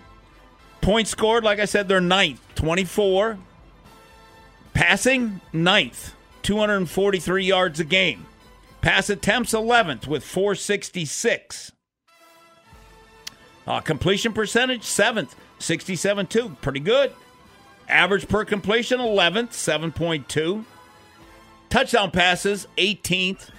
Points 0.88 1.10
scored, 1.10 1.44
like 1.44 1.60
I 1.60 1.66
said, 1.66 1.90
they're 1.90 2.00
ninth, 2.00 2.40
24. 2.56 3.38
Passing, 4.74 5.42
ninth, 5.52 6.14
243 6.44 7.44
yards 7.44 7.82
a 7.82 7.84
game. 7.84 8.26
Pass 8.80 9.10
attempts, 9.10 9.52
11th, 9.52 10.08
with 10.08 10.24
466. 10.24 11.74
Uh, 13.68 13.82
completion 13.82 14.32
percentage, 14.32 14.84
7th, 14.84 15.32
67 15.60 16.26
2. 16.26 16.56
Pretty 16.62 16.80
good. 16.80 17.12
Average 17.90 18.30
per 18.30 18.46
completion, 18.46 19.02
11th, 19.02 19.50
7.2. 19.50 20.64
Touchdown 21.70 22.12
passes, 22.12 22.66
18th 22.78 23.50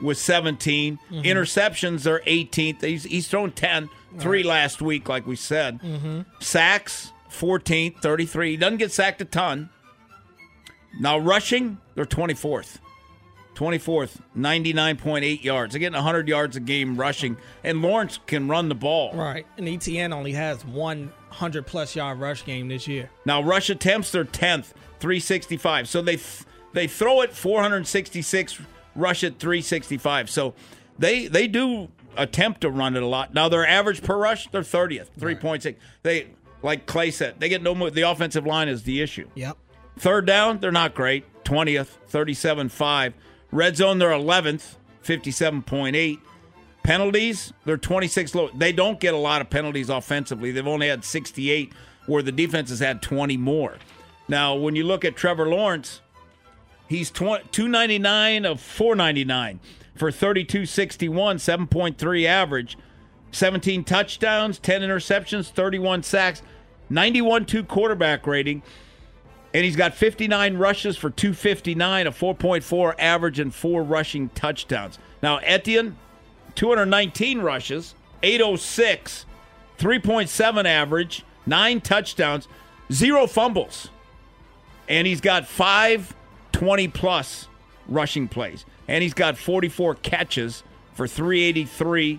with 0.00 0.18
17. 0.18 1.00
Mhm. 1.10 1.24
Interceptions 1.24 2.06
are 2.06 2.20
18th. 2.28 2.82
He's, 2.82 3.02
he's 3.02 3.26
thrown 3.26 3.50
10, 3.50 3.88
three 4.18 4.42
last 4.42 4.82
week, 4.82 5.08
like 5.08 5.26
we 5.26 5.36
said. 5.36 5.80
Mm-hmm. 5.80 6.22
Sacks, 6.40 7.12
14th, 7.30 8.00
33. 8.00 8.52
He 8.52 8.56
doesn't 8.56 8.78
get 8.78 8.92
sacked 8.92 9.20
a 9.20 9.24
ton. 9.24 9.70
Now, 10.98 11.18
rushing, 11.18 11.78
they're 11.94 12.04
24th. 12.04 12.78
24th, 13.54 14.20
99.8 14.36 15.44
yards. 15.44 15.74
They're 15.74 15.80
getting 15.80 15.94
100 15.94 16.28
yards 16.28 16.56
a 16.56 16.60
game 16.60 16.96
rushing, 16.96 17.36
and 17.62 17.82
Lawrence 17.82 18.18
can 18.26 18.48
run 18.48 18.70
the 18.70 18.74
ball. 18.74 19.12
Right. 19.12 19.46
And 19.58 19.68
Etienne 19.68 20.14
only 20.14 20.32
has 20.32 20.64
one 20.64 21.12
100 21.28 21.66
plus 21.66 21.94
yard 21.94 22.18
rush 22.18 22.44
game 22.44 22.68
this 22.68 22.88
year. 22.88 23.10
Now 23.26 23.42
rush 23.42 23.68
attempts 23.68 24.12
they're 24.12 24.24
10th, 24.24 24.72
365. 25.00 25.88
So 25.88 26.00
they 26.00 26.16
th- 26.16 26.44
they 26.72 26.86
throw 26.86 27.20
it 27.20 27.34
466, 27.34 28.60
rush 28.96 29.22
it 29.24 29.38
365. 29.38 30.30
So 30.30 30.54
they 30.98 31.26
they 31.26 31.46
do 31.46 31.88
attempt 32.16 32.62
to 32.62 32.70
run 32.70 32.96
it 32.96 33.02
a 33.02 33.06
lot. 33.06 33.34
Now 33.34 33.48
their 33.48 33.66
average 33.66 34.02
per 34.02 34.16
rush 34.16 34.48
they're 34.48 34.62
30th, 34.62 35.08
3.6. 35.18 35.76
They 36.02 36.28
like 36.62 36.86
Clay 36.86 37.10
said, 37.10 37.36
they 37.38 37.48
get 37.48 37.62
no 37.62 37.74
more. 37.74 37.90
The 37.90 38.02
offensive 38.02 38.46
line 38.46 38.68
is 38.68 38.82
the 38.82 39.00
issue. 39.00 39.28
Yep. 39.34 39.56
Third 39.98 40.26
down, 40.26 40.58
they're 40.60 40.72
not 40.72 40.94
great. 40.94 41.24
20th, 41.44 41.86
37 42.08 42.68
5. 42.68 43.14
Red 43.52 43.76
zone, 43.76 43.98
they're 43.98 44.10
11th, 44.10 44.76
57.8. 45.04 46.18
Penalties, 46.82 47.52
they're 47.64 47.76
26 47.76 48.34
low. 48.34 48.50
They 48.54 48.72
don't 48.72 49.00
get 49.00 49.12
a 49.12 49.18
lot 49.18 49.40
of 49.40 49.50
penalties 49.50 49.90
offensively. 49.90 50.50
They've 50.50 50.66
only 50.66 50.88
had 50.88 51.04
68, 51.04 51.72
where 52.06 52.22
the 52.22 52.32
defense 52.32 52.70
has 52.70 52.78
had 52.78 53.02
20 53.02 53.36
more. 53.36 53.76
Now, 54.28 54.54
when 54.54 54.76
you 54.76 54.84
look 54.84 55.04
at 55.04 55.16
Trevor 55.16 55.48
Lawrence, 55.48 56.00
he's 56.88 57.10
20, 57.10 57.44
299 57.50 58.46
of 58.46 58.60
499 58.60 59.60
for 60.00 60.10
3261, 60.10 61.36
7.3 61.36 62.24
average, 62.24 62.78
17 63.32 63.84
touchdowns, 63.84 64.58
10 64.58 64.80
interceptions, 64.80 65.50
31 65.50 66.02
sacks, 66.02 66.42
91 66.88 67.44
2 67.44 67.62
quarterback 67.64 68.26
rating. 68.26 68.62
And 69.52 69.62
he's 69.62 69.76
got 69.76 69.94
59 69.94 70.56
rushes 70.56 70.96
for 70.96 71.10
259, 71.10 72.06
a 72.06 72.12
4.4 72.12 72.94
average, 72.98 73.38
and 73.38 73.54
four 73.54 73.82
rushing 73.82 74.30
touchdowns. 74.30 74.98
Now, 75.22 75.36
Etienne, 75.42 75.98
219 76.54 77.42
rushes, 77.42 77.94
806, 78.22 79.26
3.7 79.76 80.64
average, 80.64 81.24
nine 81.44 81.82
touchdowns, 81.82 82.48
zero 82.90 83.26
fumbles. 83.26 83.90
And 84.88 85.06
he's 85.06 85.20
got 85.20 85.46
five 85.46 86.14
20 86.52 86.88
plus 86.88 87.48
rushing 87.86 88.28
plays. 88.28 88.64
And 88.90 89.04
he's 89.04 89.14
got 89.14 89.38
44 89.38 89.94
catches 89.94 90.64
for 90.94 91.06
383, 91.06 92.18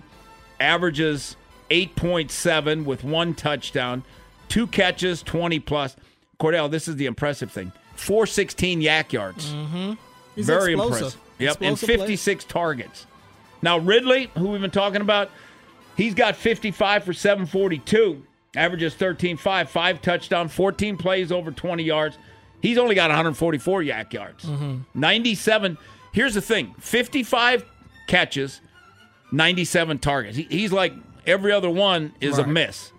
averages 0.58 1.36
8.7 1.70 2.86
with 2.86 3.04
one 3.04 3.34
touchdown, 3.34 4.04
two 4.48 4.66
catches, 4.66 5.22
20 5.22 5.60
plus. 5.60 5.94
Cordell, 6.40 6.70
this 6.70 6.88
is 6.88 6.96
the 6.96 7.04
impressive 7.04 7.52
thing 7.52 7.72
416 7.96 8.80
YAC 8.80 9.12
yards. 9.12 9.52
Mm-hmm. 9.52 9.92
He's 10.34 10.46
Very 10.46 10.72
explosive. 10.72 10.96
impressive. 10.96 11.20
Yep, 11.38 11.56
and 11.60 11.72
Explosive 11.72 11.86
play. 11.86 12.06
56 12.06 12.44
targets. 12.46 13.06
Now, 13.60 13.76
Ridley, 13.76 14.30
who 14.38 14.48
we've 14.48 14.60
been 14.62 14.70
talking 14.70 15.02
about, 15.02 15.30
he's 15.94 16.14
got 16.14 16.36
55 16.36 17.04
for 17.04 17.12
742, 17.12 18.24
averages 18.56 18.94
13 18.94 19.36
5, 19.36 19.68
five 19.68 20.00
touchdown, 20.00 20.48
14 20.48 20.96
plays 20.96 21.30
over 21.30 21.50
20 21.50 21.82
yards. 21.82 22.16
He's 22.62 22.78
only 22.78 22.94
got 22.94 23.10
144 23.10 23.82
YAC 23.82 24.12
yards. 24.14 24.46
Mm-hmm. 24.46 24.78
97. 24.94 25.76
Here's 26.12 26.34
the 26.34 26.40
thing 26.40 26.74
55 26.78 27.64
catches, 28.06 28.60
97 29.30 29.98
targets. 29.98 30.36
He, 30.36 30.42
he's 30.44 30.72
like 30.72 30.92
every 31.26 31.52
other 31.52 31.70
one 31.70 32.14
is 32.20 32.38
a 32.38 32.46
miss. 32.46 32.92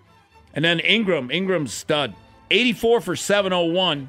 And 0.52 0.64
then 0.64 0.78
Engram, 0.78 1.32
Engram's 1.32 1.72
stud, 1.72 2.14
84 2.50 3.00
for 3.00 3.16
701, 3.16 4.08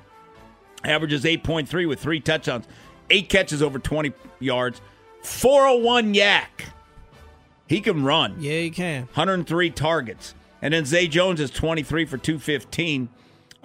averages 0.84 1.24
8.3 1.24 1.88
with 1.88 2.00
three 2.00 2.20
touchdowns, 2.20 2.66
eight 3.10 3.30
catches 3.30 3.64
over 3.64 3.80
20 3.80 4.14
yards, 4.40 4.82
401 5.24 6.14
YAC. 6.14 6.44
He 7.68 7.82
can 7.82 8.04
run. 8.04 8.36
Yeah, 8.40 8.60
he 8.60 8.70
can. 8.70 9.04
103 9.14 9.72
targets. 9.72 10.36
And 10.62 10.74
then 10.74 10.86
Zay 10.86 11.08
Jones 11.08 11.40
is 11.40 11.50
23 11.50 12.06
for 12.06 12.18
215, 12.18 13.10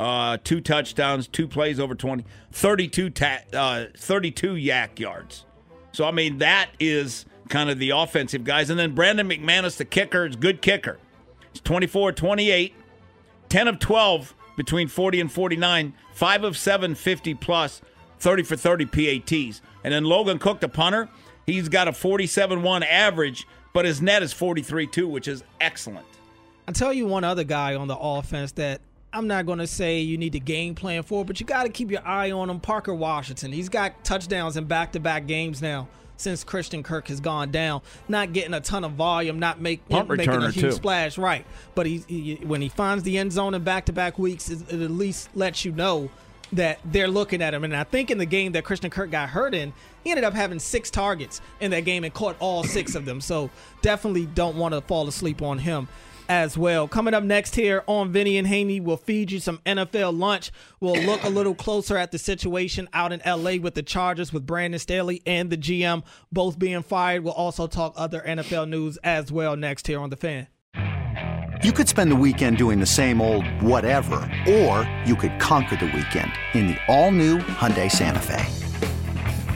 uh, 0.01 0.39
two 0.43 0.63
touchdowns, 0.63 1.29
two 1.29 1.47
plays 1.47 1.79
over 1.79 1.95
20, 1.95 2.25
32, 2.53 3.11
ta- 3.11 3.41
uh, 3.53 3.85
32 3.95 4.55
YAC 4.55 4.99
yards. 4.99 5.45
So, 5.93 6.07
I 6.07 6.11
mean, 6.11 6.39
that 6.39 6.71
is 6.81 7.27
kind 7.51 7.69
of 7.69 7.79
the 7.79 7.91
offensive 7.91 8.43
guys. 8.43 8.71
And 8.71 8.79
then 8.79 8.95
Brandon 8.95 9.29
McManus, 9.29 9.77
the 9.77 9.85
kicker, 9.85 10.25
is 10.25 10.37
good 10.37 10.63
kicker. 10.63 10.99
He's 11.53 11.61
24 11.61 12.13
28, 12.13 12.75
10 13.51 13.69
of 13.69 13.79
12 13.79 14.35
between 14.57 14.89
40 14.89 15.21
and 15.21 15.31
49, 15.31 15.93
5 16.15 16.45
of 16.45 16.57
7 16.57 16.95
50 16.95 17.35
plus, 17.35 17.83
30 18.21 18.43
for 18.45 18.57
30 18.57 18.87
PATs. 18.87 19.61
And 19.85 19.93
then 19.93 20.05
Logan 20.05 20.39
Cooke, 20.39 20.61
the 20.61 20.69
punter, 20.69 21.11
he's 21.45 21.69
got 21.69 21.89
a 21.89 21.93
47 21.93 22.63
1 22.63 22.83
average, 22.85 23.47
but 23.75 23.85
his 23.85 24.01
net 24.01 24.23
is 24.23 24.33
43 24.33 24.87
2, 24.87 25.07
which 25.07 25.29
is 25.29 25.45
excellent. 25.61 26.07
I'll 26.67 26.73
tell 26.73 26.95
you 26.95 27.07
one 27.07 27.25
other 27.25 27.45
guy 27.45 27.75
on 27.75 27.87
the 27.87 27.99
offense 27.99 28.53
that 28.53 28.81
I'm 29.13 29.27
not 29.27 29.47
going 29.47 29.59
to 29.59 29.67
say 29.67 30.01
you 30.01 30.17
need 30.17 30.33
to 30.33 30.41
game 30.41 30.75
plan 30.75 31.03
for, 31.03 31.25
but 31.25 31.41
you 31.41 31.47
got 31.47 31.65
to 31.65 31.69
keep 31.69 31.91
your 31.91 32.07
eye 32.07 32.31
on 32.31 32.49
him. 32.49 32.61
Parker 32.61 32.95
Washington. 32.95 33.53
He's 33.53 33.69
got 33.69 34.05
touchdowns 34.05 34.57
in 34.57 34.65
back 34.67 34.93
to 34.93 35.01
back 35.01 35.27
games 35.27 35.61
now 35.61 35.89
since 36.17 36.45
Christian 36.45 36.83
Kirk 36.83 37.09
has 37.09 37.19
gone 37.19 37.51
down. 37.51 37.81
Not 38.09 38.33
getting 38.33 38.55
a 38.55 38.61
ton 38.61 38.85
of 38.85 38.93
volume, 38.93 39.39
not 39.39 39.61
make, 39.61 39.89
making 39.91 40.29
a 40.29 40.51
huge 40.51 40.55
too. 40.55 40.73
splash, 40.73 41.19
right. 41.19 41.45
But 41.75 41.87
he, 41.87 42.05
he, 42.07 42.35
when 42.45 42.61
he 42.61 42.69
finds 42.69 43.03
the 43.03 43.19
end 43.19 43.33
zone 43.33 43.55
in 43.55 43.65
back 43.65 43.87
to 43.87 43.93
back 43.93 44.19
weeks, 44.19 44.51
it, 44.51 44.61
it 44.73 44.81
at 44.81 44.91
least 44.91 45.31
lets 45.35 45.65
you 45.65 45.73
know 45.73 46.11
that 46.53 46.79
they're 46.85 47.09
looking 47.09 47.43
at 47.43 47.55
him. 47.55 47.65
And 47.65 47.75
I 47.75 47.85
think 47.85 48.11
in 48.11 48.19
the 48.19 48.27
game 48.27 48.53
that 48.53 48.65
Christian 48.65 48.91
Kirk 48.91 49.11
got 49.11 49.31
hurt 49.31 49.55
in, 49.55 49.73
he 50.05 50.11
ended 50.11 50.25
up 50.25 50.35
having 50.35 50.59
six 50.59 50.91
targets 50.91 51.41
in 51.61 51.71
that 51.71 51.85
game 51.85 52.05
and 52.05 52.13
caught 52.13 52.37
all 52.39 52.65
six 52.65 52.95
of 52.95 53.05
them. 53.05 53.21
So 53.21 53.51
definitely 53.83 54.27
don't 54.27 54.57
want 54.57 54.75
to 54.75 54.81
fall 54.83 55.09
asleep 55.09 55.43
on 55.43 55.59
him 55.59 55.89
as 56.31 56.57
well. 56.57 56.87
Coming 56.87 57.13
up 57.13 57.25
next 57.25 57.57
here 57.57 57.83
on 57.89 58.13
Vinny 58.13 58.39
and 58.39 58.47
Haney, 58.47 58.79
we'll 58.79 58.97
feed 58.97 59.33
you 59.33 59.41
some 59.41 59.59
NFL 59.67 60.17
lunch. 60.17 60.53
We'll 60.79 61.03
look 61.03 61.25
a 61.25 61.29
little 61.29 61.57
closer 61.57 61.97
at 61.97 62.13
the 62.13 62.19
situation 62.19 62.89
out 62.93 63.13
in 63.13 63.21
LA 63.27 63.57
with 63.57 63.75
the 63.75 63.83
Chargers 63.83 64.33
with 64.33 64.47
Brandon 64.47 64.79
Staley 64.79 65.23
and 65.27 65.51
the 65.51 65.57
GM 65.57 66.05
both 66.31 66.57
being 66.57 66.83
fired. 66.83 67.25
We'll 67.25 67.35
also 67.35 67.67
talk 67.67 67.95
other 67.97 68.21
NFL 68.21 68.69
news 68.69 68.97
as 68.99 69.33
well 69.33 69.57
next 69.57 69.89
here 69.89 69.99
on 69.99 70.11
the 70.11 70.17
fan. 70.17 70.47
You 71.65 71.73
could 71.73 71.89
spend 71.89 72.13
the 72.13 72.17
weekend 72.17 72.59
doing 72.59 72.79
the 72.79 72.87
same 72.87 73.21
old 73.21 73.45
whatever, 73.61 74.17
or 74.49 74.91
you 75.05 75.17
could 75.17 75.39
conquer 75.41 75.77
the 75.77 75.87
weekend 75.87 76.33
in 76.55 76.69
the 76.69 76.77
all-new 76.87 77.39
Hyundai 77.39 77.91
Santa 77.91 78.21
Fe. 78.21 78.47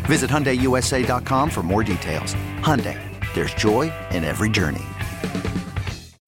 Visit 0.07 0.29
HyundaiUSA.com 0.29 1.51
for 1.51 1.63
more 1.63 1.85
details. 1.85 2.35
Hyundai, 2.59 2.99
there's 3.35 3.55
joy 3.55 3.93
in 4.11 4.25
every 4.25 4.51
journey. 4.51 4.85